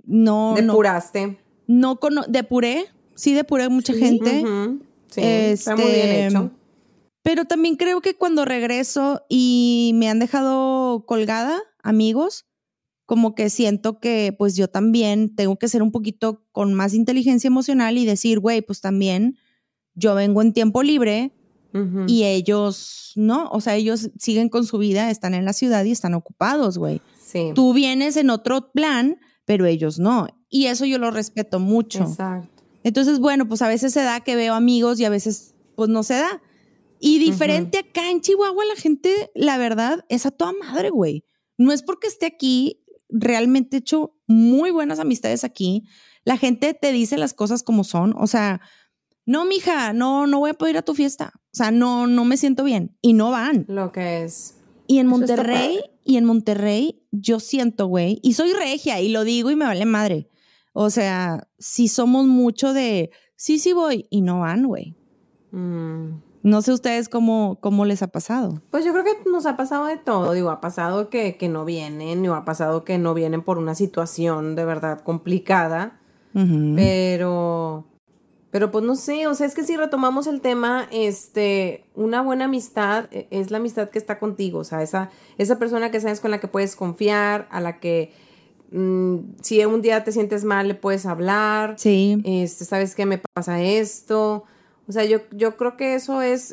no, 0.05 0.55
no, 0.55 0.73
Depuraste. 0.73 1.39
no 1.69 2.01
cono- 2.01 2.25
depuré, 2.29 2.87
sí 3.21 3.35
depuré 3.35 3.69
mucha 3.69 3.93
gente. 3.93 4.43
Sí, 5.11 5.21
está 5.21 5.77
muy 5.77 5.85
bien 5.85 6.09
Este, 6.09 6.27
hecho. 6.27 6.51
Pero 7.23 7.45
también 7.45 7.77
creo 7.77 8.01
que 8.01 8.15
cuando 8.15 8.45
regreso 8.45 9.23
y 9.29 9.93
me 9.95 10.09
han 10.09 10.19
dejado 10.19 11.05
colgada, 11.07 11.61
amigos, 11.83 12.47
como 13.05 13.35
que 13.35 13.51
siento 13.51 14.01
que 14.01 14.35
pues 14.37 14.57
yo 14.57 14.69
también 14.69 15.35
tengo 15.35 15.57
que 15.57 15.69
ser 15.69 15.83
un 15.83 15.93
poquito 15.93 16.47
con 16.53 16.73
más 16.73 16.95
inteligencia 16.95 17.49
emocional 17.49 17.99
y 17.99 18.07
decir, 18.07 18.39
güey, 18.39 18.63
pues 18.63 18.81
también 18.81 19.37
yo 19.95 20.15
vengo 20.15 20.41
en 20.41 20.53
tiempo 20.53 20.83
libre 20.83 21.33
y 22.09 22.25
ellos 22.25 23.13
no, 23.15 23.49
o 23.51 23.61
sea, 23.61 23.77
ellos 23.77 24.11
siguen 24.19 24.49
con 24.49 24.65
su 24.65 24.79
vida, 24.79 25.11
están 25.11 25.35
en 25.35 25.45
la 25.45 25.53
ciudad 25.53 25.85
y 25.85 25.93
están 25.93 26.15
ocupados, 26.15 26.79
güey. 26.79 27.01
Sí. 27.25 27.53
Tú 27.55 27.75
vienes 27.75 28.17
en 28.17 28.31
otro 28.31 28.73
plan, 28.73 29.21
pero 29.45 29.67
ellos 29.67 30.01
no. 30.01 30.27
Y 30.49 30.67
eso 30.67 30.85
yo 30.85 30.99
lo 30.99 31.13
respeto 31.13 31.61
mucho. 31.61 32.01
Exacto. 32.01 32.60
Entonces, 32.83 33.19
bueno, 33.19 33.47
pues 33.47 33.63
a 33.63 33.69
veces 33.69 33.93
se 33.93 34.03
da 34.03 34.21
que 34.21 34.37
veo 34.37 34.55
amigos 34.55 34.99
y 35.01 35.05
a 35.05 35.11
veces 35.11 35.55
pues 35.75 35.89
no 35.89 36.03
se 36.03 36.15
da. 36.15 36.43
Y 36.99 37.19
diferente 37.19 37.79
acá 37.79 38.11
en 38.11 38.21
Chihuahua, 38.21 38.65
la 38.67 38.77
gente, 38.77 39.31
la 39.35 39.57
verdad, 39.57 40.05
es 40.09 40.27
a 40.27 40.31
toda 40.31 40.53
madre, 40.53 40.91
güey. 40.91 41.25
No 41.57 41.73
es 41.73 41.83
porque 41.83 42.07
esté 42.07 42.27
aquí, 42.27 42.85
realmente 43.09 43.77
he 43.77 43.81
hecho 43.81 44.15
muy 44.27 44.71
buenas 44.71 44.99
amistades 44.99 45.45
aquí. 45.45 45.85
La 46.25 46.37
gente 46.37 46.75
te 46.75 46.93
dice 46.93 47.17
las 47.17 47.33
cosas 47.33 47.63
como 47.63 47.85
son. 47.85 48.15
O 48.19 48.27
sea, 48.27 48.61
no, 49.25 49.47
mija, 49.47 49.93
no, 49.95 50.27
no 50.27 50.41
voy 50.41 50.51
a 50.51 50.55
poder 50.55 50.75
ir 50.75 50.79
a 50.79 50.83
tu 50.83 50.95
fiesta. 50.95 51.33
O 51.37 51.57
sea, 51.57 51.71
no, 51.71 52.07
no 52.07 52.25
me 52.25 52.37
siento 52.37 52.65
bien. 52.65 52.97
Y 53.01 53.15
no 53.15 53.31
van. 53.31 53.65
Lo 53.69 53.93
que 53.93 54.25
es. 54.25 54.57
Y 54.87 54.99
en 54.99 55.07
Monterrey, 55.07 55.81
y 56.05 56.17
en 56.17 56.25
Monterrey, 56.25 57.07
yo 57.13 57.39
siento, 57.39 57.87
güey, 57.87 58.19
y 58.23 58.33
soy 58.33 58.53
regia, 58.53 59.01
y 59.01 59.11
lo 59.11 59.23
digo 59.23 59.51
y 59.51 59.57
me 59.57 59.65
vale 59.65 59.87
madre. 59.87 60.29
O 60.73 60.91
sea, 60.91 61.49
si 61.59 61.89
somos 61.89 62.27
mucho 62.27 62.73
de, 62.73 63.11
sí, 63.37 63.59
sí 63.59 63.73
voy, 63.73 64.07
y 64.11 64.23
no 64.23 64.41
van, 64.41 64.67
güey. 64.67 64.97
Mm. 65.51 66.21
No 66.43 66.63
sé 66.63 66.73
ustedes 66.73 67.09
cómo, 67.09 67.59
cómo 67.61 67.85
les 67.85 68.03
ha 68.03 68.09
pasado. 68.09 68.63
Pues 68.71 68.85
yo 68.85 68.93
creo 68.93 69.05
que 69.05 69.31
nos 69.31 69.45
ha 69.45 69.57
pasado 69.57 69.87
de 69.87 69.99
todo. 69.99 70.33
Digo, 70.33 70.51
ha 70.51 70.61
pasado 70.61 71.11
que, 71.11 71.37
que 71.37 71.49
no 71.49 71.65
vienen, 71.65 72.27
o 72.27 72.35
ha 72.35 72.45
pasado 72.45 72.85
que 72.85 72.97
no 72.97 73.13
vienen 73.13 73.43
por 73.43 73.59
una 73.59 73.75
situación 73.75 74.57
de 74.57 74.65
verdad 74.65 75.01
complicada. 75.01 76.01
Pero, 76.33 77.89
pero 78.53 78.71
pues 78.71 78.85
no 78.85 78.95
sé, 78.95 79.27
o 79.27 79.35
sea, 79.35 79.49
es 79.49 79.55
que 79.57 79.65
si 79.65 79.77
retomamos 79.77 80.29
el 80.29 80.41
tema, 80.41 80.87
este, 80.93 81.91
una 81.97 82.23
buena 82.23 82.45
amistad 82.45 83.07
eh, 83.11 83.27
es 83.33 83.51
la 83.51 83.59
amistad 83.59 83.91
que 83.91 83.99
está 83.99 84.21
contigo, 84.21 84.61
o 84.61 84.65
sea, 84.65 84.81
esa, 84.81 85.11
esa 85.39 85.59
persona 85.59 85.91
que 85.91 86.01
sabes 86.01 86.21
con 86.21 86.31
la 86.31 86.39
que 86.39 86.47
puedes 86.47 86.77
confiar, 86.77 87.49
a 87.51 87.61
la 87.61 87.81
que 87.81 88.13
si 88.71 89.65
un 89.65 89.83
día 89.83 90.05
te 90.05 90.13
sientes 90.13 90.45
mal 90.45 90.69
le 90.69 90.75
puedes 90.75 91.07
hablar, 91.07 91.75
Sí. 91.79 92.21
este, 92.25 92.65
sabes 92.65 92.95
que 92.95 93.07
me 93.07 93.19
pasa 93.19 93.61
esto, 93.63 94.45
o 94.89 94.93
sea, 94.93 95.05
yo, 95.05 95.19
yo 95.33 95.57
creo 95.57 95.77
que 95.77 95.95
eso 95.95 96.23
es, 96.23 96.53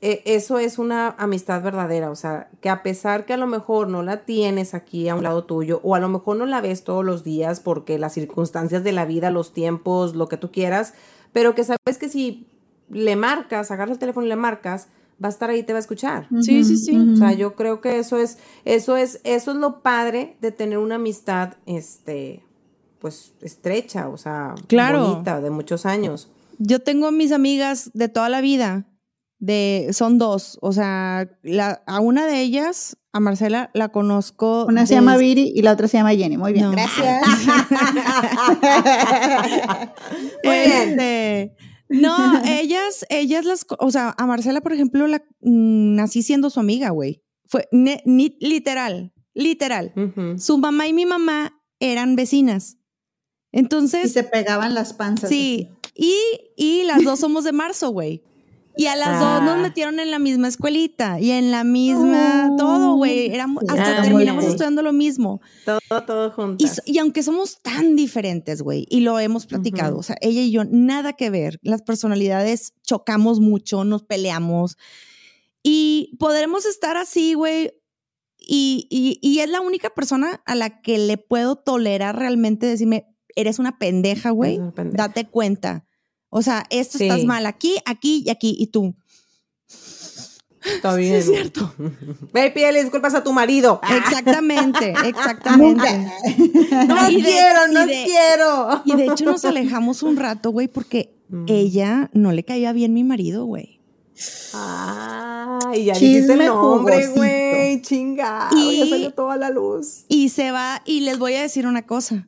eh, 0.00 0.22
eso 0.24 0.58
es 0.58 0.78
una 0.78 1.14
amistad 1.18 1.62
verdadera, 1.62 2.10
o 2.10 2.16
sea, 2.16 2.48
que 2.60 2.68
a 2.68 2.82
pesar 2.82 3.24
que 3.24 3.32
a 3.32 3.36
lo 3.36 3.46
mejor 3.46 3.88
no 3.88 4.02
la 4.02 4.24
tienes 4.24 4.74
aquí 4.74 5.08
a 5.08 5.14
un 5.14 5.22
lado 5.22 5.44
tuyo, 5.44 5.80
o 5.84 5.94
a 5.94 6.00
lo 6.00 6.08
mejor 6.08 6.36
no 6.36 6.46
la 6.46 6.60
ves 6.60 6.82
todos 6.82 7.04
los 7.04 7.22
días 7.22 7.60
porque 7.60 7.98
las 7.98 8.12
circunstancias 8.14 8.82
de 8.82 8.92
la 8.92 9.04
vida, 9.04 9.30
los 9.30 9.52
tiempos, 9.52 10.16
lo 10.16 10.28
que 10.28 10.36
tú 10.36 10.50
quieras, 10.50 10.94
pero 11.32 11.54
que 11.54 11.62
sabes 11.62 11.98
que 11.98 12.08
si 12.08 12.48
le 12.90 13.14
marcas, 13.16 13.70
agarras 13.70 13.94
el 13.94 13.98
teléfono 14.00 14.26
y 14.26 14.28
le 14.28 14.36
marcas, 14.36 14.88
va 15.22 15.28
a 15.28 15.30
estar 15.30 15.50
ahí 15.50 15.60
y 15.60 15.62
te 15.62 15.72
va 15.72 15.78
a 15.78 15.80
escuchar. 15.80 16.28
Sí, 16.40 16.64
sí, 16.64 16.76
sí. 16.76 16.96
O 17.14 17.16
sea, 17.16 17.32
yo 17.32 17.54
creo 17.54 17.80
que 17.80 17.98
eso 17.98 18.18
es, 18.18 18.38
eso 18.64 18.96
es, 18.96 19.20
eso 19.24 19.50
es 19.52 19.56
lo 19.56 19.82
padre 19.82 20.36
de 20.40 20.52
tener 20.52 20.78
una 20.78 20.96
amistad, 20.96 21.54
este, 21.66 22.42
pues, 23.00 23.32
estrecha, 23.42 24.08
o 24.08 24.16
sea, 24.16 24.54
Claro. 24.68 25.06
bonita, 25.08 25.40
de 25.40 25.50
muchos 25.50 25.86
años. 25.86 26.30
Yo 26.58 26.80
tengo 26.80 27.10
mis 27.12 27.32
amigas 27.32 27.90
de 27.94 28.08
toda 28.08 28.28
la 28.28 28.40
vida, 28.40 28.86
de, 29.40 29.88
son 29.92 30.18
dos, 30.18 30.58
o 30.62 30.72
sea, 30.72 31.28
la- 31.42 31.82
a 31.86 32.00
una 32.00 32.26
de 32.26 32.40
ellas, 32.40 32.96
a 33.12 33.20
Marcela, 33.20 33.70
la 33.74 33.88
conozco. 33.90 34.64
Una 34.66 34.86
se 34.86 34.94
llama 34.94 35.16
Viri 35.16 35.52
y 35.54 35.62
la 35.62 35.72
otra 35.72 35.88
se 35.88 35.98
llama 35.98 36.14
Jenny. 36.14 36.36
Muy 36.38 36.52
bien, 36.52 36.66
No. 36.66 36.70
gracias. 36.72 37.22
Muy 40.44 40.58
bien. 40.58 40.90
Este, 40.90 41.56
no, 41.92 42.16
ellas, 42.44 43.06
ellas 43.10 43.44
las, 43.44 43.66
o 43.78 43.90
sea, 43.90 44.14
a 44.18 44.26
Marcela, 44.26 44.60
por 44.60 44.72
ejemplo, 44.72 45.06
la 45.06 45.18
mm, 45.40 45.94
nací 45.96 46.22
siendo 46.22 46.50
su 46.50 46.60
amiga, 46.60 46.90
güey. 46.90 47.22
Fue 47.46 47.68
ne- 47.72 48.02
ni- 48.06 48.36
literal, 48.40 49.12
literal. 49.34 49.92
Su 50.38 50.58
mamá 50.58 50.86
y 50.88 50.92
mi 50.92 51.06
mamá 51.06 51.62
eran 51.80 52.16
vecinas. 52.16 52.78
y 53.52 53.58
Entonces, 53.58 54.12
se 54.12 54.24
pegaban 54.24 54.74
las 54.74 54.92
panzas. 54.94 55.28
sí, 55.28 55.68
y, 55.94 56.16
y 56.56 56.84
las 56.84 57.04
dos 57.04 57.20
somos 57.20 57.44
de 57.44 57.52
marzo, 57.52 57.90
güey. 57.90 58.22
Y 58.76 58.86
a 58.86 58.96
las 58.96 59.20
dos 59.20 59.42
nos 59.42 59.56
Ah. 59.58 59.62
metieron 59.62 60.00
en 60.00 60.10
la 60.10 60.18
misma 60.18 60.48
escuelita 60.48 61.20
y 61.20 61.30
en 61.30 61.50
la 61.50 61.62
misma, 61.64 62.48
Oh, 62.52 62.56
todo, 62.56 62.96
güey. 62.96 63.26
Éramos- 63.32 63.62
sí. 63.62 63.66
Hasta 63.70 63.98
Ah, 63.98 64.02
terminamos 64.02 64.44
estudiando 64.44 64.82
lo 64.82 64.92
mismo. 64.92 65.40
Todo, 65.66 65.78
todo 66.06 66.28
Y, 66.28 66.30
juntas. 66.30 66.72
s- 66.72 66.82
y 66.86 66.98
aunque 66.98 67.22
somos 67.22 67.60
tan 67.62 67.96
diferentes, 67.96 68.62
güey, 68.62 68.86
y 68.88 69.00
lo 69.00 69.18
hemos 69.18 69.46
platicado, 69.46 69.98
o 69.98 70.02
sea, 70.02 70.16
ella 70.22 70.40
y 70.40 70.50
yo, 70.50 70.64
nada 70.64 71.12
que 71.12 71.28
ver. 71.30 71.58
Las 71.62 71.82
personalidades 71.82 72.72
chocamos 72.82 73.40
mucho, 73.40 73.84
nos 73.84 74.02
peleamos. 74.04 74.76
Y 75.62 76.16
podremos 76.18 76.64
estar 76.66 76.96
así, 76.96 77.34
güey. 77.34 77.72
Y, 78.38 78.88
y- 78.90 79.18
y 79.22 79.38
es 79.40 79.48
la 79.50 79.60
única 79.60 79.90
persona 79.90 80.42
a 80.46 80.54
la 80.54 80.80
que 80.82 80.98
le 80.98 81.16
puedo 81.18 81.56
tolerar 81.56 82.18
realmente 82.18 82.66
decirme, 82.66 83.06
eres 83.36 83.58
una 83.58 83.78
pendeja, 83.78 84.30
güey. 84.30 84.58
Date 84.92 85.28
cuenta. 85.28 85.84
O 86.34 86.40
sea, 86.40 86.64
esto 86.70 86.96
Sí. 86.96 87.04
estás 87.04 87.24
mal 87.24 87.44
aquí, 87.44 87.76
aquí 87.84 88.22
y 88.26 88.30
aquí. 88.30 88.56
Y 88.58 88.68
tú. 88.68 88.94
Está 90.64 90.94
bien. 90.94 91.14
es 91.16 91.26
cierto. 91.26 91.74
Ve 92.32 92.50
pídele 92.50 92.82
disculpas 92.82 93.14
a 93.14 93.22
tu 93.22 93.32
marido. 93.32 93.80
Exactamente, 93.96 94.94
exactamente. 95.06 96.06
No 96.88 96.94
de- 97.10 97.22
quiero, 97.22 97.68
no 97.72 97.86
de- 97.86 98.04
quiero. 98.04 98.82
Y 98.84 98.94
de 98.96 99.06
hecho 99.06 99.24
nos 99.26 99.44
alejamos 99.44 100.02
un 100.02 100.16
rato, 100.16 100.50
güey, 100.50 100.68
porque 100.68 101.14
Mm. 101.28 101.44
ella 101.48 102.10
no 102.14 102.32
le 102.32 102.44
caía 102.44 102.72
bien 102.72 102.94
mi 102.94 103.04
marido, 103.04 103.44
güey. 103.44 103.80
Ah, 104.54 105.58
y 105.74 105.84
ya 105.86 105.94
dijiste 105.94 106.20
Chisme 106.28 106.34
el 106.44 106.46
nombre, 106.46 107.08
güey. 107.08 107.82
Chinga. 107.82 108.48
Y- 108.56 108.78
Ya 108.78 108.86
salió 108.86 109.10
toda 109.12 109.36
la 109.36 109.50
luz. 109.50 110.04
Y 110.08 110.28
se 110.28 110.50
va, 110.52 110.80
y 110.84 111.00
les 111.00 111.18
voy 111.18 111.34
a 111.34 111.42
decir 111.42 111.66
una 111.66 111.82
cosa. 111.86 112.26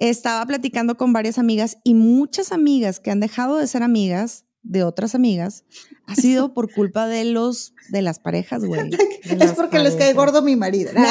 Estaba 0.00 0.46
platicando 0.46 0.96
con 0.96 1.12
varias 1.12 1.38
amigas 1.38 1.78
y 1.82 1.94
muchas 1.94 2.52
amigas 2.52 3.00
que 3.00 3.10
han 3.10 3.18
dejado 3.18 3.56
de 3.56 3.66
ser 3.66 3.82
amigas 3.82 4.44
de 4.62 4.84
otras 4.84 5.16
amigas 5.16 5.64
ha 6.06 6.14
sido 6.20 6.54
por 6.54 6.72
culpa 6.72 7.08
de 7.08 7.24
los 7.24 7.74
de 7.88 8.02
las 8.02 8.20
parejas, 8.20 8.64
güey. 8.64 8.90
Es 9.22 9.52
porque 9.52 9.80
les 9.80 9.96
cae 9.96 10.12
gordo 10.14 10.40
mi 10.40 10.54
marido. 10.54 10.92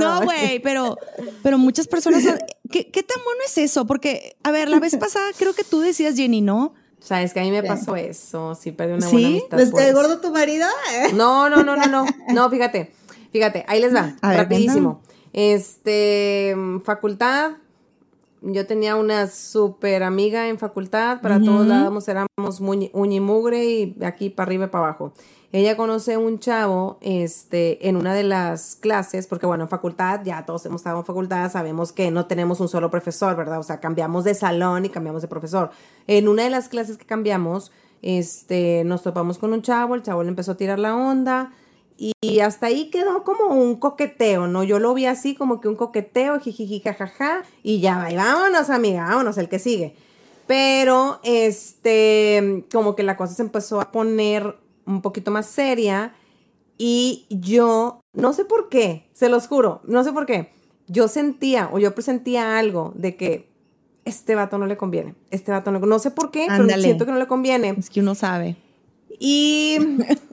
¿no? 0.00 0.22
Güey, 0.22 0.60
pero, 0.60 0.98
pero 1.42 1.56
muchas 1.56 1.88
personas. 1.88 2.22
¿qué, 2.70 2.90
¿Qué 2.90 3.02
tan 3.02 3.24
bueno 3.24 3.40
es 3.46 3.56
eso? 3.58 3.86
Porque, 3.86 4.36
a 4.42 4.50
ver, 4.50 4.68
la 4.68 4.78
vez 4.80 4.96
pasada 4.96 5.30
creo 5.38 5.54
que 5.54 5.64
tú 5.64 5.80
decías, 5.80 6.14
Jenny, 6.14 6.42
¿no? 6.42 6.74
Sabes 7.00 7.32
que 7.32 7.40
a 7.40 7.42
mí 7.42 7.50
me 7.50 7.62
pasó 7.62 7.96
eso. 7.96 8.54
Sí, 8.54 8.70
perdí 8.70 8.92
una 8.92 9.08
¿Sí? 9.08 9.12
buena 9.12 9.28
amistad. 9.28 9.58
¿Les 9.58 9.68
eso. 9.68 9.96
gordo 9.96 10.20
tu 10.20 10.30
marido? 10.30 10.68
No, 11.14 11.48
no, 11.48 11.64
no, 11.64 11.76
no, 11.76 11.86
no. 11.86 12.04
No, 12.28 12.50
fíjate. 12.50 12.92
Fíjate, 13.32 13.64
ahí 13.66 13.80
les 13.80 13.94
va. 13.94 14.14
A 14.20 14.28
ver, 14.28 14.38
rapidísimo. 14.38 15.00
Este, 15.32 16.54
mm, 16.56 16.80
facultad. 16.80 17.52
Yo 18.42 18.66
tenía 18.66 18.96
una 18.96 19.28
súper 19.28 20.02
amiga 20.02 20.48
en 20.48 20.58
facultad. 20.58 21.20
Para 21.20 21.40
todos 21.40 21.66
lados 21.66 22.08
éramos 22.08 22.60
muy 22.60 22.90
uña 22.92 23.16
y 23.16 23.20
mugre 23.20 23.64
y 23.64 23.96
aquí 24.04 24.30
para 24.30 24.48
arriba 24.48 24.64
y 24.64 24.68
para 24.68 24.86
abajo. 24.86 25.12
Ella 25.52 25.76
conoce 25.76 26.16
un 26.16 26.38
chavo 26.38 26.98
este, 27.02 27.86
en 27.86 27.96
una 27.96 28.14
de 28.14 28.24
las 28.24 28.74
clases, 28.74 29.26
porque 29.26 29.46
bueno, 29.46 29.64
en 29.64 29.68
facultad, 29.68 30.22
ya 30.24 30.44
todos 30.44 30.64
hemos 30.66 30.80
estado 30.80 30.98
en 30.98 31.04
facultad, 31.04 31.52
sabemos 31.52 31.92
que 31.92 32.10
no 32.10 32.26
tenemos 32.26 32.58
un 32.58 32.68
solo 32.68 32.90
profesor, 32.90 33.36
¿verdad? 33.36 33.60
O 33.60 33.62
sea, 33.62 33.78
cambiamos 33.78 34.24
de 34.24 34.34
salón 34.34 34.86
y 34.86 34.88
cambiamos 34.88 35.20
de 35.22 35.28
profesor. 35.28 35.70
En 36.06 36.26
una 36.26 36.44
de 36.44 36.50
las 36.50 36.68
clases 36.68 36.96
que 36.96 37.04
cambiamos, 37.04 37.70
este, 38.00 38.82
nos 38.84 39.02
topamos 39.02 39.36
con 39.38 39.52
un 39.52 39.60
chavo, 39.62 39.94
el 39.94 40.02
chavo 40.02 40.22
le 40.22 40.30
empezó 40.30 40.52
a 40.52 40.56
tirar 40.56 40.78
la 40.78 40.96
onda 40.96 41.52
y 41.96 42.40
hasta 42.40 42.66
ahí 42.66 42.90
quedó 42.90 43.22
como 43.24 43.54
un 43.54 43.76
coqueteo, 43.76 44.46
¿no? 44.46 44.64
Yo 44.64 44.78
lo 44.78 44.94
vi 44.94 45.06
así 45.06 45.34
como 45.34 45.60
que 45.60 45.68
un 45.68 45.76
coqueteo, 45.76 46.40
jijiji, 46.40 46.80
jajaja, 46.80 47.42
y 47.62 47.80
ya 47.80 47.98
va, 47.98 48.10
y 48.10 48.16
vámonos, 48.16 48.70
amiga, 48.70 49.06
vámonos, 49.06 49.38
el 49.38 49.48
que 49.48 49.58
sigue. 49.58 49.94
Pero, 50.46 51.20
este, 51.22 52.64
como 52.72 52.96
que 52.96 53.02
la 53.02 53.16
cosa 53.16 53.34
se 53.34 53.42
empezó 53.42 53.80
a 53.80 53.92
poner 53.92 54.56
un 54.86 55.02
poquito 55.02 55.30
más 55.30 55.46
seria 55.46 56.14
y 56.76 57.26
yo, 57.30 58.00
no 58.12 58.32
sé 58.32 58.44
por 58.44 58.68
qué, 58.68 59.08
se 59.12 59.28
los 59.28 59.46
juro, 59.46 59.80
no 59.84 60.02
sé 60.02 60.12
por 60.12 60.26
qué, 60.26 60.50
yo 60.88 61.08
sentía 61.08 61.70
o 61.72 61.78
yo 61.78 61.94
presentía 61.94 62.58
algo 62.58 62.92
de 62.96 63.16
que 63.16 63.48
este 64.04 64.34
vato 64.34 64.58
no 64.58 64.66
le 64.66 64.76
conviene, 64.76 65.14
este 65.30 65.52
vato 65.52 65.70
no, 65.70 65.78
no 65.78 65.98
sé 65.98 66.10
por 66.10 66.30
qué, 66.30 66.46
pero 66.48 66.68
siento 66.80 67.06
que 67.06 67.12
no 67.12 67.18
le 67.18 67.28
conviene. 67.28 67.76
Es 67.78 67.88
que 67.88 68.00
uno 68.00 68.14
sabe. 68.14 68.56
Y 69.20 69.78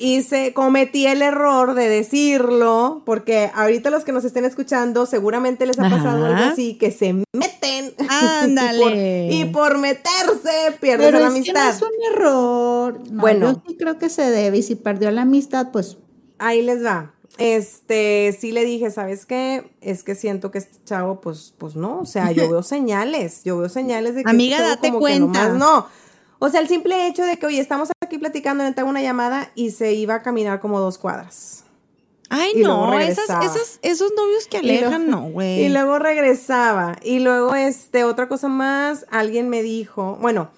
hice, 0.00 0.52
cometí 0.52 1.06
el 1.06 1.22
error 1.22 1.74
de 1.74 1.88
decirlo, 1.88 3.02
porque 3.06 3.50
ahorita 3.54 3.90
los 3.90 4.04
que 4.04 4.12
nos 4.12 4.24
estén 4.24 4.44
escuchando 4.44 5.06
seguramente 5.06 5.66
les 5.66 5.78
ha 5.78 5.88
pasado 5.90 6.26
Ajá. 6.26 6.36
algo 6.38 6.52
así, 6.52 6.74
que 6.78 6.90
se 6.90 7.12
meten. 7.12 7.94
Ándale. 8.08 9.28
y, 9.30 9.44
por, 9.44 9.72
y 9.72 9.74
por 9.74 9.78
meterse 9.78 10.76
pierdes 10.80 11.06
Pero 11.06 11.20
la 11.20 11.28
es 11.28 11.44
que 11.44 11.52
no 11.52 11.60
amistad. 11.60 11.68
es 11.70 11.82
un 11.82 12.14
error. 12.14 13.00
No, 13.10 13.20
Bueno. 13.20 13.52
Yo 13.52 13.62
sí 13.68 13.76
creo 13.76 13.98
que 13.98 14.08
se 14.08 14.30
debe. 14.30 14.58
Y 14.58 14.62
si 14.62 14.74
perdió 14.74 15.10
la 15.10 15.22
amistad, 15.22 15.68
pues 15.72 15.98
Ahí 16.38 16.62
les 16.62 16.82
va. 16.84 17.14
Este, 17.36 18.36
sí 18.38 18.52
le 18.52 18.64
dije, 18.64 18.90
¿sabes 18.90 19.26
qué? 19.26 19.70
Es 19.80 20.02
que 20.02 20.14
siento 20.14 20.50
que 20.50 20.58
este 20.58 20.78
chavo, 20.84 21.20
pues, 21.20 21.54
pues 21.58 21.76
no, 21.76 22.00
o 22.00 22.06
sea, 22.06 22.32
yo 22.32 22.48
veo 22.50 22.62
señales, 22.62 23.42
yo 23.44 23.58
veo 23.58 23.68
señales 23.68 24.14
de 24.14 24.24
que 24.24 24.30
Amiga, 24.30 24.56
este 24.56 24.64
chavo 24.68 24.74
date 24.76 24.88
como 24.88 24.98
que 24.98 25.00
cuenta. 25.20 25.48
nomás 25.48 25.58
no. 25.58 25.86
O 26.42 26.48
sea, 26.48 26.60
el 26.60 26.68
simple 26.68 27.06
hecho 27.06 27.22
de 27.22 27.36
que, 27.38 27.46
oye, 27.46 27.60
estamos 27.60 27.90
aquí 28.02 28.18
platicando, 28.18 28.64
le 28.64 28.74
hago 28.76 28.88
una 28.88 29.02
llamada 29.02 29.50
y 29.54 29.70
se 29.70 29.92
iba 29.92 30.16
a 30.16 30.22
caminar 30.22 30.58
como 30.58 30.80
dos 30.80 30.98
cuadras. 30.98 31.64
Ay, 32.30 32.52
Y 32.56 32.62
no, 32.62 32.98
esas, 32.98 33.28
esas, 33.44 33.78
esos 33.82 34.12
novios 34.16 34.46
que 34.48 34.62
luego- 34.62 34.86
alejan, 34.86 35.10
no, 35.10 35.22
güey. 35.30 35.64
Y 35.64 35.68
luego 35.68 35.98
regresaba. 35.98 36.96
Y 37.02 37.18
luego, 37.20 37.54
este, 37.54 38.04
otra 38.04 38.28
cosa 38.28 38.48
más, 38.48 39.04
alguien 39.10 39.48
me 39.48 39.62
dijo, 39.62 40.16
bueno, 40.20 40.48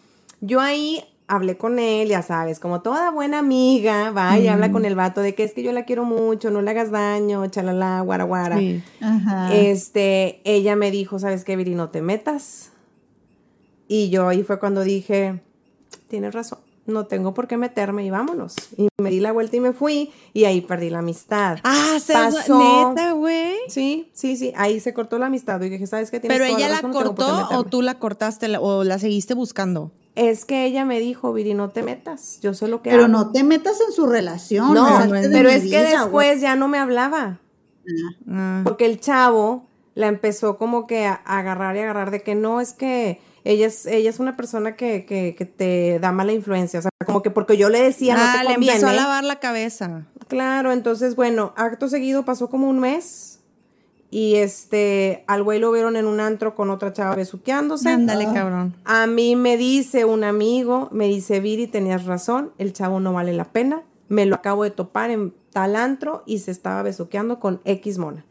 yo 0.41 0.61
ahí 0.61 1.03
hablé 1.26 1.57
con 1.57 1.78
él, 1.78 2.09
ya 2.09 2.20
sabes, 2.22 2.61
como 2.61 2.83
toda 2.83 3.11
buena 3.11 3.39
amiga, 3.39 4.11
va 4.11 4.39
y 4.39 4.49
habla 4.49 4.70
con 4.70 4.85
el 4.85 4.95
vato 4.95 5.20
de 5.22 5.35
que 5.35 5.45
es 5.45 5.55
que 5.55 5.62
yo 5.62 5.72
la 5.72 5.85
quiero 5.87 6.05
mucho, 6.05 6.51
no 6.51 6.61
le 6.62 6.70
hagas 6.70 6.91
daño, 6.91 7.47
chalala, 7.47 8.03
guara, 8.03 8.24
guara. 8.24 8.59
Sí. 8.59 8.83
Ajá. 9.01 9.53
Este, 9.55 10.43
ella 10.45 10.76
me 10.76 10.91
dijo, 10.91 11.18
¿sabes 11.18 11.43
qué, 11.45 11.57
Viri? 11.57 11.74
No 11.74 11.89
te 11.89 12.03
metas. 12.03 12.70
Y 13.89 14.11
yo 14.11 14.28
ahí 14.28 14.43
fue 14.43 14.59
cuando 14.59 14.83
dije, 14.83 15.41
tienes 16.13 16.33
razón, 16.35 16.59
no 16.87 17.07
tengo 17.07 17.33
por 17.35 17.49
qué 17.49 17.57
meterme 17.57 18.05
y 18.05 18.11
vámonos. 18.11 18.55
Y 18.77 18.87
me 19.01 19.11
di 19.11 19.19
la 19.21 19.33
vuelta 19.33 19.57
y 19.57 19.61
me 19.61 19.73
fui 19.73 20.13
y 20.35 20.45
ahí 20.45 20.61
perdí 20.61 20.91
la 20.91 20.99
amistad. 21.01 21.59
Ah, 21.65 21.97
se 22.01 22.13
Pasó. 22.13 22.91
neta, 22.91 23.13
güey. 23.13 23.55
Sí, 23.69 24.11
sí, 24.13 24.37
sí, 24.37 24.53
ahí 24.57 24.79
se 24.79 24.93
cortó 24.95 25.19
la 25.19 25.27
amistad. 25.27 25.61
Y 25.63 25.71
dije, 25.71 25.87
¿sabes 25.87 26.11
qué? 26.11 26.21
Tienes 26.21 26.37
Pero 26.39 26.49
toda 26.51 26.59
ella 26.59 26.69
la 26.69 26.75
razón, 26.77 26.91
no 26.93 26.97
cortó 26.99 27.27
o 27.27 27.41
meterme". 27.43 27.65
tú 27.71 27.83
la 27.83 27.99
cortaste 27.99 28.49
la- 28.49 28.61
o 28.61 28.85
la 28.85 28.99
seguiste 28.99 29.35
buscando. 29.35 29.91
Es 30.15 30.45
que 30.45 30.67
ella 30.67 30.85
me 30.85 31.01
dijo, 31.01 31.33
Viri, 31.33 31.55
no 31.55 31.71
te 31.71 31.83
metas, 31.83 32.39
yo 32.43 32.53
sé 32.53 32.69
lo 32.69 32.83
que 32.83 32.91
Pero 32.91 33.05
hago. 33.05 33.13
no 33.13 33.33
te 33.33 33.43
metas 33.45 33.81
en 33.87 33.93
su 33.95 34.07
relación. 34.07 34.75
No, 34.75 34.99
de 35.07 35.29
pero 35.31 35.49
es 35.49 35.63
que 35.63 35.69
vida, 35.69 36.03
después 36.03 36.41
ya 36.43 36.55
no 36.55 36.69
me 36.69 36.79
hablaba. 36.79 37.41
Ah. 38.29 38.61
Porque 38.65 38.85
el 38.87 39.01
chavo 39.01 39.65
la 39.95 40.09
empezó 40.09 40.57
como 40.59 40.87
que 40.87 41.07
a 41.07 41.15
agarrar 41.15 41.77
y 41.77 41.81
agarrar 41.81 42.11
de 42.11 42.23
que 42.23 42.35
no, 42.35 42.61
es 42.61 42.73
que 42.75 43.21
ella 43.45 43.66
es, 43.66 43.86
ella 43.86 44.11
es 44.11 44.18
una 44.20 44.36
persona 44.36 44.76
que, 44.76 45.05
que, 45.05 45.34
que 45.36 45.45
te 45.45 45.99
da 46.01 46.12
mala 46.12 46.32
influencia. 46.32 46.78
O 46.78 46.82
sea, 46.82 46.90
como 47.07 47.22
que 47.22 47.30
porque 47.30 47.57
yo 47.57 47.68
le 47.68 47.82
decía, 47.82 48.14
no 48.16 48.22
Ah, 48.22 48.34
te 48.38 48.45
le 48.49 48.55
conviene. 48.55 48.74
empezó 48.76 48.88
a 48.88 48.95
lavar 48.95 49.24
la 49.24 49.40
cabeza. 49.40 50.07
Claro, 50.28 50.72
entonces, 50.72 51.16
bueno, 51.16 51.53
acto 51.57 51.88
seguido 51.88 52.24
pasó 52.24 52.49
como 52.49 52.68
un 52.68 52.78
mes. 52.80 53.40
Y 54.11 54.34
este, 54.36 55.24
al 55.26 55.43
güey 55.43 55.59
lo 55.59 55.72
vieron 55.72 55.97
en 55.97 56.05
un 56.07 56.20
antro 56.20 56.55
con 56.55 56.68
otra 56.68 56.93
chava 56.93 57.14
besuqueándose. 57.14 57.88
Ándale, 57.88 58.26
cabrón. 58.32 58.76
A 58.84 59.07
mí 59.07 59.36
me 59.36 59.57
dice 59.57 60.05
un 60.05 60.22
amigo, 60.22 60.88
me 60.93 61.07
dice, 61.09 61.40
Viri, 61.40 61.66
tenías 61.66 62.05
razón, 62.05 62.53
el 62.59 62.74
chavo 62.74 63.01
no 63.01 63.14
vale 63.14 63.32
la 63.32 63.45
pena. 63.47 63.82
Me 64.09 64.26
lo 64.26 64.34
acabo 64.34 64.64
de 64.64 64.70
topar 64.70 65.11
en 65.11 65.32
tal 65.51 65.76
antro 65.76 66.22
y 66.26 66.40
se 66.40 66.51
estaba 66.51 66.82
besuqueando 66.82 67.40
con 67.40 67.62
X 67.64 67.97
mona. 67.97 68.26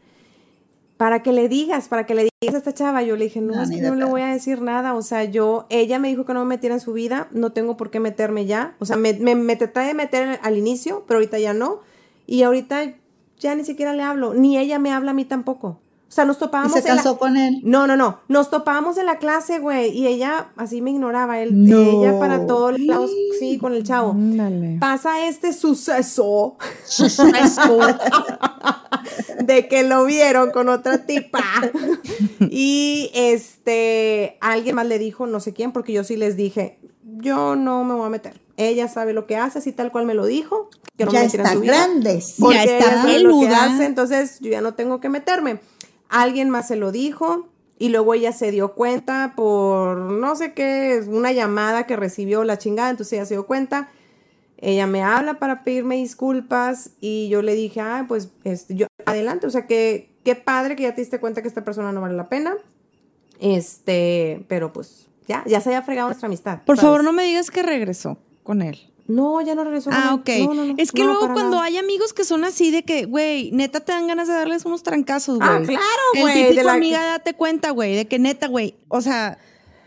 Para 1.02 1.20
que 1.24 1.32
le 1.32 1.48
digas, 1.48 1.88
para 1.88 2.06
que 2.06 2.14
le 2.14 2.28
digas 2.40 2.54
a 2.54 2.58
esta 2.58 2.74
chava, 2.74 3.02
yo 3.02 3.16
le 3.16 3.24
dije, 3.24 3.40
no, 3.40 3.56
No, 3.56 3.62
es 3.62 3.70
que 3.70 3.80
no 3.80 3.96
le 3.96 4.04
voy 4.04 4.20
a 4.20 4.28
decir 4.28 4.62
nada. 4.62 4.94
O 4.94 5.02
sea, 5.02 5.24
yo, 5.24 5.66
ella 5.68 5.98
me 5.98 6.06
dijo 6.06 6.24
que 6.24 6.32
no 6.32 6.44
me 6.44 6.50
metiera 6.50 6.76
en 6.76 6.80
su 6.80 6.92
vida, 6.92 7.26
no 7.32 7.50
tengo 7.50 7.76
por 7.76 7.90
qué 7.90 7.98
meterme 7.98 8.46
ya. 8.46 8.76
O 8.78 8.84
sea, 8.84 8.96
me, 8.96 9.12
me, 9.14 9.34
me 9.34 9.56
traté 9.56 9.80
de 9.80 9.94
meter 9.94 10.38
al 10.44 10.56
inicio, 10.56 11.02
pero 11.08 11.18
ahorita 11.18 11.40
ya 11.40 11.54
no. 11.54 11.80
Y 12.24 12.44
ahorita 12.44 12.94
ya 13.36 13.56
ni 13.56 13.64
siquiera 13.64 13.94
le 13.94 14.04
hablo, 14.04 14.32
ni 14.34 14.56
ella 14.56 14.78
me 14.78 14.92
habla 14.92 15.10
a 15.10 15.14
mí 15.14 15.24
tampoco. 15.24 15.80
O 16.12 16.14
sea, 16.14 16.26
nos 16.26 16.36
Y 16.36 16.40
topábamos 16.40 16.72
se 16.74 16.80
en 16.80 16.84
la- 16.88 16.96
casó 16.96 17.16
con 17.16 17.38
él. 17.38 17.62
no, 17.64 17.86
no, 17.86 17.96
no. 17.96 18.18
Nos 18.28 18.50
topábamos 18.50 18.98
en 18.98 19.06
la 19.06 19.16
clase, 19.16 19.60
güey, 19.60 19.96
y 19.96 20.06
ella 20.08 20.48
así 20.56 20.82
me 20.82 20.90
ignoraba. 20.90 21.40
Él, 21.40 21.64
No. 21.66 22.02
Ella 22.02 22.18
para 22.20 22.46
todos 22.46 22.78
lados, 22.78 23.10
sí, 23.40 23.56
con 23.56 23.72
el 23.72 23.82
chavo. 23.82 24.10
Ándale. 24.10 24.76
Pasa 24.78 25.26
este 25.26 25.54
suceso 25.54 26.58
de 29.44 29.68
que 29.68 29.82
lo 29.84 30.04
vieron 30.04 30.50
con 30.50 30.68
otra 30.68 30.98
tipa. 31.06 31.42
Y 32.54 33.10
este, 33.14 34.36
alguien 34.42 34.76
más 34.76 34.86
le 34.86 34.98
dijo, 34.98 35.26
no 35.26 35.40
sé 35.40 35.54
quién, 35.54 35.72
porque 35.72 35.92
yo 35.94 36.04
sí 36.04 36.16
les 36.16 36.36
dije, 36.36 36.78
yo 37.02 37.56
no 37.56 37.82
me 37.84 37.94
voy 37.94 38.06
a 38.06 38.10
meter. 38.10 38.40
Ella 38.58 38.88
sabe 38.88 39.14
lo 39.14 39.26
que 39.26 39.36
hace, 39.36 39.58
así 39.60 39.72
tal 39.72 39.90
cual 39.90 40.04
me 40.04 40.12
lo 40.14 40.26
dijo. 40.26 40.68
Que 40.98 41.06
no 41.06 41.12
me 41.12 41.18
ya 41.18 41.24
en 41.24 41.26
está 41.26 41.52
su 41.54 41.60
vida. 41.60 41.72
grande. 41.74 42.22
Ya 42.52 42.64
está 42.64 42.90
sabe 43.02 43.20
lo 43.20 43.40
que 43.40 43.46
peluda. 43.46 43.84
entonces 43.86 44.38
yo 44.40 44.50
ya 44.50 44.60
no 44.60 44.74
tengo 44.74 45.00
que 45.00 45.08
meterme. 45.08 45.60
Alguien 46.12 46.50
más 46.50 46.68
se 46.68 46.76
lo 46.76 46.92
dijo 46.92 47.48
y 47.78 47.88
luego 47.88 48.12
ella 48.12 48.32
se 48.32 48.50
dio 48.50 48.74
cuenta 48.74 49.32
por 49.34 49.96
no 49.96 50.36
sé 50.36 50.52
qué, 50.52 51.02
una 51.08 51.32
llamada 51.32 51.86
que 51.86 51.96
recibió 51.96 52.44
la 52.44 52.58
chingada, 52.58 52.90
entonces 52.90 53.14
ella 53.14 53.24
se 53.24 53.34
dio 53.34 53.46
cuenta. 53.46 53.88
Ella 54.58 54.86
me 54.86 55.02
habla 55.02 55.38
para 55.38 55.64
pedirme 55.64 55.96
disculpas 55.96 56.90
y 57.00 57.30
yo 57.30 57.40
le 57.40 57.54
dije, 57.54 57.80
ah, 57.80 58.04
pues 58.06 58.28
este, 58.44 58.74
yo 58.74 58.86
adelante, 59.06 59.46
o 59.46 59.50
sea 59.50 59.66
que 59.66 60.10
qué 60.22 60.36
padre 60.36 60.76
que 60.76 60.82
ya 60.82 60.94
te 60.94 61.00
diste 61.00 61.18
cuenta 61.18 61.40
que 61.40 61.48
esta 61.48 61.64
persona 61.64 61.92
no 61.92 62.02
vale 62.02 62.14
la 62.14 62.28
pena. 62.28 62.54
Este, 63.40 64.44
pero 64.48 64.70
pues 64.70 65.08
ya, 65.26 65.42
ya 65.46 65.62
se 65.62 65.70
había 65.70 65.80
fregado 65.80 66.08
nuestra 66.08 66.26
amistad. 66.26 66.60
Por 66.66 66.76
¿sabes? 66.76 66.88
favor, 66.88 67.04
no 67.04 67.14
me 67.14 67.24
digas 67.24 67.50
que 67.50 67.62
regresó 67.62 68.18
con 68.42 68.60
él. 68.60 68.91
No, 69.14 69.40
ya 69.42 69.54
no 69.54 69.64
regresó. 69.64 69.90
con 69.90 69.98
Ah, 69.98 70.14
ok. 70.14 70.28
No, 70.40 70.54
no, 70.54 70.64
no. 70.64 70.74
es 70.78 70.92
que 70.92 71.02
No, 71.02 71.08
luego 71.12 71.32
cuando 71.32 71.52
nada. 71.56 71.64
hay 71.64 71.76
amigos 71.76 72.12
que 72.12 72.24
son 72.24 72.44
así 72.44 72.70
de 72.70 72.82
que, 72.84 73.04
güey, 73.04 73.50
neta 73.52 73.80
te 73.80 73.92
dan 73.92 74.06
ganas 74.06 74.28
de 74.28 74.34
darles 74.34 74.64
unos 74.64 74.82
trancazos, 74.82 75.38
güey. 75.38 75.48
Ah, 75.50 75.60
claro, 75.64 75.82
El 76.14 76.20
güey, 76.22 76.34
típico 76.34 76.54
de 76.56 76.64
la- 76.64 76.72
amiga, 76.74 77.02
date 77.04 77.34
cuenta, 77.34 77.70
güey, 77.70 77.94
de 77.94 78.06
que 78.06 78.18
neta, 78.18 78.48
güey, 78.48 78.74
o 78.88 79.00
sea, 79.00 79.38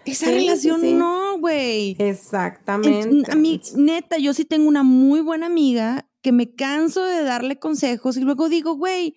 esa 0.06 0.28
Sí, 0.28 0.32
relación 0.34 0.82
sí. 0.82 0.94
no, 0.94 1.40
güey. 1.40 1.96
Exactamente. 2.00 3.10
Ent- 3.10 3.32
A 3.32 3.36
mí, 3.36 3.60
neta, 3.76 4.18
yo 4.18 4.34
sí 4.34 4.46
tengo 4.46 4.68
una 4.68 4.84
muy 4.84 5.22
buena 5.22 5.46
amiga 5.48 6.06
que 6.22 6.32
me 6.32 6.54
canso 6.56 7.04
de 7.04 7.24
darle 7.24 7.58
consejos 7.60 8.18
y 8.18 8.22
luego 8.22 8.50
digo, 8.50 8.76
güey, 8.76 9.16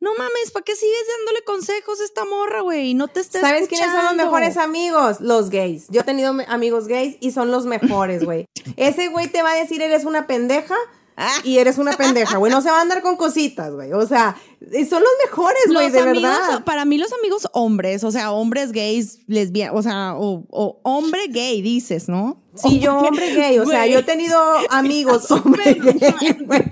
no 0.00 0.14
mames, 0.14 0.50
¿para 0.52 0.64
qué 0.64 0.74
sigues 0.74 1.04
dándole 1.18 1.44
consejos 1.44 2.00
a 2.00 2.04
esta 2.04 2.24
morra, 2.24 2.62
güey? 2.62 2.94
No 2.94 3.08
te 3.08 3.20
estés 3.20 3.42
¿Sabes 3.42 3.68
quiénes 3.68 3.86
son 3.86 3.96
los 3.96 4.04
escuchando. 4.04 4.24
mejores 4.24 4.56
amigos? 4.56 5.20
Los 5.20 5.50
gays. 5.50 5.86
Yo 5.90 6.00
he 6.00 6.04
tenido 6.04 6.34
amigos 6.48 6.88
gays 6.88 7.16
y 7.20 7.32
son 7.32 7.50
los 7.50 7.66
mejores, 7.66 8.24
güey. 8.24 8.46
Ese 8.76 9.08
güey 9.08 9.28
te 9.28 9.42
va 9.42 9.52
a 9.52 9.56
decir 9.56 9.82
eres 9.82 10.04
una 10.04 10.26
pendeja. 10.26 10.76
y 11.44 11.58
eres 11.58 11.78
una 11.78 11.92
pendeja, 11.92 12.38
güey. 12.38 12.52
No 12.52 12.62
se 12.62 12.70
va 12.70 12.78
a 12.78 12.82
andar 12.82 13.02
con 13.02 13.16
cositas, 13.16 13.72
güey. 13.72 13.92
O 13.92 14.06
sea, 14.06 14.36
y 14.60 14.84
son 14.84 15.02
los 15.02 15.12
mejores, 15.24 15.62
güey, 15.72 15.90
de 15.90 16.00
amigos, 16.00 16.22
verdad. 16.22 16.64
para 16.64 16.84
mí 16.84 16.98
los 16.98 17.12
amigos 17.12 17.48
hombres, 17.52 18.04
o 18.04 18.10
sea, 18.10 18.30
hombres 18.30 18.72
gays, 18.72 19.20
lesbianas, 19.26 19.74
o 19.76 19.82
sea, 19.82 20.14
o, 20.16 20.44
o 20.50 20.80
hombre 20.82 21.28
gay, 21.28 21.62
dices, 21.62 22.08
¿no? 22.08 22.42
Sí, 22.54 22.78
yo 22.80 22.98
hombre 22.98 23.34
gay, 23.34 23.58
o 23.58 23.66
sea, 23.66 23.86
yo 23.86 24.00
he 24.00 24.02
tenido 24.02 24.38
amigos 24.70 25.30
hombres 25.30 25.82
gay, 25.82 26.36
güey. 26.44 26.62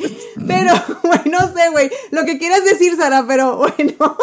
Pero, 0.47 0.73
güey, 1.03 1.21
no 1.27 1.39
sé, 1.55 1.71
güey, 1.71 1.91
lo 2.11 2.25
que 2.25 2.39
quieras 2.39 2.65
decir, 2.65 2.97
Sara, 2.97 3.25
pero 3.27 3.57
bueno, 3.79 4.17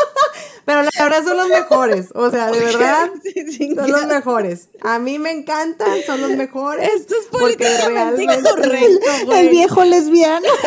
pero 0.65 0.81
la 0.81 0.89
verdad 1.03 1.23
son 1.23 1.37
los 1.37 1.47
mejores, 1.47 2.09
o 2.15 2.31
sea, 2.31 2.51
de 2.51 2.59
verdad, 2.65 3.11
son 3.75 3.91
los 3.91 4.05
mejores. 4.07 4.69
A 4.81 4.97
mí 4.99 5.19
me 5.19 5.31
encantan, 5.31 6.01
son 6.05 6.21
los 6.21 6.31
mejores. 6.31 6.89
Esto 6.93 7.13
es 7.19 7.27
porque 7.27 7.55
políticamente 7.55 7.89
realmente 7.89 8.35
incorrecto, 8.39 9.11
güey. 9.25 9.39
El 9.39 9.49
viejo 9.49 9.83
lesbiano. 9.83 10.47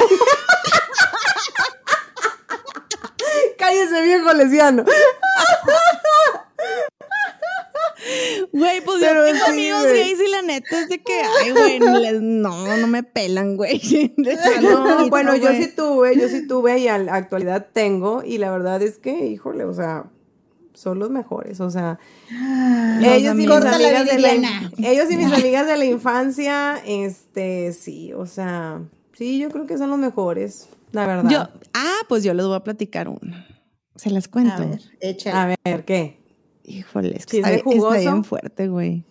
Cállese, 3.59 4.03
viejo 4.03 4.33
lesbiano. 4.33 4.85
Güey, 8.53 8.81
pues 8.83 8.99
Pero 9.01 9.27
yo 9.27 9.33
tengo 9.33 9.45
sí, 9.47 9.51
amigos 9.53 9.83
güey. 9.83 9.95
gays 9.95 10.21
y 10.21 10.31
la 10.31 10.43
neta 10.43 10.81
es 10.81 10.89
de 10.89 10.99
que, 10.99 11.21
ay, 11.41 11.51
güey, 11.53 11.81
no, 12.21 12.77
no, 12.77 12.87
me 12.87 13.03
pelan, 13.03 13.57
güey. 13.57 13.81
No, 14.63 15.09
bueno, 15.09 15.37
yo 15.37 15.51
sí 15.53 15.69
tuve, 15.75 16.19
yo 16.19 16.29
sí 16.29 16.47
tuve 16.47 16.79
y 16.79 16.89
a 16.89 16.99
la 16.99 17.15
actualidad 17.15 17.69
tengo 17.73 18.23
y 18.25 18.39
la 18.39 18.51
verdad 18.51 18.83
es 18.83 18.99
que, 18.99 19.27
híjole, 19.27 19.65
o 19.65 19.75
sea, 19.75 20.07
son 20.75 20.99
los 20.99 21.11
mejores, 21.11 21.61
o 21.61 21.71
sea, 21.71 21.99
ellos 23.01 23.35
y 23.35 23.37
mis 23.37 23.51
amigas 23.51 24.07
de 24.07 24.19
la, 24.19 24.71
ellos 24.79 25.11
y 25.11 25.17
mis 25.17 25.33
amigas 25.33 25.67
de 25.67 25.77
la 25.77 25.85
infancia, 25.85 26.81
este, 26.87 27.73
sí, 27.73 28.13
o 28.13 28.27
sea, 28.27 28.81
sí, 29.13 29.39
yo 29.39 29.51
creo 29.51 29.67
que 29.67 29.77
son 29.77 29.91
los 29.91 29.99
mejores, 29.99 30.69
la 30.93 31.07
verdad. 31.07 31.31
Yo, 31.31 31.61
ah, 31.75 31.99
pues 32.09 32.23
yo 32.23 32.33
les 32.35 32.47
voy 32.47 32.57
a 32.57 32.61
platicar 32.61 33.09
una. 33.09 33.47
Se 33.97 34.11
las 34.11 34.29
cuento. 34.29 34.55
A 34.55 34.67
ver, 34.67 34.81
échale. 35.01 35.37
a 35.37 35.57
ver, 35.65 35.85
¿qué? 35.85 36.18
Híjole, 36.69 37.17
es 37.17 37.27
que 37.27 37.39
¿Chisme 37.39 37.55
está, 37.57 37.65
jugoso? 37.65 37.99
bien 37.99 38.25
fuerte, 38.25 38.69
güey. 38.69 39.05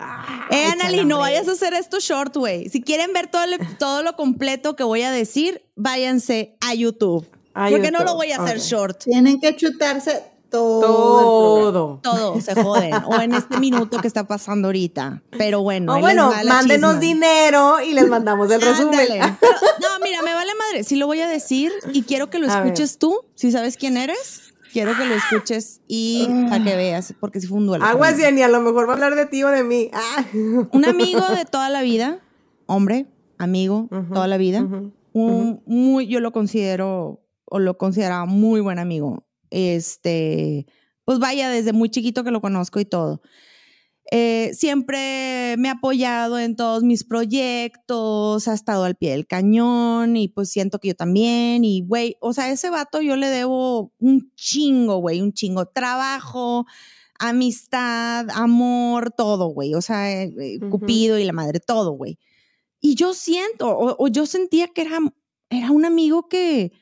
Ah, 0.00 0.46
Eh, 0.50 0.64
Anali, 0.72 1.04
no 1.04 1.18
vayas 1.18 1.48
a 1.48 1.52
hacer 1.52 1.74
esto 1.74 1.98
short, 2.00 2.36
güey. 2.36 2.68
Si 2.68 2.82
quieren 2.82 3.12
ver 3.12 3.28
todo, 3.28 3.42
el- 3.44 3.58
todo 3.78 4.02
lo 4.02 4.14
completo 4.16 4.76
que 4.76 4.84
voy 4.84 5.02
a 5.02 5.10
decir, 5.10 5.62
váyanse 5.76 6.56
a 6.60 6.74
YouTube. 6.74 7.26
A 7.54 7.68
porque 7.70 7.90
no 7.90 8.04
lo 8.04 8.14
voy 8.14 8.30
a 8.32 8.40
hacer 8.42 8.60
short. 8.60 9.02
Tienen 9.04 9.40
que 9.40 9.56
chutarse 9.56 10.22
todo. 10.50 10.80
Todo. 10.80 12.00
Todo 12.02 12.40
se 12.40 12.54
joden. 12.54 12.94
o 13.06 13.20
en 13.20 13.34
este 13.34 13.58
minuto 13.60 13.98
que 14.00 14.06
está 14.06 14.26
pasando 14.28 14.68
ahorita. 14.68 15.22
Pero 15.36 15.62
bueno. 15.62 15.92
O 15.92 15.94
ahí 15.96 16.02
les 16.02 16.06
bueno, 16.14 16.30
va 16.30 16.44
la 16.44 16.52
mándenos 16.54 16.90
chisma. 16.92 17.00
dinero 17.00 17.80
y 17.82 17.92
les 17.94 18.06
mandamos 18.08 18.48
el 18.52 18.60
resumen. 18.62 19.08
No, 19.20 19.88
mira, 20.04 20.22
me 20.22 20.32
vale 20.34 20.52
madre. 20.54 20.84
Sí 20.84 20.94
lo 20.96 21.06
voy 21.08 21.20
a 21.20 21.28
decir 21.28 21.72
y 21.92 22.02
quiero 22.02 22.30
que 22.30 22.38
lo 22.38 22.48
A 22.50 22.60
ver. 22.60 22.66
escuches 22.72 22.98
tú. 22.98 23.20
Si 23.34 23.50
sabes 23.50 23.76
quién 23.76 23.96
eres, 23.96 24.47
quiero 24.72 24.96
que 24.96 25.04
lo 25.04 25.14
escuches 25.14 25.80
y 25.88 26.28
para 26.48 26.62
que 26.62 26.76
veas, 26.76 27.14
porque 27.20 27.40
si 27.40 27.46
fue 27.46 27.58
un 27.58 27.66
duelo. 27.66 27.84
Aguas. 27.84 28.16
Jenny, 28.16 28.42
a 28.42 28.48
lo 28.48 28.60
mejor 28.60 28.86
va 28.86 28.92
a 28.92 28.94
hablar 28.94 29.14
de 29.14 29.26
ti 29.26 29.42
o 29.42 29.48
de 29.48 29.64
mí. 29.64 29.90
Ah. 29.92 30.24
Un 30.72 30.84
amigo 30.84 31.20
de 31.34 31.44
toda 31.44 31.68
la 31.68 31.82
vida, 31.82 32.20
hombre, 32.66 33.06
amigo, 33.38 33.88
toda 34.12 34.26
la 34.26 34.36
vida. 34.36 34.66
Un 35.12 35.62
muy, 35.66 36.06
yo 36.06 36.20
lo 36.20 36.32
considero 36.32 37.24
o 37.44 37.58
lo 37.58 37.78
consideraba 37.78 38.26
muy 38.26 38.60
buen 38.60 38.78
amigo. 38.78 39.26
Este, 39.50 40.66
pues 41.04 41.18
vaya, 41.18 41.48
desde 41.48 41.72
muy 41.72 41.88
chiquito 41.88 42.24
que 42.24 42.30
lo 42.30 42.40
conozco 42.40 42.80
y 42.80 42.84
todo. 42.84 43.22
Eh, 44.10 44.52
siempre 44.54 45.56
me 45.58 45.68
ha 45.68 45.72
apoyado 45.72 46.38
en 46.38 46.56
todos 46.56 46.82
mis 46.82 47.04
proyectos, 47.04 48.48
ha 48.48 48.54
estado 48.54 48.84
al 48.84 48.96
pie 48.96 49.10
del 49.10 49.26
cañón 49.26 50.16
y 50.16 50.28
pues 50.28 50.48
siento 50.48 50.78
que 50.78 50.88
yo 50.88 50.94
también. 50.94 51.64
Y 51.64 51.82
güey, 51.82 52.16
o 52.20 52.32
sea, 52.32 52.50
ese 52.50 52.70
vato 52.70 53.02
yo 53.02 53.16
le 53.16 53.28
debo 53.28 53.92
un 53.98 54.32
chingo, 54.34 54.96
güey, 54.98 55.20
un 55.20 55.34
chingo. 55.34 55.66
Trabajo, 55.66 56.64
amistad, 57.18 58.26
amor, 58.30 59.10
todo, 59.10 59.48
güey. 59.48 59.74
O 59.74 59.82
sea, 59.82 60.10
eh, 60.10 60.32
eh. 60.40 60.58
Cupido 60.70 61.18
y 61.18 61.24
la 61.24 61.34
madre, 61.34 61.60
todo, 61.60 61.92
güey. 61.92 62.18
Y 62.80 62.94
yo 62.94 63.12
siento, 63.12 63.68
o, 63.68 63.96
o 64.02 64.08
yo 64.08 64.24
sentía 64.24 64.68
que 64.68 64.82
era, 64.82 64.98
era 65.50 65.70
un 65.70 65.84
amigo 65.84 66.28
que, 66.28 66.72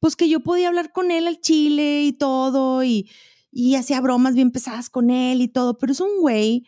pues 0.00 0.16
que 0.16 0.30
yo 0.30 0.40
podía 0.40 0.68
hablar 0.68 0.92
con 0.92 1.10
él 1.10 1.26
al 1.26 1.40
chile 1.40 2.04
y 2.04 2.12
todo, 2.12 2.84
y, 2.84 3.10
y 3.52 3.74
hacía 3.74 4.00
bromas 4.00 4.34
bien 4.34 4.50
pesadas 4.50 4.90
con 4.90 5.10
él 5.10 5.42
y 5.42 5.48
todo, 5.48 5.78
pero 5.78 5.92
es 5.92 6.00
un 6.00 6.20
güey 6.20 6.64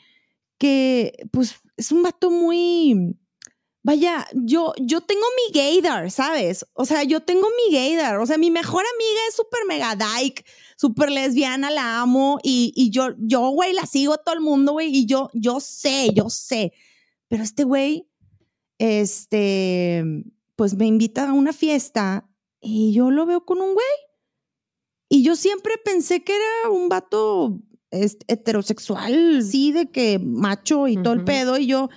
que, 0.58 1.14
pues, 1.32 1.56
es 1.76 1.92
un 1.92 2.02
vato 2.02 2.30
muy, 2.30 3.16
vaya, 3.82 4.26
yo, 4.34 4.72
yo 4.80 5.00
tengo 5.00 5.24
mi 5.36 5.58
gaydar, 5.58 6.10
¿sabes? 6.10 6.66
O 6.74 6.84
sea, 6.84 7.02
yo 7.04 7.20
tengo 7.20 7.48
mi 7.56 7.74
gaydar, 7.74 8.18
o 8.18 8.26
sea, 8.26 8.38
mi 8.38 8.50
mejor 8.50 8.84
amiga 8.94 9.20
es 9.28 9.34
súper 9.34 9.60
mega 9.66 9.96
dyke, 9.96 10.44
súper 10.76 11.10
lesbiana, 11.10 11.70
la 11.70 12.00
amo, 12.00 12.38
y, 12.42 12.72
y 12.76 12.90
yo, 12.90 13.08
yo, 13.18 13.48
güey, 13.50 13.72
la 13.72 13.86
sigo 13.86 14.14
a 14.14 14.18
todo 14.18 14.34
el 14.34 14.40
mundo, 14.40 14.72
güey, 14.72 14.94
y 14.94 15.06
yo, 15.06 15.30
yo 15.34 15.60
sé, 15.60 16.10
yo 16.14 16.30
sé, 16.30 16.72
pero 17.28 17.42
este 17.42 17.64
güey, 17.64 18.08
este, 18.78 20.04
pues 20.56 20.74
me 20.74 20.86
invita 20.86 21.28
a 21.28 21.32
una 21.32 21.52
fiesta 21.52 22.28
y 22.60 22.92
yo 22.92 23.10
lo 23.10 23.26
veo 23.26 23.44
con 23.44 23.60
un 23.60 23.74
güey. 23.74 23.86
Y 25.12 25.22
yo 25.22 25.36
siempre 25.36 25.74
pensé 25.84 26.24
que 26.24 26.34
era 26.34 26.70
un 26.70 26.88
vato 26.88 27.60
heterosexual, 27.90 29.42
sí, 29.42 29.70
de 29.70 29.90
que 29.90 30.18
macho 30.18 30.88
y 30.88 30.96
todo 31.02 31.12
el 31.12 31.22
pedo. 31.22 31.58
Y 31.58 31.66
yo, 31.66 31.90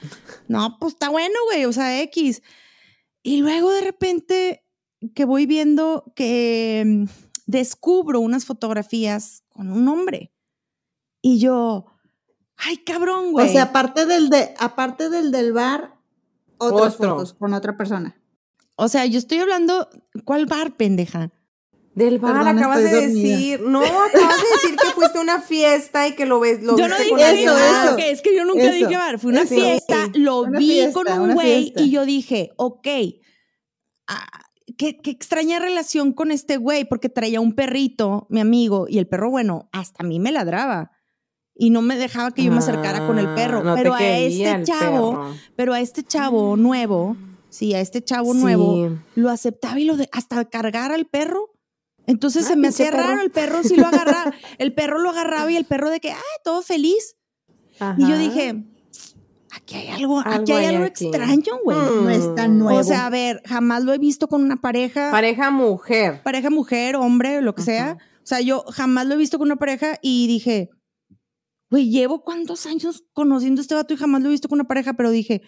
no, 0.49 0.75
pues 0.81 0.95
está 0.95 1.07
bueno, 1.07 1.33
güey, 1.45 1.63
o 1.63 1.71
sea, 1.71 2.01
X. 2.01 2.41
Y 3.23 3.37
luego 3.37 3.71
de 3.71 3.79
repente 3.79 4.65
que 5.13 5.23
voy 5.23 5.45
viendo 5.45 6.11
que 6.13 6.83
mm, 6.85 7.05
descubro 7.45 8.19
unas 8.19 8.43
fotografías 8.43 9.45
con 9.47 9.71
un 9.71 9.87
hombre. 9.87 10.33
Y 11.21 11.39
yo, 11.39 11.85
ay, 12.57 12.79
cabrón, 12.79 13.31
güey. 13.31 13.47
O 13.47 13.51
sea, 13.53 13.63
aparte 13.63 14.05
del 14.05 14.29
de, 14.29 14.53
aparte 14.59 15.09
del 15.09 15.31
del 15.31 15.53
bar, 15.53 15.97
otras 16.57 16.95
Otro. 16.95 17.11
fotos 17.11 17.33
con 17.33 17.53
otra 17.53 17.77
persona. 17.77 18.21
O 18.75 18.89
sea, 18.89 19.05
yo 19.05 19.19
estoy 19.19 19.37
hablando, 19.37 19.87
¿cuál 20.25 20.47
bar, 20.47 20.75
pendeja? 20.75 21.31
Del 21.95 22.19
bar 22.19 22.33
Perdón, 22.33 22.57
acabas 22.57 22.83
de 22.83 22.91
dormida. 22.91 23.07
decir. 23.37 23.61
No, 23.61 23.79
acabas 23.81 24.11
de 24.41 24.47
decir 24.61 24.75
que 24.81 24.87
fuiste 24.93 25.17
a 25.17 25.21
una 25.21 25.41
fiesta 25.41 26.07
y 26.07 26.13
que 26.15 26.25
lo 26.25 26.39
ves, 26.41 26.61
lo 26.61 26.77
yo 26.77 26.87
no 26.89 26.95
viste 26.97 27.03
dije 27.03 27.09
con 27.09 27.19
eso, 27.19 27.57
eso, 27.57 27.71
más. 27.71 27.85
eso. 27.87 27.95
que 27.95 28.11
es 28.11 28.21
que 28.21 28.35
yo 28.35 28.43
nunca 28.45 28.63
Eso. 28.63 28.73
dije 28.73 28.97
bar, 28.97 29.17
fue 29.19 29.31
una 29.31 29.41
Eso. 29.43 29.55
fiesta, 29.55 30.09
lo 30.13 30.41
Una 30.41 30.59
vi 30.59 30.71
fiesta, 30.71 30.93
con 30.93 31.19
un 31.21 31.33
güey 31.33 31.73
y 31.77 31.89
yo 31.91 32.05
dije, 32.05 32.51
ok, 32.57 32.87
ah, 34.07 34.27
qué, 34.77 34.97
qué 34.97 35.09
extraña 35.11 35.59
relación 35.59 36.11
con 36.11 36.31
este 36.31 36.57
güey, 36.57 36.83
porque 36.85 37.07
traía 37.09 37.39
un 37.39 37.53
perrito, 37.55 38.27
mi 38.29 38.41
amigo, 38.41 38.87
y 38.89 38.97
el 38.97 39.07
perro, 39.07 39.29
bueno, 39.31 39.69
hasta 39.71 40.03
a 40.03 40.05
mí 40.05 40.19
me 40.19 40.31
ladraba. 40.33 40.91
Y 41.57 41.69
no 41.69 41.81
me 41.81 41.95
dejaba 41.95 42.31
que 42.31 42.43
yo 42.43 42.51
me 42.51 42.57
acercara 42.57 43.07
con 43.07 43.17
el 43.17 43.33
perro. 43.33 43.59
Ah, 43.59 43.63
no 43.63 43.75
pero 43.75 43.93
a 43.93 44.05
este 44.17 44.51
el 44.51 44.65
chavo, 44.65 45.11
perro. 45.11 45.35
pero 45.55 45.73
a 45.73 45.79
este 45.79 46.03
chavo 46.03 46.57
nuevo, 46.57 47.15
sí, 47.49 47.73
a 47.73 47.79
este 47.79 48.03
chavo 48.03 48.33
nuevo, 48.33 48.89
Sí. 48.89 48.95
lo 49.21 49.29
aceptaba 49.29 49.79
y 49.79 49.85
lo 49.85 49.95
de, 49.95 50.09
hasta 50.11 50.43
cargar 50.49 50.91
al 50.91 51.05
perro. 51.05 51.53
Entonces 52.07 52.45
Ah, 52.45 52.49
se 52.49 52.55
me 52.55 52.67
pinche 52.69 52.87
hacía 52.87 52.99
raro, 53.01 53.21
el 53.21 53.31
perro 53.31 53.63
sí 53.63 53.75
lo 53.75 53.87
agarraba, 53.87 54.33
el 54.57 54.73
perro 54.73 54.99
lo 54.99 55.09
agarraba 55.09 55.51
y 55.51 55.57
el 55.57 55.65
perro 55.65 55.89
de 55.89 55.99
que, 55.99 56.11
ay, 56.11 56.21
todo 56.43 56.61
feliz. 56.61 57.15
Y 57.97 58.07
yo 58.07 58.17
dije, 58.17 58.63
aquí 59.51 59.75
hay 59.75 59.87
algo, 59.89 60.19
aquí 60.19 60.51
hay 60.53 60.65
hay 60.65 60.75
algo 60.75 60.85
aquí. 60.85 61.07
extraño, 61.07 61.59
güey. 61.63 61.77
Mm. 61.77 62.03
No 62.03 62.09
es 62.09 62.35
tan 62.35 62.59
nuevo. 62.59 62.79
O 62.79 62.83
sea, 62.83 63.05
a 63.05 63.09
ver, 63.09 63.41
jamás 63.45 63.83
lo 63.83 63.93
he 63.93 63.97
visto 63.97 64.27
con 64.27 64.41
una 64.43 64.57
pareja, 64.57 65.11
Pareja 65.11 65.49
mujer. 65.51 66.21
pareja 66.23 66.49
mujer, 66.49 66.95
hombre, 66.95 67.41
lo 67.41 67.53
que 67.55 67.63
sea. 67.63 67.97
O 68.23 68.27
sea, 68.27 68.41
yo 68.41 68.63
jamás 68.71 69.05
lo 69.07 69.15
he 69.15 69.17
visto 69.17 69.37
con 69.37 69.47
una 69.47 69.55
pareja 69.57 69.97
y 70.01 70.27
dije, 70.27 70.69
güey, 71.69 71.89
llevo 71.89 72.23
cuántos 72.23 72.65
años 72.65 73.03
conociendo 73.13 73.59
a 73.59 73.63
este 73.63 73.75
vato 73.75 73.93
y 73.93 73.97
jamás 73.97 74.21
lo 74.21 74.29
he 74.29 74.31
visto 74.31 74.47
con 74.47 74.57
una 74.59 74.67
pareja, 74.67 74.93
pero 74.93 75.09
dije, 75.11 75.41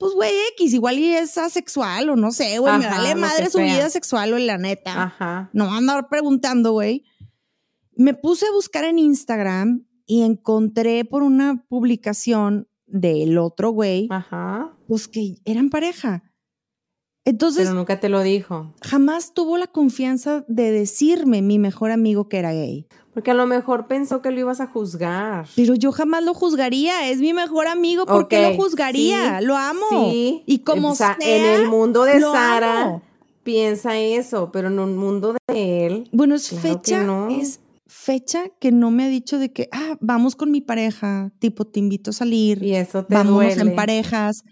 pues, 0.00 0.14
güey, 0.14 0.32
X, 0.54 0.72
igual 0.72 0.98
y 0.98 1.12
es 1.14 1.36
asexual 1.38 2.08
o 2.10 2.16
no 2.16 2.32
sé, 2.32 2.58
güey, 2.58 2.76
me 2.78 2.86
vale 2.88 3.14
madre 3.14 3.46
su 3.50 3.58
sea. 3.58 3.66
vida 3.74 3.90
sexual, 3.90 4.30
güey, 4.30 4.46
la 4.46 4.56
neta. 4.58 5.02
Ajá. 5.04 5.50
No 5.52 5.72
andar 5.72 6.08
preguntando, 6.08 6.72
güey. 6.72 7.04
Me 7.94 8.14
puse 8.14 8.46
a 8.46 8.52
buscar 8.52 8.84
en 8.84 8.98
Instagram 8.98 9.86
y 10.06 10.22
encontré 10.22 11.04
por 11.04 11.22
una 11.22 11.66
publicación 11.68 12.66
del 12.86 13.36
otro 13.38 13.70
güey, 13.70 14.08
Ajá. 14.10 14.74
pues 14.88 15.06
que 15.06 15.36
eran 15.44 15.68
pareja. 15.68 16.24
Entonces, 17.26 17.64
Pero 17.64 17.74
nunca 17.74 18.00
te 18.00 18.08
lo 18.08 18.22
dijo. 18.22 18.74
jamás 18.82 19.34
tuvo 19.34 19.58
la 19.58 19.66
confianza 19.66 20.44
de 20.48 20.72
decirme 20.72 21.42
mi 21.42 21.58
mejor 21.58 21.90
amigo 21.90 22.28
que 22.30 22.38
era 22.38 22.52
gay. 22.52 22.88
Porque 23.14 23.32
a 23.32 23.34
lo 23.34 23.46
mejor 23.46 23.86
pensó 23.86 24.22
que 24.22 24.30
lo 24.30 24.38
ibas 24.38 24.60
a 24.60 24.66
juzgar. 24.66 25.46
Pero 25.56 25.74
yo 25.74 25.90
jamás 25.90 26.22
lo 26.22 26.32
juzgaría, 26.32 27.08
es 27.08 27.18
mi 27.18 27.32
mejor 27.32 27.66
amigo, 27.66 28.06
¿por 28.06 28.28
qué 28.28 28.42
lo 28.42 28.54
juzgaría? 28.56 29.40
sí, 29.40 29.44
lo 29.46 29.56
amo. 29.56 29.86
Sí. 29.90 30.42
Y 30.46 30.60
como 30.60 30.92
o 30.92 30.94
sea, 30.94 31.16
sea, 31.20 31.36
en 31.36 31.44
el 31.60 31.68
mundo 31.68 32.04
de 32.04 32.20
Sara 32.20 32.82
amo. 32.82 33.02
piensa 33.42 33.98
eso, 33.98 34.50
pero 34.52 34.68
en 34.68 34.78
un 34.78 34.96
mundo 34.96 35.34
de 35.48 35.86
él. 35.86 36.08
Bueno, 36.12 36.36
es 36.36 36.48
Claro 36.50 36.62
fecha, 36.62 37.02
no. 37.02 37.28
es 37.30 37.60
fecha 37.88 38.44
que 38.60 38.70
no 38.70 38.92
me 38.92 39.04
ha 39.04 39.08
dicho 39.08 39.38
de 39.38 39.52
que, 39.52 39.68
ah, 39.72 39.96
vamos 40.00 40.36
con 40.36 40.52
mi 40.52 40.60
pareja, 40.60 41.32
tipo, 41.40 41.64
te 41.64 41.80
invito 41.80 42.10
a 42.10 42.12
salir. 42.12 42.62
Y 42.62 42.76
eso 42.76 43.04
te 43.04 43.14
vámonos 43.14 43.56
duele. 43.56 43.70
en 43.70 43.74
parejas. 43.74 44.44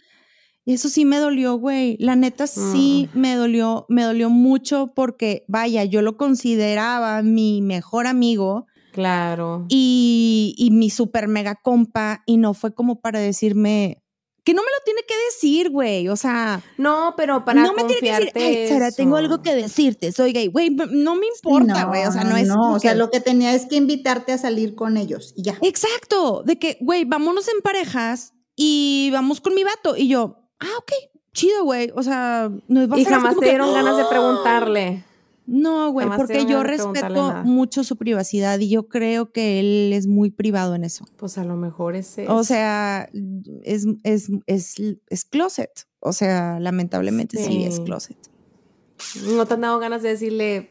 Y 0.69 0.75
eso 0.75 0.91
sí 0.91 1.07
me 1.07 1.17
dolió, 1.17 1.55
güey. 1.55 1.97
La 1.99 2.15
neta 2.15 2.47
sí 2.47 3.09
Mm. 3.15 3.19
me 3.19 3.35
dolió, 3.37 3.87
me 3.89 4.03
dolió 4.03 4.29
mucho 4.29 4.93
porque, 4.95 5.47
vaya, 5.49 5.85
yo 5.85 6.03
lo 6.03 6.19
consideraba 6.19 7.23
mi 7.23 7.63
mejor 7.63 8.07
amigo 8.07 8.67
Claro. 8.93 9.65
y, 9.71 10.55
y 10.59 10.71
mi 10.71 10.91
super 10.91 11.27
mega 11.27 11.55
compa 11.55 12.23
y 12.27 12.37
no 12.37 12.53
fue 12.53 12.75
como 12.75 13.01
para 13.01 13.19
decirme 13.19 14.03
que 14.45 14.53
no 14.53 14.61
me 14.63 14.69
lo 14.69 14.85
tiene 14.85 15.01
que 15.09 15.15
decir, 15.31 15.71
güey. 15.71 16.09
O 16.09 16.17
sea, 16.17 16.63
No, 16.77 17.15
pero 17.17 17.47
para 17.47 17.63
no 17.63 17.73
me 17.73 17.85
tiene 17.85 18.01
que 18.03 18.11
decir, 18.13 18.33
ay, 18.35 18.69
Sara, 18.69 18.91
tengo 18.93 19.17
eso". 19.17 19.25
algo 19.25 19.43
que 19.43 19.55
decirte, 19.55 20.13
soy 20.13 20.33
gay. 20.35 20.49
Güey, 20.49 20.69
no 20.71 21.15
me 21.15 21.27
importa, 21.29 21.85
güey. 21.85 22.05
o 22.05 22.13
sea, 22.13 22.25
no, 22.25 22.37
es 22.37 22.47
No, 22.49 22.75
o 22.75 22.79
sea, 22.79 22.93
que- 22.93 22.99
lo 22.99 23.11
que 23.11 23.21
tenía 23.21 23.55
es 23.55 23.65
que 23.65 23.77
invitarte 23.77 24.33
a 24.33 24.39
salir 24.39 24.75
con 24.75 24.99
ellos 24.99 25.33
y 25.35 25.45
ya. 25.45 25.57
Exacto, 25.63 26.43
de 26.45 26.59
que, 26.59 26.77
güey, 26.83 27.07
vámonos 27.07 27.49
en 27.49 27.63
parejas 27.63 28.35
y 28.55 29.09
vamos 29.15 29.41
con 29.41 29.55
mi 29.55 29.65
vato. 29.65 29.97
Y 29.97 30.09
yo, 30.09 30.48
ah, 30.61 30.79
ok, 30.79 30.93
chido, 31.33 31.65
güey. 31.65 31.93
O 31.95 32.03
sea, 32.03 32.51
no 32.69 32.89
va 32.89 32.97
a 32.97 33.01
Y 33.01 33.05
jamás 33.05 33.35
te 33.35 33.41
que, 33.41 33.51
dieron 33.51 33.73
ganas 33.73 33.97
de 33.97 34.03
¡Ah! 34.03 34.09
preguntarle. 34.09 35.05
No, 35.47 35.91
güey, 35.93 36.07
porque 36.15 36.45
yo 36.45 36.63
respeto 36.63 37.43
mucho 37.45 37.83
su 37.83 37.97
privacidad 37.97 38.59
y 38.59 38.69
yo 38.69 38.87
creo 38.87 39.33
que 39.33 39.61
él 39.61 39.95
es 39.95 40.07
muy 40.07 40.31
privado 40.31 40.75
en 40.75 40.85
eso. 40.85 41.07
Pues 41.17 41.39
a 41.39 41.45
lo 41.45 41.57
mejor 41.57 41.97
es 41.97 42.19
eso. 42.19 42.37
O 42.37 42.45
sea, 42.45 43.09
es, 43.63 43.87
es, 44.03 44.29
es, 44.47 44.75
es 45.09 45.25
closet. 45.25 45.87
O 46.01 46.13
sea, 46.13 46.61
lamentablemente 46.61 47.39
sí. 47.39 47.45
Sí. 47.45 47.65
es 47.65 47.81
closet. 47.81 48.19
No 49.35 49.47
te 49.47 49.55
han 49.55 49.63
dado 49.63 49.79
ganas 49.79 50.03
de 50.03 50.11
decirle, 50.11 50.71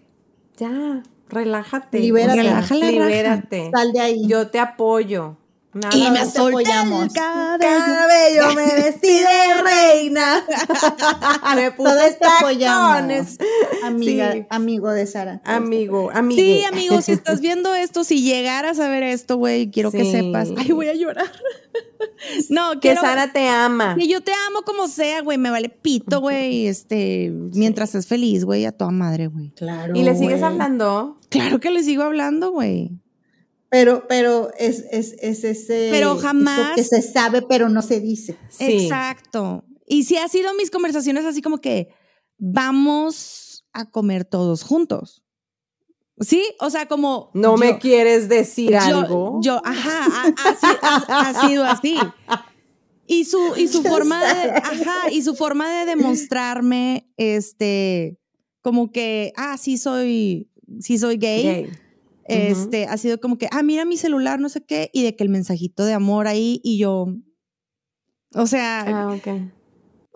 ya, 0.57 1.01
relájate. 1.27 1.99
Libérate. 1.99 2.43
Relaja 2.43 2.75
la 2.75 2.81
raja. 2.81 2.91
libérate. 2.91 3.71
Sal 3.73 3.91
de 3.93 3.99
ahí. 3.99 4.27
Yo 4.27 4.49
te 4.49 4.59
apoyo. 4.59 5.37
Nada 5.81 5.95
Y 5.95 6.09
me 6.11 6.19
apoyamos. 6.19 7.13
cabello. 7.13 7.59
cabello, 7.79 8.55
me 8.55 8.65
vestí 8.65 9.19
de 9.19 9.61
reina. 9.63 10.43
me 11.55 11.71
puse 11.71 12.17
apoyamos. 12.39 12.95
tacones. 12.97 13.37
Amiga, 13.83 14.31
Sí. 14.33 14.45
amigo 14.49 14.91
de 14.91 15.05
Sara. 15.07 15.41
Amigo, 15.45 16.09
amigo. 16.13 16.39
Sí, 16.41 16.63
amigo, 16.63 17.01
si 17.01 17.11
estás 17.11 17.41
viendo 17.41 17.73
esto, 17.75 18.03
si 18.03 18.21
llegaras 18.23 18.79
a 18.79 18.89
ver 18.89 19.03
esto, 19.03 19.37
güey, 19.37 19.69
quiero 19.71 19.91
que 19.91 20.09
sepas. 20.09 20.49
Ay, 20.57 20.71
voy 20.71 20.87
a 20.87 20.93
llorar. 20.93 21.31
no, 22.49 22.71
Que 22.73 22.79
quiero, 22.79 23.01
Sara 23.01 23.31
te 23.31 23.47
ama. 23.47 23.95
Que 23.99 24.07
yo 24.07 24.21
te 24.21 24.31
amo 24.47 24.63
como 24.63 24.87
sea, 24.87 25.21
güey. 25.21 25.37
Me 25.37 25.49
vale 25.51 25.69
pito, 25.69 26.21
güey. 26.21 26.67
Este, 26.67 27.31
mientras 27.53 27.89
estés 27.89 28.07
feliz, 28.07 28.43
güey, 28.45 28.65
a 28.65 28.71
toda 28.71 28.91
madre, 28.91 29.27
güey. 29.27 29.51
Claro. 29.51 29.95
¿Y 29.95 30.03
le 30.03 30.15
sigues 30.15 30.41
hablando? 30.41 31.19
Claro 31.29 31.59
que 31.59 31.71
le 31.71 31.83
sigo 31.83 32.03
hablando, 32.03 32.51
güey. 32.51 32.91
Pero, 33.69 34.05
pero 34.07 34.49
es, 34.57 34.85
es, 34.91 35.13
es 35.19 35.43
ese. 35.43 35.89
Pero 35.91 36.13
eso 36.13 36.21
jamás- 36.21 36.75
que 36.75 36.83
se 36.83 37.01
sabe, 37.01 37.41
pero 37.41 37.67
no 37.69 37.81
se 37.81 37.99
dice. 37.99 38.37
Sí. 38.49 38.83
Exacto. 38.85 39.65
Y 39.85 40.03
si 40.05 40.17
ha 40.17 40.27
sido 40.27 40.53
mis 40.53 40.71
conversaciones 40.71 41.25
así 41.25 41.41
como 41.41 41.59
que 41.59 41.89
vamos 42.37 43.65
a 43.73 43.89
comer 43.89 44.25
todos 44.25 44.63
juntos. 44.63 45.23
¿Sí? 46.19 46.43
O 46.59 46.69
sea, 46.69 46.87
como. 46.87 47.29
No 47.33 47.51
yo- 47.51 47.57
me 47.57 47.77
quieres 47.79 48.27
decir 48.27 48.71
yo, 48.71 48.79
algo. 48.79 49.39
Yo, 49.41 49.61
ajá, 49.63 50.05
ha, 50.11 50.49
ha 50.49 50.55
si- 50.55 50.77
ha- 50.81 51.19
ha 51.29 51.47
sido 51.47 51.63
así. 51.63 51.95
Y 53.05 53.25
su, 53.25 53.53
y 53.55 53.67
su 53.67 53.83
forma 53.83 54.21
de, 54.21 54.49
ajá, 54.51 55.11
y 55.11 55.21
su 55.21 55.35
forma 55.35 55.69
de 55.79 55.85
demostrarme, 55.85 57.09
este, 57.17 58.19
como 58.61 58.91
que, 58.91 59.31
ah, 59.37 59.57
sí 59.57 59.77
soy, 59.77 60.49
sí 60.79 60.97
soy 60.97 61.17
gay. 61.17 61.43
Gay. 61.43 61.69
Este, 62.27 62.85
ha 62.85 62.97
sido 62.97 63.19
como 63.19 63.37
que, 63.37 63.47
ah, 63.51 63.63
mira 63.63 63.85
mi 63.85 63.97
celular, 63.97 64.39
no 64.39 64.49
sé 64.49 64.63
qué, 64.65 64.89
y 64.93 65.03
de 65.03 65.15
que 65.15 65.23
el 65.23 65.29
mensajito 65.29 65.85
de 65.85 65.93
amor 65.93 66.27
ahí, 66.27 66.59
y 66.63 66.77
yo, 66.77 67.07
o 68.35 68.47
sea, 68.47 68.81
Ah, 68.87 69.13
ok. 69.13 69.27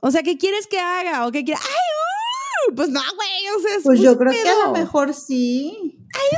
o 0.02 0.12
sea, 0.12 0.22
¿qué 0.24 0.38
quieres 0.38 0.68
que 0.68 0.80
haga? 0.80 1.26
¿O 1.28 1.32
qué 1.32 1.44
quieres? 1.44 1.64
¡Ay! 1.64 1.70
uh! 2.72 2.76
Pues 2.76 2.90
no, 2.90 3.00
güey, 3.16 3.56
o 3.58 3.60
sea, 3.62 3.78
es 3.78 3.84
Pues 3.84 4.00
yo 4.00 4.18
creo 4.18 4.32
que 4.32 4.48
a 4.50 4.68
lo 4.68 4.72
mejor 4.74 5.14
sí. 5.14 5.98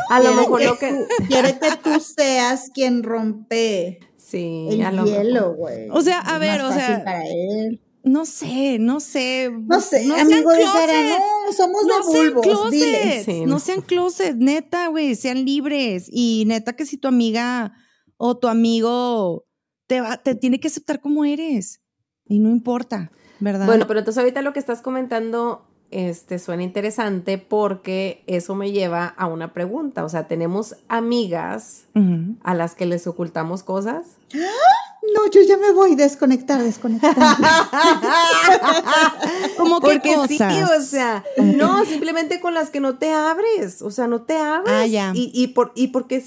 A 0.09 0.19
lo 0.21 0.33
mejor 0.35 0.59
que 0.59 0.65
lo 0.67 0.77
que. 0.79 1.05
quiere 1.27 1.59
que 1.59 1.69
tú 1.83 1.99
seas 1.99 2.69
quien 2.73 3.03
rompe 3.03 3.99
Sí, 4.15 4.67
el 4.71 4.83
a 4.83 4.91
lo 4.91 5.05
hielo, 5.05 5.53
güey. 5.55 5.89
O 5.91 6.01
sea, 6.01 6.21
a 6.21 6.35
Es 6.35 6.39
ver, 6.39 6.61
más 6.61 6.71
o 6.71 6.73
sea, 6.75 6.87
fácil 6.87 7.03
para 7.03 7.23
él. 7.25 7.81
No 8.03 8.25
sé, 8.25 8.79
no 8.79 8.99
sé. 8.99 9.49
No 9.49 9.79
sé, 9.79 10.03
sean 10.03 10.19
amigo 10.19 10.51
de 10.51 10.63
Sara, 10.63 11.17
no, 11.17 11.53
somos 11.53 11.83
No 11.85 11.97
de 11.99 12.03
sean 12.11 12.33
bulbos, 12.33 12.71
dile. 12.71 13.01
closet, 13.01 13.23
Sí, 13.25 13.39
no 13.41 13.47
no. 13.47 13.59
sean 13.59 13.81
closet, 13.81 14.35
neta, 14.35 14.87
güey, 14.87 15.15
sean 15.15 15.45
libres. 15.45 16.07
Y 16.11 16.43
neta 16.45 16.73
que 16.73 16.85
si 16.85 16.97
tu 16.97 17.07
amiga 17.07 17.73
o 18.17 18.37
tu 18.37 18.47
amigo 18.49 19.45
te, 19.87 20.01
va, 20.01 20.17
te 20.17 20.35
tiene 20.35 20.59
que 20.59 20.67
aceptar 20.67 20.99
como 20.99 21.23
eres. 21.23 21.81
Y 22.25 22.39
no 22.39 22.49
importa, 22.49 23.11
¿verdad? 23.39 23.65
Bueno, 23.67 23.87
pero 23.87 23.99
entonces 23.99 24.19
ahorita 24.19 24.41
lo 24.41 24.51
que 24.53 24.59
estás 24.59 24.81
comentando 24.81 25.65
este, 25.93 26.39
suena 26.39 26.63
interesante 26.63 27.37
porque 27.37 28.23
eso 28.27 28.55
me 28.55 28.71
lleva 28.71 29.07
a 29.07 29.27
una 29.27 29.53
pregunta. 29.53 30.03
O 30.03 30.09
sea, 30.09 30.27
tenemos 30.27 30.75
amigas 30.87 31.83
Ujú. 31.95 32.35
a 32.43 32.53
las 32.55 32.75
que 32.75 32.85
les 32.85 33.05
ocultamos 33.07 33.63
cosas. 33.63 34.05
No, 34.33 35.29
yo 35.31 35.41
ya 35.47 35.57
me 35.57 35.71
voy, 35.73 35.95
desconectar, 35.95 36.61
desconectar. 36.63 37.15
¿Cómo 39.57 39.79
qué 39.79 39.87
Porque 39.93 40.09
sí, 40.27 40.37
cosas? 40.37 40.79
o 40.79 40.81
sea, 40.81 41.23
no, 41.37 41.85
simplemente 41.85 42.39
con 42.39 42.53
las 42.53 42.69
que 42.69 42.79
no 42.79 42.97
te 42.97 43.11
abres, 43.11 43.81
o 43.81 43.91
sea, 43.91 44.07
no 44.07 44.21
te 44.21 44.37
abres. 44.37 44.73
Ah, 44.73 44.87
ya. 44.87 45.11
Y, 45.13 45.31
y, 45.33 45.47
por, 45.49 45.71
y 45.75 45.89
porque, 45.89 46.23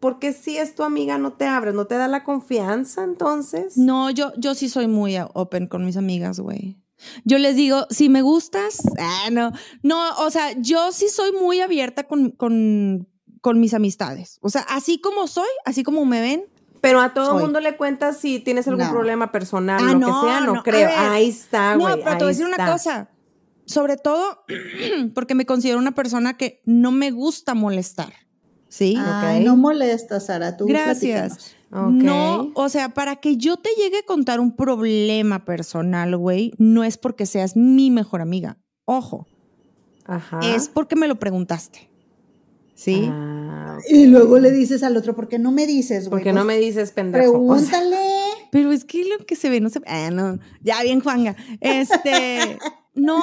porque 0.00 0.32
si 0.32 0.58
es 0.58 0.74
tu 0.74 0.82
amiga, 0.82 1.18
no 1.18 1.32
te 1.32 1.46
abres, 1.46 1.74
no 1.74 1.86
te 1.86 1.96
da 1.96 2.08
la 2.08 2.24
confianza, 2.24 3.04
entonces. 3.04 3.76
No, 3.76 4.10
yo, 4.10 4.32
yo 4.36 4.54
sí 4.54 4.68
soy 4.68 4.86
muy 4.86 5.16
open 5.34 5.66
con 5.66 5.84
mis 5.84 5.96
amigas, 5.96 6.40
güey. 6.40 6.76
Yo 7.24 7.38
les 7.38 7.56
digo, 7.56 7.86
si 7.90 8.08
me 8.08 8.22
gustas, 8.22 8.82
ah, 8.98 9.28
no, 9.30 9.52
no, 9.82 10.10
o 10.18 10.30
sea, 10.30 10.52
yo 10.58 10.92
sí 10.92 11.08
soy 11.08 11.32
muy 11.32 11.60
abierta 11.60 12.04
con, 12.06 12.30
con, 12.30 13.08
con 13.40 13.60
mis 13.60 13.74
amistades. 13.74 14.38
O 14.42 14.50
sea, 14.50 14.62
así 14.68 15.00
como 15.00 15.26
soy, 15.26 15.48
así 15.64 15.82
como 15.82 16.04
me 16.04 16.20
ven, 16.20 16.44
Pero 16.82 17.00
a 17.00 17.12
todo 17.12 17.32
Soy. 17.32 17.42
mundo 17.42 17.60
le 17.60 17.76
cuentas 17.76 18.16
si 18.18 18.38
tienes 18.40 18.66
algún 18.66 18.86
No. 18.86 18.90
problema 18.90 19.30
personal, 19.32 19.80
Ah, 19.82 19.92
lo 19.92 19.98
no, 19.98 20.06
que 20.06 20.26
sea, 20.28 20.40
no, 20.40 20.54
no, 20.54 20.62
creo. 20.62 20.88
ver. 20.88 20.98
Ahí 20.98 21.28
está, 21.28 21.74
No, 21.74 21.80
güey. 21.80 21.94
pero 22.02 22.10
te 22.12 22.24
voy 22.24 22.24
a 22.24 22.28
decir 22.28 22.46
una 22.46 22.72
cosa. 22.72 23.10
Sobre 23.66 23.96
todo 23.98 24.44
porque 25.14 25.34
me 25.34 25.44
considero 25.46 25.78
una 25.78 25.92
persona 25.94 26.36
que 26.38 26.62
no 26.64 26.90
me 26.90 27.10
gusta 27.10 27.54
molestar. 27.54 28.12
¿Sí? 28.68 28.94
Ay, 28.98 29.44
no 29.44 29.56
molesta, 29.56 30.20
Sara, 30.20 30.56
tú 30.56 30.66
Gracias. 30.66 30.98
platícanos. 31.00 31.56
No, 31.70 32.50
o 32.54 32.68
sea, 32.68 32.88
para 32.94 33.16
que 33.16 33.36
yo 33.36 33.56
te 33.56 33.70
llegue 33.76 33.98
a 33.98 34.02
contar 34.06 34.40
un 34.40 34.56
problema 34.56 35.44
personal, 35.44 36.16
güey, 36.16 36.52
no 36.58 36.82
es 36.84 36.98
porque 36.98 37.26
seas 37.26 37.56
mi 37.56 37.90
mejor 37.90 38.20
amiga. 38.20 38.58
Ojo, 38.86 39.28
Ajá. 40.04 40.40
es 40.42 40.68
porque 40.68 40.96
me 40.96 41.06
lo 41.06 41.16
preguntaste. 41.18 41.88
¿Sí? 42.74 43.06
Ah. 43.10 43.78
Y 43.88 44.06
luego 44.06 44.38
le 44.38 44.50
dices 44.50 44.82
al 44.82 44.96
otro, 44.96 45.14
¿por 45.14 45.28
qué 45.28 45.38
no 45.38 45.52
me 45.52 45.66
dices, 45.66 46.08
güey? 46.08 46.20
Porque 46.22 46.32
no 46.32 46.44
Pues, 46.44 46.56
me 46.56 46.58
dices 46.58 46.92
pendejo. 46.92 47.32
O 47.46 47.58
sea, 47.58 47.78
Pregúntale. 47.78 47.96
Pero 48.50 48.72
es 48.72 48.84
que 48.86 49.04
lo 49.04 49.24
que 49.26 49.36
se 49.36 49.50
ve 49.50 49.60
no 49.60 49.68
se 49.68 49.80
Ah, 49.86 50.10
no. 50.10 50.38
Ya 50.62 50.82
bien, 50.82 51.00
Juanga. 51.00 51.36
Este, 51.60 52.58
no, 52.94 53.20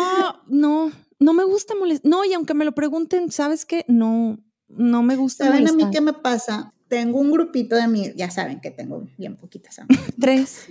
no, 0.47 0.91
no 1.19 1.33
me 1.33 1.43
gusta 1.43 1.73
molestar. 1.75 2.07
No, 2.09 2.23
y 2.23 2.33
aunque 2.33 2.53
me 2.53 2.65
lo 2.65 2.73
pregunten, 2.73 3.31
¿sabes 3.31 3.65
qué? 3.65 3.83
No, 3.87 4.37
no 4.69 5.01
me 5.01 5.15
gusta 5.15 5.45
¿Saben 5.45 5.67
a 5.67 5.71
mí 5.71 5.83
molestar. 5.83 5.91
qué 5.91 6.01
me 6.01 6.13
pasa? 6.13 6.73
Tengo 6.87 7.19
un 7.19 7.31
grupito 7.31 7.75
de 7.75 7.81
amigos, 7.81 8.13
ya 8.15 8.31
saben 8.31 8.61
que 8.61 8.71
tengo 8.71 9.05
bien 9.17 9.35
poquitas 9.35 9.79
amigas. 9.79 10.05
Tres. 10.19 10.67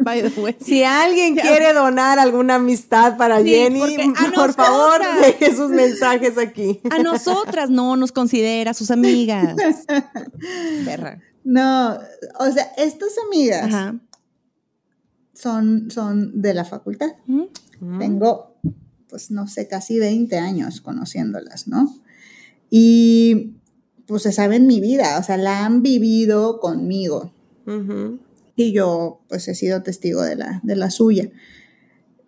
By 0.00 0.22
the 0.22 0.40
way. 0.40 0.56
Si 0.60 0.84
alguien 0.84 1.34
quiere 1.34 1.72
donar 1.72 2.18
alguna 2.18 2.56
amistad 2.56 3.16
para 3.16 3.40
Sí, 3.42 3.48
Jenny, 3.48 3.80
por 4.34 4.52
favor, 4.52 5.00
deje 5.22 5.56
sus 5.56 5.70
mensajes 5.70 6.36
aquí. 6.36 6.80
A 6.90 6.98
nosotras 6.98 7.70
no 7.70 7.96
nos 7.96 8.12
considera 8.12 8.74
sus 8.74 8.90
amigas. 8.90 9.56
Perra. 10.84 11.20
No, 11.44 11.98
o 12.38 12.50
sea, 12.52 12.70
estas 12.76 13.12
amigas 13.26 13.64
Ajá. 13.64 13.98
son, 15.32 15.90
son 15.90 16.40
de 16.40 16.54
la 16.54 16.64
facultad. 16.64 17.08
Ujú. 17.26 17.50
Tengo, 17.98 18.56
pues 19.08 19.30
no 19.30 19.48
sé, 19.48 19.66
casi 19.68 19.98
20 19.98 20.38
años 20.38 20.80
conociéndolas, 20.80 21.66
¿no? 21.66 21.92
Y 22.70 23.51
pues 24.06 24.22
se 24.22 24.32
saben 24.32 24.66
mi 24.66 24.80
vida, 24.80 25.18
o 25.18 25.22
sea, 25.22 25.36
la 25.36 25.64
han 25.64 25.82
vivido 25.82 26.60
conmigo. 26.60 27.32
Y 28.56 28.72
yo 28.72 29.20
pues 29.28 29.48
he 29.48 29.54
sido 29.54 29.82
testigo 29.82 30.22
de 30.22 30.36
la, 30.36 30.60
de 30.62 30.76
la 30.76 30.90
suya. 30.90 31.30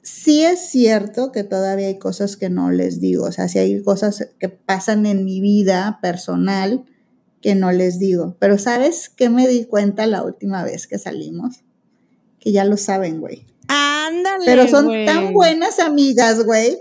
Sí 0.02 0.42
es 0.42 0.60
cierto 0.60 1.32
que 1.32 1.44
todavía 1.44 1.86
hay 1.88 1.98
cosas 1.98 2.36
que 2.36 2.50
no 2.50 2.70
les 2.70 3.00
digo, 3.00 3.24
o 3.24 3.32
sea, 3.32 3.48
sí 3.48 3.58
hay 3.58 3.82
cosas 3.82 4.28
que 4.38 4.48
pasan 4.48 5.06
en 5.06 5.24
mi 5.24 5.40
vida 5.40 5.98
personal 6.02 6.84
que 7.40 7.54
no 7.54 7.72
les 7.72 7.98
digo, 7.98 8.36
pero 8.38 8.58
¿sabes 8.58 9.10
qué 9.10 9.28
me 9.28 9.46
di 9.48 9.64
cuenta 9.66 10.06
la 10.06 10.22
última 10.22 10.64
vez 10.64 10.86
que 10.86 10.98
salimos? 10.98 11.60
Que 12.38 12.52
ya 12.52 12.64
lo 12.64 12.76
saben, 12.76 13.20
güey. 13.20 13.44
Ándale. 13.68 14.44
Pero 14.46 14.68
son 14.68 14.86
güey. 14.86 15.06
tan 15.06 15.32
buenas 15.32 15.78
amigas, 15.78 16.44
güey, 16.44 16.78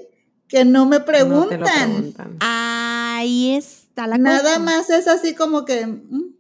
que 0.48 0.64
no 0.66 0.86
me 0.86 1.00
No 1.00 1.06
te 1.06 1.12
lo 1.12 1.18
preguntan. 1.18 1.60
preguntan. 1.60 2.38
Ahí 2.40 3.52
está 3.94 4.08
la 4.08 4.18
Nada 4.18 4.42
cosa. 4.56 4.60
más 4.60 4.90
es 4.90 5.08
así 5.08 5.36
como 5.36 5.66
que... 5.66 5.86
mm, 5.86 6.34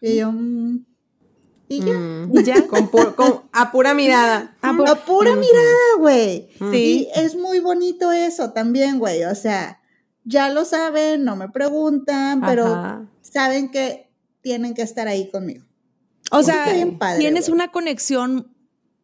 y 0.00 0.16
yo... 0.16 0.30
mm, 0.32 0.84
y 1.68 1.80
ya. 1.84 1.98
Mm. 1.98 2.38
¿Y 2.38 2.42
ya? 2.44 2.66
Con 2.68 2.90
pu- 2.90 3.14
con- 3.14 3.42
a 3.52 3.70
pura 3.72 3.94
mirada. 3.94 4.56
A 4.62 4.72
pura 5.06 5.36
mirada, 5.36 5.98
güey. 5.98 6.48
Sí. 6.72 7.08
Y 7.14 7.20
es 7.20 7.36
muy 7.36 7.60
bonito 7.60 8.10
eso 8.12 8.50
también, 8.52 8.98
güey. 8.98 9.24
O 9.24 9.34
sea, 9.34 9.80
ya 10.24 10.50
lo 10.50 10.64
saben, 10.64 11.24
no 11.24 11.36
me 11.36 11.48
preguntan, 11.48 12.40
pero 12.40 12.66
Ajá. 12.66 13.06
saben 13.22 13.70
que 13.70 14.10
tienen 14.40 14.74
que 14.74 14.82
estar 14.82 15.06
ahí 15.08 15.30
conmigo. 15.30 15.64
O 16.32 16.42
sea, 16.42 16.64
padre, 16.98 17.18
tienes 17.20 17.48
una 17.48 17.70
conexión 17.72 18.52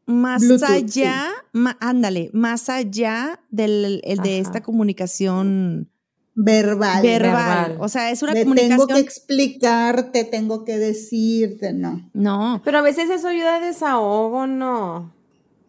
más 0.07 0.43
Bluetooth, 0.43 0.69
allá, 0.71 1.29
ma- 1.53 1.77
ándale, 1.81 2.31
más 2.33 2.69
allá 2.69 3.41
del, 3.51 4.01
el 4.05 4.19
de 4.19 4.41
Ajá. 4.41 4.49
esta 4.49 4.63
comunicación 4.63 5.91
Verbal. 6.39 7.03
verbal. 7.03 7.33
verbal. 7.33 7.77
O 7.81 7.89
sea, 7.89 8.11
es 8.11 8.23
una 8.23 8.35
De 8.35 8.43
comunicación. 8.45 8.77
tengo 8.79 8.87
que 8.89 9.01
explicarte, 9.01 10.25
tengo 10.25 10.65
que 10.65 10.79
decirte, 10.79 11.73
no. 11.73 12.11
No, 12.13 12.61
Pero 12.63 12.79
a 12.79 12.83
veces 12.83 13.09
eso 13.09 13.29
ayuda 13.29 13.57
a 13.57 13.61
desahogo, 13.61 14.47
¿no? 14.47 15.13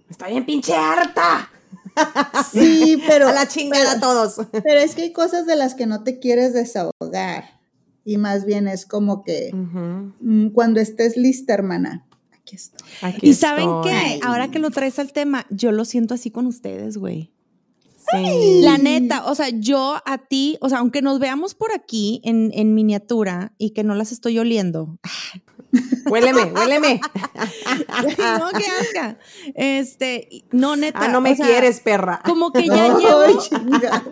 Estoy 0.10 0.32
bien 0.32 0.46
pinche 0.46 0.74
harta. 0.76 1.50
Sí, 2.52 3.02
pero, 3.08 3.30
a 3.30 3.32
la 3.32 3.48
chingada 3.48 3.96
pero, 3.96 4.02
todos. 4.02 4.36
pero 4.52 4.80
es 4.80 4.94
que 4.94 5.02
hay 5.02 5.14
cosas 5.14 5.48
de 5.48 5.56
las 5.56 5.74
que 5.74 5.88
no 5.88 6.04
te 6.04 6.20
quieres 6.20 6.54
desahogar. 6.54 7.46
Y 8.06 8.18
más 8.18 8.46
bien 8.46 8.68
es 8.68 8.86
como 8.86 9.24
que 9.24 9.50
mm, 9.52 10.50
cuando 10.50 10.80
estés 10.80 11.18
lista, 11.18 11.56
hermana, 11.56 12.06
aquí 12.40 12.56
estoy. 12.56 12.88
Aquí 13.02 13.30
y 13.30 13.34
saben 13.34 13.68
qué, 13.84 14.20
ahora 14.24 14.50
que 14.52 14.60
lo 14.60 14.70
traes 14.70 15.00
al 15.00 15.12
tema, 15.12 15.48
yo 15.50 15.72
lo 15.72 15.86
siento 15.86 16.14
así 16.14 16.30
con 16.30 16.46
ustedes, 16.46 16.98
güey. 16.98 17.32
Sí. 18.12 18.62
La 18.62 18.78
neta, 18.78 19.26
o 19.26 19.36
sea, 19.36 19.50
yo 19.50 20.02
a 20.06 20.18
ti, 20.18 20.58
o 20.62 20.70
sea, 20.70 20.80
aunque 20.80 21.02
nos 21.02 21.20
veamos 21.20 21.56
por 21.56 21.74
aquí 21.74 22.22
en, 22.24 22.52
en 22.54 22.74
miniatura 22.74 23.54
y 23.58 23.72
que 23.72 23.84
no 23.84 23.96
las 23.96 24.12
estoy 24.12 24.40
oliendo, 24.40 24.98
Huéleme, 26.10 26.52
huéleme. 26.54 27.02
no, 28.40 28.50
qué 28.58 28.66
asca. 28.82 29.20
Este, 29.56 30.46
no, 30.52 30.76
neta. 30.76 31.00
Ah, 31.02 31.08
no 31.10 31.22
me 31.22 31.32
o 31.32 31.36
sea, 31.36 31.46
quieres, 31.46 31.80
perra. 31.82 32.22
Como 32.26 32.52
que 32.52 32.68
ya 32.68 32.98
llevo, 32.98 33.42
chinga. 33.42 34.04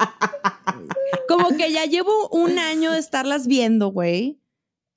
como 1.27 1.49
que 1.55 1.71
ya 1.71 1.85
llevo 1.85 2.29
un 2.29 2.59
año 2.59 2.91
de 2.91 2.99
estarlas 2.99 3.47
viendo, 3.47 3.89
güey. 3.89 4.41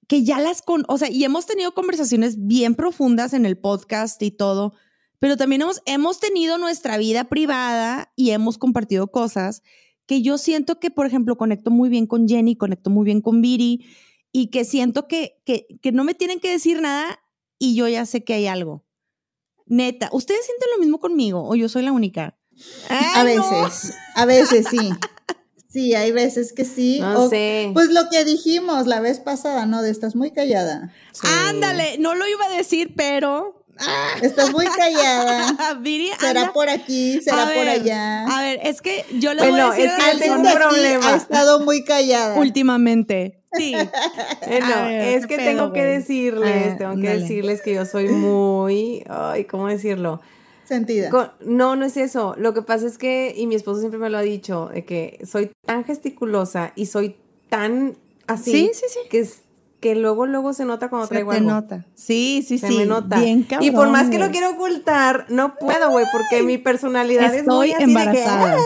Que 0.06 0.24
ya 0.24 0.40
las 0.40 0.62
con, 0.62 0.84
o 0.88 0.96
sea, 0.96 1.10
y 1.10 1.24
hemos 1.24 1.46
tenido 1.46 1.74
conversaciones 1.74 2.46
bien 2.46 2.74
profundas 2.74 3.34
en 3.34 3.44
el 3.44 3.58
podcast 3.58 4.22
y 4.22 4.30
todo, 4.30 4.72
pero 5.18 5.36
también 5.36 5.62
hemos, 5.62 5.82
hemos 5.86 6.20
tenido 6.20 6.58
nuestra 6.58 6.96
vida 6.98 7.24
privada 7.24 8.12
y 8.16 8.30
hemos 8.30 8.58
compartido 8.58 9.08
cosas 9.08 9.62
que 10.06 10.22
yo 10.22 10.38
siento 10.38 10.80
que, 10.80 10.90
por 10.90 11.06
ejemplo, 11.06 11.36
conecto 11.36 11.70
muy 11.70 11.88
bien 11.88 12.06
con 12.06 12.26
Jenny, 12.28 12.56
conecto 12.56 12.88
muy 12.90 13.04
bien 13.04 13.20
con 13.20 13.42
Viri. 13.42 13.86
y 14.32 14.48
que 14.48 14.64
siento 14.64 15.06
que, 15.08 15.40
que, 15.44 15.66
que 15.82 15.92
no 15.92 16.04
me 16.04 16.14
tienen 16.14 16.38
que 16.40 16.50
decir 16.50 16.80
nada 16.80 17.18
y 17.58 17.74
yo 17.74 17.88
ya 17.88 18.06
sé 18.06 18.24
que 18.24 18.34
hay 18.34 18.46
algo. 18.46 18.84
Neta, 19.66 20.08
¿ustedes 20.12 20.44
sienten 20.46 20.68
lo 20.74 20.78
mismo 20.80 20.98
conmigo 21.00 21.46
o 21.48 21.54
yo 21.54 21.68
soy 21.68 21.82
la 21.82 21.92
única? 21.92 22.38
a 22.88 23.22
veces, 23.24 23.94
a 24.14 24.24
veces 24.24 24.66
sí. 24.70 24.90
Sí, 25.68 25.94
hay 25.94 26.12
veces 26.12 26.52
que 26.54 26.64
sí. 26.64 26.98
No 27.00 27.24
o- 27.24 27.28
sé. 27.28 27.70
Pues 27.74 27.90
lo 27.90 28.08
que 28.10 28.24
dijimos 28.24 28.86
la 28.86 29.00
vez 29.00 29.20
pasada, 29.20 29.66
¿no? 29.66 29.82
De 29.82 29.90
estás 29.90 30.16
muy 30.16 30.30
callada. 30.30 30.92
Ándale, 31.48 31.98
no 31.98 32.14
lo 32.14 32.26
iba 32.26 32.46
a 32.46 32.56
decir, 32.56 32.94
pero. 32.96 33.57
Ah, 33.80 34.08
Estás 34.22 34.52
muy 34.52 34.66
callada. 34.66 35.74
Viri 35.80 36.10
Será 36.18 36.40
anda- 36.42 36.52
por 36.52 36.68
aquí, 36.68 37.20
será 37.22 37.44
por 37.54 37.68
allá. 37.68 38.24
A 38.26 38.42
ver, 38.42 38.60
es 38.62 38.80
que 38.82 39.04
yo 39.18 39.30
voy 39.34 39.48
Bueno, 39.50 39.68
a 39.68 39.74
decir 39.74 39.90
es 39.90 40.04
que 40.14 40.18
tengo 40.18 40.36
un 40.40 40.52
problema. 40.52 41.12
ha 41.12 41.16
estado 41.16 41.60
muy 41.60 41.84
callada. 41.84 42.36
últimamente. 42.38 43.40
Sí. 43.56 43.74
No, 44.60 44.84
ver, 44.84 45.00
es 45.16 45.26
¿qué 45.26 45.36
que 45.36 45.36
pedo, 45.36 45.48
tengo 45.50 45.72
que 45.72 45.84
decirles, 45.84 46.72
Ah, 46.72 46.76
tengo 46.78 46.96
que 46.96 47.06
dale. 47.08 47.20
decirles 47.20 47.62
que 47.62 47.74
yo 47.74 47.84
soy 47.84 48.08
muy, 48.08 49.04
ay, 49.08 49.44
¿cómo 49.44 49.68
decirlo? 49.68 50.20
Sentida. 50.64 51.08
Con- 51.10 51.30
no, 51.40 51.76
no 51.76 51.86
es 51.86 51.96
eso. 51.96 52.34
Lo 52.38 52.52
que 52.54 52.60
pasa 52.62 52.86
es 52.86 52.98
que, 52.98 53.32
y 53.36 53.46
mi 53.46 53.54
esposo 53.54 53.80
siempre 53.80 53.98
me 53.98 54.10
lo 54.10 54.18
ha 54.18 54.22
dicho, 54.22 54.70
de 54.72 54.84
que 54.84 55.18
soy 55.24 55.50
tan 55.64 55.84
gesticulosa 55.84 56.72
y 56.76 56.86
soy 56.86 57.16
tan 57.48 57.96
así 58.26 58.50
Sí, 58.52 58.70
sí, 58.74 58.84
sí. 58.90 58.98
que 59.10 59.20
es- 59.20 59.40
que 59.80 59.94
luego 59.94 60.26
luego 60.26 60.52
se 60.52 60.64
nota 60.64 60.88
cuando 60.88 61.06
Se 61.06 61.10
traigo 61.14 61.30
te 61.30 61.36
algo. 61.38 61.50
nota. 61.50 61.84
Sí, 61.94 62.44
sí, 62.46 62.58
Se 62.58 62.66
sí. 62.68 62.76
me 62.78 62.86
nota. 62.86 63.20
Bien 63.20 63.44
cabrón, 63.44 63.64
y 63.68 63.70
por 63.70 63.88
más 63.90 64.10
que 64.10 64.18
lo 64.18 64.30
quiero 64.30 64.50
ocultar, 64.50 65.26
no 65.28 65.54
puedo, 65.56 65.90
güey, 65.90 66.04
porque 66.10 66.42
mi 66.42 66.58
personalidad 66.58 67.32
es 67.34 67.46
muy 67.46 67.72
así 67.72 67.84
embarazada. 67.84 68.56
de 68.56 68.56
que 68.56 68.62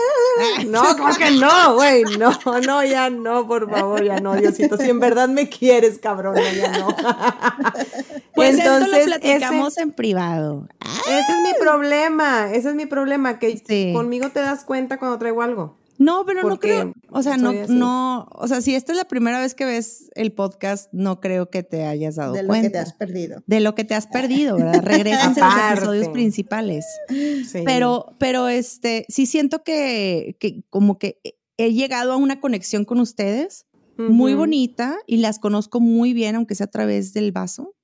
"Ah". 0.61 0.63
no, 0.67 0.81
¿cómo 0.97 1.13
que 1.15 1.31
no, 1.31 1.75
güey? 1.75 2.03
No, 2.17 2.31
no, 2.65 2.83
ya 2.83 3.09
no, 3.11 3.47
por 3.47 3.69
favor, 3.69 4.03
ya 4.03 4.19
no, 4.19 4.35
Diosito. 4.35 4.77
Si 4.77 4.89
en 4.89 4.99
verdad 4.99 5.27
me 5.29 5.49
quieres, 5.49 5.99
cabrón, 5.99 6.35
ya 6.35 6.71
no. 6.79 6.87
Pues 8.33 8.57
esto 8.57 8.79
lo 8.79 8.85
ese- 8.87 9.05
platicamos 9.05 9.77
en 9.77 9.91
privado. 9.91 10.67
ese 11.07 11.19
es 11.31 11.37
mi 11.43 11.53
problema, 11.59 12.51
ese 12.51 12.69
es 12.69 12.75
mi 12.75 12.87
problema, 12.87 13.37
que 13.37 13.61
Sí. 13.65 13.91
conmigo 13.93 14.29
te 14.29 14.39
das 14.39 14.63
cuenta 14.63 14.97
cuando 14.97 15.19
traigo 15.19 15.41
algo. 15.43 15.77
No, 15.97 16.25
pero 16.25 16.47
no 16.47 16.59
creo. 16.59 16.93
O 17.09 17.23
sea, 17.23 17.37
no, 17.37 17.49
así. 17.49 17.71
no. 17.73 18.27
O 18.31 18.47
sea, 18.47 18.61
si 18.61 18.75
esta 18.75 18.91
es 18.91 18.97
la 18.97 19.05
primera 19.05 19.39
vez 19.39 19.53
que 19.53 19.65
ves 19.65 20.09
el 20.15 20.31
podcast, 20.31 20.91
no 20.91 21.19
creo 21.19 21.49
que 21.49 21.63
te 21.63 21.85
hayas 21.85 22.15
dado 22.15 22.33
de 22.33 22.43
lo 22.43 22.47
cuenta. 22.47 22.67
que 22.67 22.71
te 22.71 22.79
has 22.79 22.93
perdido. 22.93 23.43
de 23.45 23.59
lo 23.59 23.75
que 23.75 23.83
te 23.83 23.95
has 23.95 24.07
perdido, 24.07 24.57
¿verdad? 24.57 24.81
Regresan 24.83 25.35
a 25.41 25.71
los 25.71 25.77
episodios 25.79 26.09
principales. 26.09 26.85
Sí. 27.07 27.63
Pero, 27.65 28.15
pero 28.19 28.47
este, 28.49 29.05
sí 29.09 29.25
siento 29.25 29.63
que, 29.63 30.35
que 30.39 30.63
como 30.69 30.97
que 30.97 31.19
he 31.57 31.73
llegado 31.73 32.13
a 32.13 32.17
una 32.17 32.39
conexión 32.39 32.85
con 32.85 32.99
ustedes 32.99 33.65
muy 33.97 34.33
bonita 34.33 34.97
y 35.05 35.17
las 35.17 35.39
conozco 35.39 35.79
muy 35.79 36.13
bien, 36.13 36.35
aunque 36.35 36.55
sea 36.55 36.65
a 36.65 36.71
través 36.71 37.13
del 37.13 37.31
vaso, 37.31 37.75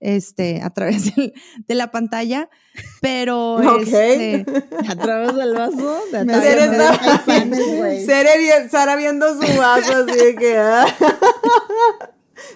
este, 0.00 0.60
a 0.62 0.70
través 0.70 1.14
del- 1.16 1.32
de 1.66 1.74
la 1.74 1.90
pantalla, 1.90 2.48
pero 3.00 3.54
Ok. 3.76 3.82
este, 3.86 4.44
a 4.88 4.96
través 4.96 5.34
del 5.36 5.54
vaso, 5.54 5.98
de 6.12 6.24
Me 6.24 6.34
Sara 8.70 8.96
viendo 8.96 9.28
su 9.34 9.58
vaso 9.58 9.92
así 10.04 10.16
de 10.16 10.34
que. 10.36 10.56
ah. 10.58 10.86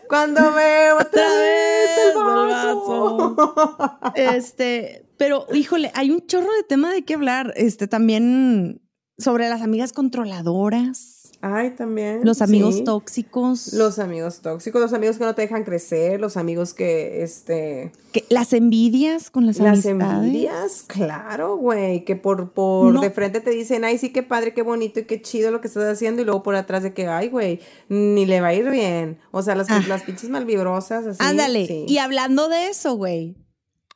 Cuando 0.08 0.40
veo 0.54 0.96
otra 0.98 1.28
vez 1.28 1.90
el 2.10 2.14
vaso. 2.16 3.76
Este, 4.14 5.06
pero 5.18 5.46
híjole, 5.52 5.90
hay 5.94 6.10
un 6.10 6.26
chorro 6.26 6.50
de 6.52 6.62
tema 6.62 6.90
de 6.92 7.04
qué 7.04 7.14
hablar. 7.14 7.52
Este, 7.56 7.86
también 7.86 8.80
sobre 9.18 9.48
las 9.48 9.60
amigas 9.62 9.92
controladoras, 9.92 11.13
Ay, 11.46 11.72
también. 11.72 12.20
los 12.24 12.40
amigos 12.40 12.76
sí. 12.76 12.84
tóxicos, 12.84 13.72
Los 13.74 13.98
amigos 13.98 14.40
tóxicos, 14.40 14.80
los 14.80 14.92
amigos 14.94 15.18
que 15.18 15.24
no 15.24 15.34
te 15.34 15.42
dejan 15.42 15.62
crecer, 15.64 16.18
los 16.18 16.38
amigos 16.38 16.72
que, 16.72 17.22
este, 17.22 17.92
que- 18.12 18.24
las 18.30 18.54
envidias 18.54 19.30
con 19.30 19.44
las, 19.44 19.58
las 19.58 19.84
amistades. 19.84 20.24
envidias, 20.26 20.84
claro, 20.86 21.56
güey, 21.58 22.04
que 22.06 22.16
por, 22.16 22.52
por 22.52 22.94
No. 22.94 23.00
de 23.02 23.10
frente 23.10 23.40
te 23.40 23.50
dicen, 23.50 23.84
ay, 23.84 23.98
sí, 23.98 24.10
qué 24.10 24.22
padre, 24.22 24.54
qué 24.54 24.62
bonito 24.62 25.00
y 25.00 25.04
qué 25.04 25.20
chido 25.20 25.50
lo 25.50 25.60
que 25.60 25.68
estás 25.68 25.84
haciendo, 25.84 26.22
y 26.22 26.24
luego 26.24 26.42
por 26.42 26.56
atrás 26.56 26.82
de 26.82 26.94
que, 26.94 27.06
ay, 27.08 27.28
güey, 27.28 27.60
ni 27.90 28.24
le 28.24 28.40
va 28.40 28.48
a 28.48 28.54
ir 28.54 28.70
bien. 28.70 29.18
O 29.30 29.42
sea, 29.42 29.54
las, 29.54 29.70
Ah. 29.70 29.82
las 29.86 30.02
pinches 30.04 30.30
malvibrosas, 30.30 31.06
así. 31.06 31.18
Ándale, 31.22 31.66
sí. 31.66 31.84
y 31.86 31.98
hablando 31.98 32.48
de 32.48 32.68
eso, 32.68 32.94
güey, 32.94 33.36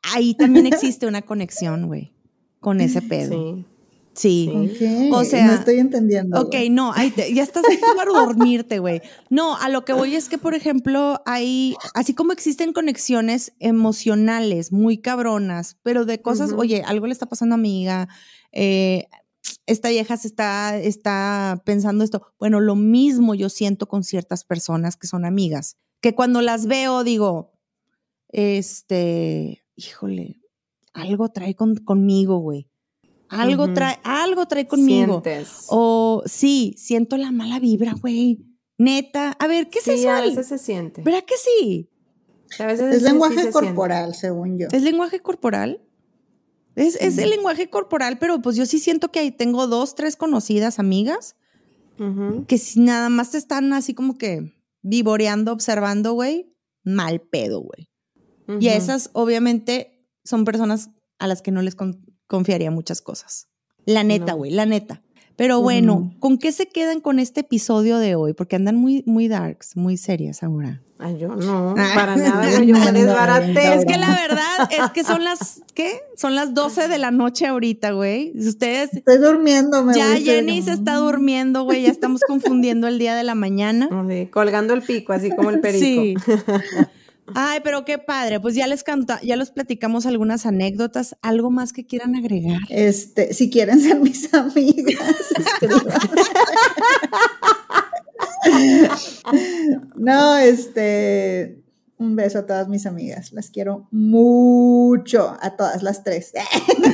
ahí 0.03 0.35
también 0.35 0.67
existe 0.93 1.07
una 1.07 1.23
conexión, 1.23 1.87
güey, 1.87 2.13
con 2.61 2.81
ese 2.83 3.01
pedo. 3.01 3.33
Sí. 3.33 3.67
Sí. 4.19 4.51
O 5.13 5.25
sea, 5.25 5.47
no 5.47 5.53
estoy 5.55 5.79
entendiendo. 5.79 6.41
Ok, 6.41 6.55
no, 6.71 6.93
ahí 6.93 7.11
te- 7.11 7.33
ya 7.33 7.43
estás 7.45 7.65
aquí 7.67 7.79
para 7.97 8.11
dormirte, 8.13 8.81
güey. 8.81 9.01
No, 9.31 9.57
a 9.57 9.69
lo 9.69 9.85
que 9.85 9.93
voy 9.93 10.17
es 10.17 10.29
que, 10.29 10.39
por 10.39 10.55
ejemplo, 10.55 11.21
hay, 11.25 11.77
así 11.95 12.15
como 12.15 12.33
existen 12.33 12.73
conexiones 12.73 13.53
emocionales 13.61 14.73
muy 14.73 14.99
cabronas, 14.99 15.77
pero 15.83 16.05
de 16.05 16.21
cosas, 16.21 16.51
oye, 16.53 16.83
algo 16.85 17.07
le 17.07 17.13
está 17.13 17.27
pasando 17.27 17.55
a 17.55 17.59
mi 17.59 17.69
amiga, 17.69 18.09
eh, 18.51 19.07
esta 19.67 19.89
vieja 19.91 20.17
se 20.17 20.27
está, 20.27 20.77
está 20.79 21.63
pensando 21.65 22.03
esto. 22.03 22.27
Bueno, 22.39 22.59
lo 22.61 22.75
mismo 22.75 23.35
yo 23.37 23.49
siento 23.49 23.87
con 23.87 24.03
ciertas 24.03 24.43
personas 24.45 24.97
que 24.97 25.07
son 25.07 25.25
amigas, 25.25 25.77
que 26.01 26.15
cuando 26.15 26.41
las 26.43 26.67
veo 26.67 27.05
digo, 27.05 27.53
este, 28.31 29.65
híjole, 29.77 30.41
algo 30.93 31.29
trae 31.31 31.55
con- 31.55 31.77
conmigo, 31.77 32.39
güey. 32.39 32.69
Algo 33.29 33.73
trae, 33.75 33.99
algo 34.05 34.47
trae 34.47 34.67
conmigo. 34.67 35.23
Sientes. 35.25 35.65
O 35.69 36.23
sí, 36.27 36.75
siento 36.79 37.17
la 37.17 37.31
mala 37.31 37.59
vibra, 37.61 37.95
güey. 38.01 38.45
Neta. 38.79 39.37
A 39.39 39.47
ver, 39.47 39.69
¿qué 39.71 39.81
sí, 39.81 39.91
es 39.91 40.01
eso? 40.01 40.11
a 40.11 40.21
veces 40.21 40.47
se 40.47 40.59
siente. 40.59 41.03
¿Verdad 41.03 41.25
que 41.27 41.35
sí? 41.37 41.91
A 42.59 42.67
veces 42.67 42.95
Es 42.95 43.03
sí 43.03 43.05
lenguaje 43.09 43.43
se 43.43 43.51
corporal, 43.51 44.15
según 44.15 44.59
yo. 44.59 44.69
¿Es 44.73 44.83
lenguaje 44.83 45.21
corporal? 45.21 45.83
Es, 46.75 46.95
es 47.01 47.19
el 47.19 47.31
lenguaje 47.31 47.69
corporal, 47.69 48.19
pero 48.19 48.41
pues 48.41 48.55
yo 48.57 48.65
sí 48.65 48.79
siento 48.79 49.11
que 49.11 49.19
ahí 49.19 49.33
tengo 49.33 49.67
dos, 49.67 49.95
tres 49.97 50.17
conocidas 50.17 50.79
amigas 50.79 51.35
que 52.47 52.59
si 52.59 52.79
nada 52.79 53.09
más 53.09 53.33
te 53.33 53.39
están 53.39 53.73
así 53.73 53.93
como 53.93 54.17
que 54.17 54.55
vivoreando, 54.83 55.51
observando, 55.53 56.13
güey, 56.13 56.55
mal 56.85 57.21
pedo, 57.21 57.61
güey. 57.61 57.91
Y 58.61 58.69
esas 58.69 59.11
obviamente 59.13 60.07
son 60.25 60.45
personas 60.45 60.91
a 61.19 61.27
las 61.27 61.43
que 61.43 61.51
no 61.51 61.61
les 61.61 61.75
con- 61.75 62.07
confiaría 62.29 62.71
muchas 62.71 63.03
cosas. 63.03 63.49
La 63.85 64.05
neta, 64.05 64.33
No. 64.33 64.37
güey, 64.39 64.53
la 64.53 64.67
neta. 64.67 65.03
Pero 65.35 65.61
bueno, 65.63 66.13
¿con 66.19 66.37
qué 66.37 66.51
se 66.51 66.67
quedan 66.67 67.01
con 67.01 67.21
este 67.21 67.41
episodio 67.43 67.99
de 67.99 68.17
hoy? 68.17 68.33
Porque 68.33 68.57
andan 68.57 68.75
muy, 68.75 69.05
muy 69.07 69.29
darks, 69.29 69.77
muy 69.77 69.97
serias 69.97 70.43
ahora. 70.43 70.83
Ay, 70.99 71.17
yo 71.21 71.29
no, 71.29 71.77
para 71.95 72.17
nada, 72.17 72.51
güey, 72.57 72.67
yo 72.67 72.77
me 72.77 72.91
desbaraté. 72.91 73.75
Es 73.75 73.85
que 73.85 73.97
la 73.99 74.09
verdad 74.17 74.69
es 74.69 74.91
que 74.91 75.05
son 75.05 75.23
las, 75.23 75.63
¿qué? 75.75 76.01
Son 76.17 76.35
las 76.35 76.55
12 76.55 76.89
de 76.89 76.99
la 76.99 77.13
noche 77.13 77.47
ahorita, 77.47 77.93
güey. 77.93 78.33
Ustedes, 78.37 78.93
Estoy 78.93 79.19
durmiendo, 79.19 79.85
me 79.85 79.95
ya 79.95 80.17
Jenny 80.17 80.61
se 80.61 80.73
está 80.73 80.97
durmiendo, 80.97 81.63
güey. 81.63 81.83
Ya 81.83 81.91
estamos 81.93 82.21
confundiendo 82.27 82.89
el 82.89 82.99
día 82.99 83.15
de 83.15 83.23
la 83.23 83.37
mañana. 83.37 83.89
Sí, 84.09 84.27
colgando 84.27 84.75
el 84.75 84.83
pico, 84.83 85.13
así 85.13 85.31
como 85.31 85.51
el 85.51 85.61
perico. 85.61 85.85
Sí. 85.85 86.15
Ay, 87.35 87.61
pero 87.63 87.85
qué 87.85 87.99
padre. 87.99 88.41
Pues 88.41 88.55
ya 88.55 88.67
les 88.67 88.85
canta, 88.85 89.21
ya 89.23 89.37
les 89.37 89.51
platicamos 89.51 90.07
algunas 90.07 90.47
anécdotas. 90.47 91.17
¿Algo 91.23 91.51
más 91.51 91.73
que 91.73 91.87
quieran 91.87 92.17
agregar? 92.17 92.61
Este, 92.69 93.35
si 93.35 93.51
quieren 93.51 93.81
ser 93.81 94.01
mis 94.01 94.33
amigas, 94.35 95.17
no, 99.97 100.37
este, 100.39 101.63
un 101.99 102.17
beso 102.17 102.39
a 102.41 102.47
todas 102.47 102.69
mis 102.69 102.87
amigas. 102.87 103.33
Las 103.33 103.51
quiero 103.51 103.89
mucho, 103.91 105.37
a 105.41 105.57
todas 105.57 105.83
las 105.83 106.05
tres. 106.05 106.33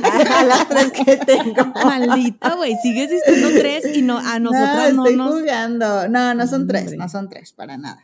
A 0.02 0.44
las 0.44 0.68
tres 0.68 0.92
que 0.92 1.16
tengo. 1.18 1.72
Maldita, 1.84 2.54
güey. 2.56 2.76
Sigues 2.82 3.10
diciendo 3.10 3.48
tres 3.58 3.96
y 3.96 4.02
no, 4.02 4.18
a 4.18 4.38
nosotras 4.38 4.94
no, 4.94 5.04
estoy 5.04 5.16
nos. 5.16 5.34
jugando. 5.40 6.08
No, 6.08 6.34
no 6.34 6.46
son 6.46 6.66
tres, 6.66 6.96
no 6.96 7.08
son 7.08 7.28
tres 7.28 7.52
para 7.52 7.76
nada. 7.76 8.02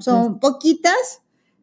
Son 0.00 0.40
poquitas, 0.40 1.22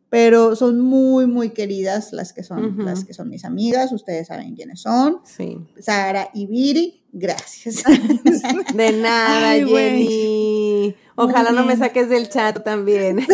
pero 0.10 0.56
son 0.56 0.80
muy, 0.80 1.28
muy 1.28 1.50
queridas 1.50 2.14
las 2.14 2.32
que 2.32 2.44
son, 2.44 2.86
las 2.86 3.04
que 3.04 3.14
son 3.14 3.30
mis 3.30 3.44
amigas. 3.44 3.92
Ustedes 3.92 4.28
saben 4.28 4.56
quiénes 4.56 4.82
son. 4.82 5.20
Sí. 5.26 5.58
Sara 5.80 6.30
y 6.34 6.48
Viri, 6.48 7.04
gracias. 7.12 7.84
De 8.74 8.92
nada, 8.94 9.50
Ay. 9.50 9.66
Jenny. 9.68 10.96
Ojalá 11.16 11.52
no 11.52 11.66
me 11.66 11.76
saques 11.76 12.10
del 12.10 12.30
chat 12.30 12.64
también. 12.64 13.18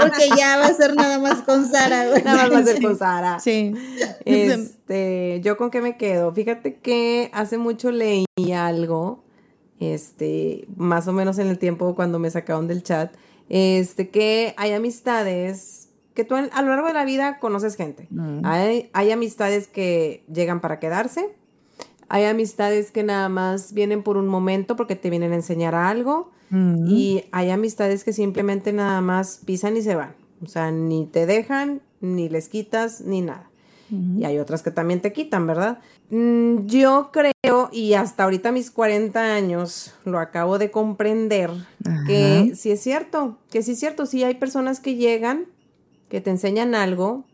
Porque 0.00 0.28
ya 0.36 0.56
va 0.56 0.66
a 0.66 0.74
ser 0.74 0.94
nada 0.96 1.18
más 1.18 1.42
con 1.42 1.70
Sara. 1.70 2.08
güey. 2.08 2.22
Nada 2.24 2.44
más 2.44 2.52
va 2.52 2.58
a 2.58 2.64
ser 2.64 2.82
con 2.82 2.98
Sara. 2.98 3.38
Sí. 3.38 3.74
Este, 4.24 5.40
yo 5.44 5.56
con 5.56 5.70
qué 5.70 5.82
me 5.82 5.96
quedo. 5.98 6.32
Fíjate 6.32 6.76
que 6.80 7.30
hace 7.34 7.58
mucho 7.58 7.92
leí 7.92 8.24
algo, 8.54 9.24
este, 9.78 10.66
más 10.74 11.06
o 11.06 11.12
menos 11.12 11.38
en 11.38 11.48
el 11.48 11.58
tiempo 11.58 11.94
cuando 11.94 12.18
me 12.18 12.30
sacaron 12.30 12.66
del 12.66 12.82
chat, 12.82 13.14
este, 13.48 14.10
que 14.10 14.54
hay 14.56 14.72
amistades 14.72 15.90
que 16.14 16.24
tú 16.24 16.34
a 16.34 16.62
lo 16.62 16.68
largo 16.68 16.88
de 16.88 16.94
la 16.94 17.04
vida 17.04 17.38
conoces 17.38 17.76
gente. 17.76 18.08
Mm. 18.10 18.40
Hay, 18.44 18.90
hay 18.92 19.10
amistades 19.10 19.68
que 19.68 20.24
llegan 20.32 20.60
para 20.60 20.80
quedarse. 20.80 21.34
Hay 22.08 22.24
amistades 22.24 22.90
que 22.90 23.02
nada 23.02 23.28
más 23.28 23.72
vienen 23.72 24.02
por 24.02 24.16
un 24.16 24.26
momento 24.26 24.76
porque 24.76 24.96
te 24.96 25.10
vienen 25.10 25.32
a 25.32 25.36
enseñar 25.36 25.74
algo. 25.74 26.32
Mm. 26.50 26.86
Y 26.88 27.24
hay 27.32 27.50
amistades 27.50 28.02
que 28.02 28.12
simplemente 28.12 28.72
nada 28.72 29.00
más 29.00 29.42
pisan 29.44 29.76
y 29.76 29.82
se 29.82 29.94
van. 29.94 30.14
O 30.42 30.46
sea, 30.46 30.70
ni 30.70 31.06
te 31.06 31.26
dejan, 31.26 31.82
ni 32.00 32.28
les 32.28 32.48
quitas, 32.48 33.02
ni 33.02 33.20
nada. 33.20 33.50
Y 33.88 34.24
hay 34.24 34.38
otras 34.38 34.64
que 34.64 34.72
también 34.72 35.00
te 35.00 35.12
quitan, 35.12 35.46
¿verdad? 35.46 35.78
Mm, 36.10 36.66
yo 36.66 37.10
creo, 37.12 37.68
y 37.72 37.94
hasta 37.94 38.24
ahorita 38.24 38.52
mis 38.52 38.70
40 38.70 39.34
años 39.34 39.94
lo 40.04 40.20
acabo 40.20 40.58
de 40.58 40.70
comprender, 40.70 41.50
que 42.06 42.52
sí 42.54 42.70
es 42.70 42.80
cierto, 42.80 43.38
que 43.50 43.62
sí 43.62 43.72
es 43.72 43.80
cierto, 43.80 44.06
sí 44.06 44.22
hay 44.22 44.34
personas 44.34 44.78
que 44.78 44.94
llegan, 44.94 45.46
que 46.08 46.20
te 46.20 46.30
enseñan 46.30 46.74
algo 46.76 47.24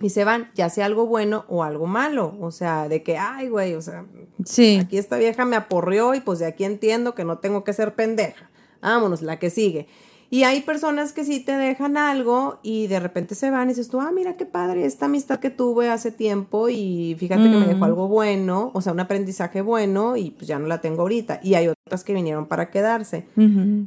y 0.00 0.10
se 0.10 0.24
van, 0.24 0.50
ya 0.54 0.68
sea 0.68 0.86
algo 0.86 1.06
bueno 1.06 1.44
o 1.48 1.64
algo 1.64 1.86
malo, 1.86 2.36
o 2.40 2.52
sea, 2.52 2.88
de 2.88 3.02
que, 3.02 3.18
ay, 3.18 3.48
güey, 3.48 3.74
o 3.74 3.82
sea, 3.82 4.04
sí. 4.44 4.78
aquí 4.80 4.98
esta 4.98 5.16
vieja 5.16 5.44
me 5.44 5.56
aporrió 5.56 6.14
y 6.14 6.20
pues 6.20 6.38
de 6.38 6.46
aquí 6.46 6.64
entiendo 6.64 7.14
que 7.14 7.24
no 7.24 7.38
tengo 7.38 7.64
que 7.64 7.72
ser 7.72 7.94
pendeja. 7.94 8.50
Vámonos, 8.80 9.22
la 9.22 9.38
que 9.38 9.48
sigue. 9.48 9.88
Y 10.30 10.42
hay 10.44 10.62
personas 10.62 11.12
que 11.12 11.24
sí 11.24 11.40
te 11.40 11.52
dejan 11.52 11.96
algo 11.96 12.58
y 12.62 12.86
de 12.86 12.98
repente 12.98 13.34
se 13.34 13.50
van 13.50 13.68
y 13.68 13.72
dices 13.72 13.88
tú, 13.88 14.00
ah, 14.00 14.10
mira 14.12 14.36
qué 14.36 14.46
padre 14.46 14.84
esta 14.84 15.06
amistad 15.06 15.38
que 15.38 15.50
tuve 15.50 15.90
hace 15.90 16.10
tiempo 16.10 16.68
y 16.68 17.14
fíjate 17.18 17.42
que 17.42 17.56
me 17.56 17.66
dejó 17.66 17.80
mm. 17.80 17.84
algo 17.84 18.08
bueno, 18.08 18.70
o 18.74 18.80
sea, 18.80 18.92
un 18.92 19.00
aprendizaje 19.00 19.60
bueno 19.60 20.16
y 20.16 20.30
pues 20.30 20.48
ya 20.48 20.58
no 20.58 20.66
la 20.66 20.80
tengo 20.80 21.02
ahorita. 21.02 21.40
Y 21.42 21.54
hay 21.54 21.68
otras 21.68 22.04
que 22.04 22.14
vinieron 22.14 22.46
para 22.46 22.70
quedarse. 22.70 23.26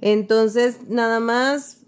Entonces, 0.01 0.87
nada 0.87 1.19
más, 1.19 1.79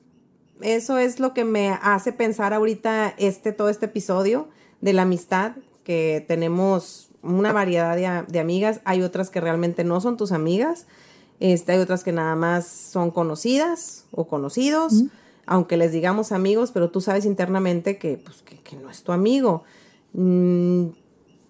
eso 0.62 0.98
es 0.98 1.20
lo 1.20 1.34
que 1.34 1.46
me 1.46 1.70
hace 1.82 2.12
pensar 2.12 2.54
ahorita 2.54 3.14
este, 3.18 3.52
todo 3.52 3.70
este 3.70 3.86
episodio 3.86 4.50
de 4.82 4.94
la 4.94 5.04
amistad, 5.04 5.54
que 5.84 6.24
tenemos 6.28 7.10
una 7.22 7.52
variedad 7.52 7.96
de, 7.96 8.32
de 8.32 8.40
amigas, 8.40 8.82
hay 8.86 9.02
otras 9.02 9.30
que 9.30 9.42
realmente 9.42 9.84
no 9.84 10.02
son 10.02 10.18
tus 10.18 10.32
amigas 10.32 10.86
este, 11.40 11.72
hay 11.72 11.80
otras 11.80 12.04
que 12.04 12.12
nada 12.12 12.36
más 12.36 12.68
son 12.68 13.12
conocidas 13.12 14.06
o 14.12 14.28
conocidos, 14.28 15.06
aunque 15.46 15.78
les 15.78 15.92
digamos 15.92 16.32
amigos, 16.32 16.72
pero 16.72 16.90
tú 16.90 17.02
sabes 17.02 17.26
internamente 17.26 17.98
que, 17.98 18.18
pues, 18.18 18.44
que, 18.44 18.76
no 18.76 18.90
es 18.90 19.04
tu 19.04 19.12
amigo. 19.12 19.64
Mm, 20.14 20.88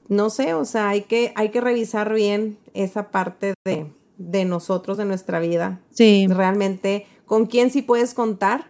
no 0.07 0.29
sé, 0.29 0.53
o 0.53 0.65
sea, 0.65 0.89
hay 0.89 1.03
que, 1.03 1.33
hay 1.35 1.49
que 1.49 1.61
revisar 1.61 2.13
bien 2.13 2.57
esa 2.73 3.11
parte 3.11 3.53
de, 3.65 3.87
de 4.17 4.45
nosotros, 4.45 4.97
de 4.97 5.05
nuestra 5.05 5.39
vida. 5.39 5.79
Sí. 5.91 6.27
Realmente, 6.27 7.07
con 7.25 7.45
quién 7.45 7.71
sí 7.71 7.81
puedes 7.81 8.13
contar 8.13 8.69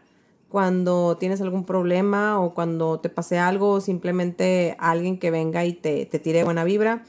cuando 0.49 1.17
tienes 1.17 1.41
algún 1.41 1.63
problema 1.63 2.39
o 2.39 2.53
cuando 2.53 2.99
te 2.99 3.09
pase 3.09 3.37
algo, 3.37 3.73
o 3.73 3.81
simplemente 3.81 4.75
alguien 4.79 5.19
que 5.19 5.31
venga 5.31 5.65
y 5.65 5.73
te, 5.73 6.05
te 6.05 6.17
tire 6.19 6.43
buena 6.43 6.63
vibra 6.63 7.03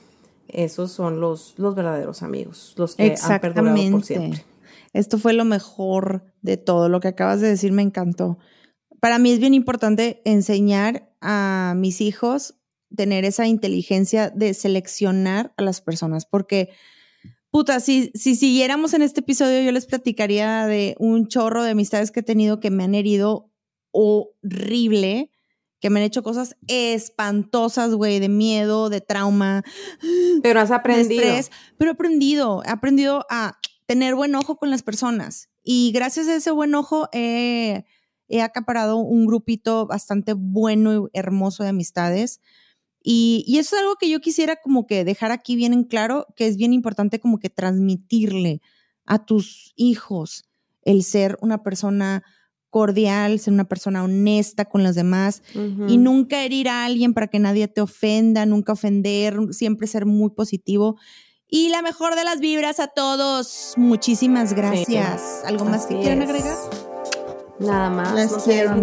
esos 0.55 0.93
son 0.93 1.21
los, 1.21 1.55
los 1.59 1.75
verdaderos 1.75 2.23
amigos, 2.23 2.75
los 2.77 2.97
que 2.97 3.15
han 3.21 3.41
perdurado 3.41 3.91
por 3.91 4.05
siempre. 4.05 4.45
Esto 4.93 5.19
fue 5.19 5.33
lo 5.33 5.45
mejor 5.45 6.25
de 6.43 6.57
todo, 6.57 6.89
lo 6.89 7.01
que 7.01 7.09
acabas 7.09 7.41
de 7.41 7.49
decir 7.49 7.73
me 7.73 7.83
encantó. 7.83 8.39
Para 9.01 9.19
mí 9.19 9.31
es 9.31 9.39
bien 9.39 9.55
importante 9.55 10.21
enseñar 10.25 11.13
a 11.21 11.75
mis 11.77 12.01
hijos 12.01 12.57
tener 12.95 13.25
esa 13.25 13.47
inteligencia 13.47 14.31
de 14.31 14.53
seleccionar 14.53 15.55
a 15.57 15.63
las 15.63 15.81
personas, 15.81 16.27
porque, 16.27 16.71
puta, 17.51 17.79
si, 17.81 18.11
si 18.15 18.35
siguiéramos 18.35 18.95
en 18.95 19.03
este 19.03 19.21
episodio, 19.21 19.63
yo 19.63 19.71
les 19.71 19.87
platicaría 19.87 20.67
de 20.67 20.97
un 20.99 21.29
chorro 21.29 21.63
de 21.63 21.71
amistades 21.71 22.11
que 22.11 22.21
he 22.21 22.25
tenido 22.25 22.59
que 22.59 22.71
me 22.71 22.85
han 22.85 22.95
herido 22.95 23.51
horrible 23.93 25.31
que 25.81 25.91
me 25.91 26.01
han 26.01 26.07
hecho 26.07 26.23
cosas 26.23 26.57
espantosas, 26.69 27.95
güey, 27.95 28.21
de 28.21 28.29
miedo, 28.29 28.91
de 28.91 29.01
trauma. 29.01 29.65
Pero 30.43 30.61
has 30.61 30.71
aprendido. 30.71 31.23
pero 31.79 31.91
he 31.91 31.95
aprendido, 31.95 32.63
he 32.65 32.71
aprendido 32.71 33.27
a 33.31 33.59
tener 33.87 34.15
buen 34.15 34.35
ojo 34.35 34.57
con 34.57 34.71
las 34.71 34.83
personas. 34.83 35.49
Y 35.63 35.91
gracias 35.93 36.29
a 36.29 36.37
ese 36.37 36.51
buen 36.51 36.75
ojo 36.75 37.09
he 37.13 37.85
acaparado 38.43 38.97
un 38.99 39.27
grupito 39.27 39.87
bastante 39.87 40.35
bueno 40.35 41.09
y 41.13 41.19
hermoso 41.19 41.63
de 41.63 41.71
amistades. 41.71 42.41
Y, 43.03 43.45
y, 43.47 43.59
eso 43.59 43.77
es 43.77 43.83
algo 43.83 43.97
que 43.97 44.11
yo 44.11 44.21
quisiera 44.21 44.57
como 44.57 44.87
que 44.87 45.05
dejar 45.07 45.33
aquí 45.33 45.57
bien 45.57 45.73
en 45.73 45.85
claro, 45.85 46.27
que 46.37 46.47
es 46.47 46.59
bien 46.59 46.75
importante 46.75 47.19
como 47.19 47.39
que 47.39 47.49
transmitirle 47.49 48.61
a 49.07 49.25
tus 49.25 49.73
hijos 49.75 50.45
el 50.83 51.03
ser 51.03 51.39
una 51.41 51.63
persona 51.63 52.23
cordial, 52.71 53.39
ser 53.41 53.53
una 53.53 53.65
persona 53.65 54.03
honesta 54.05 54.65
con 54.65 54.83
los 54.83 54.95
demás 54.95 55.43
y 55.89 55.99
nunca 55.99 56.45
herir 56.45 56.69
a 56.69 56.85
alguien 56.85 57.13
para 57.13 57.27
que 57.27 57.39
nadie 57.39 57.69
te 57.69 57.81
ofenda, 57.81 58.47
nunca 58.47 58.73
ofender, 58.73 59.37
siempre 59.51 59.87
ser 59.87 60.07
muy 60.07 60.31
positivo. 60.31 60.97
Y 61.49 61.69
la 61.69 61.83
mejor 61.83 62.15
de 62.15 62.25
las 62.25 62.39
vibras 62.39 62.79
a 62.79 62.87
todos. 62.87 63.75
Muchísimas 63.77 64.55
gracias. 64.55 65.43
¿Algo 65.45 65.65
más 65.65 65.87
que 65.87 65.99
quieran 65.99 66.23
agregar? 66.23 66.57
Nada 67.59 67.91
más. 67.91 68.15
Las 68.15 68.33
quiero, 68.45 68.75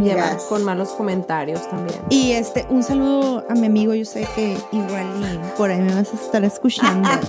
con 0.49 0.63
malos 0.63 0.89
comentarios 0.89 1.67
también. 1.69 1.99
Y 2.09 2.33
este, 2.33 2.67
un 2.69 2.83
saludo 2.83 3.43
a 3.49 3.55
mi 3.55 3.65
amigo. 3.67 3.93
Yo 3.95 4.05
sé 4.05 4.27
que 4.35 4.57
igual 4.71 5.41
por 5.57 5.71
ahí 5.71 5.79
me 5.79 5.95
vas 5.95 6.13
a 6.13 6.15
estar 6.15 6.43
escuchando. 6.43 7.09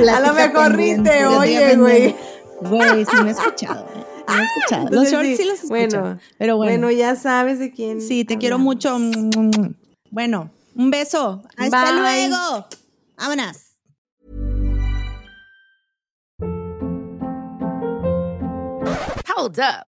a 0.10 0.20
lo 0.20 0.32
mejor 0.32 0.76
te 1.02 1.26
oye, 1.26 1.76
güey. 1.76 2.16
Güey, 2.62 3.04
sí 3.04 3.16
me 3.22 3.30
he 3.30 3.32
escuchado. 3.32 3.84
¿Eh? 4.30 4.86
Los 4.90 5.10
shorts 5.10 5.36
sí, 5.36 5.44
los 5.44 5.54
escucho. 5.54 5.68
Bueno, 5.68 6.18
pero 6.38 6.56
bueno. 6.56 6.90
ya 6.90 7.16
sabes 7.16 7.58
de 7.58 7.72
quién. 7.72 8.00
Sí, 8.00 8.24
te 8.24 8.38
quiero 8.38 8.58
mucho. 8.58 8.96
Bueno, 10.10 10.50
un 10.74 10.90
beso. 10.90 11.42
Hasta 11.56 11.92
luego. 11.92 12.66
Vámonos. 13.16 13.56
Hold 19.36 19.58
up. 19.58 19.89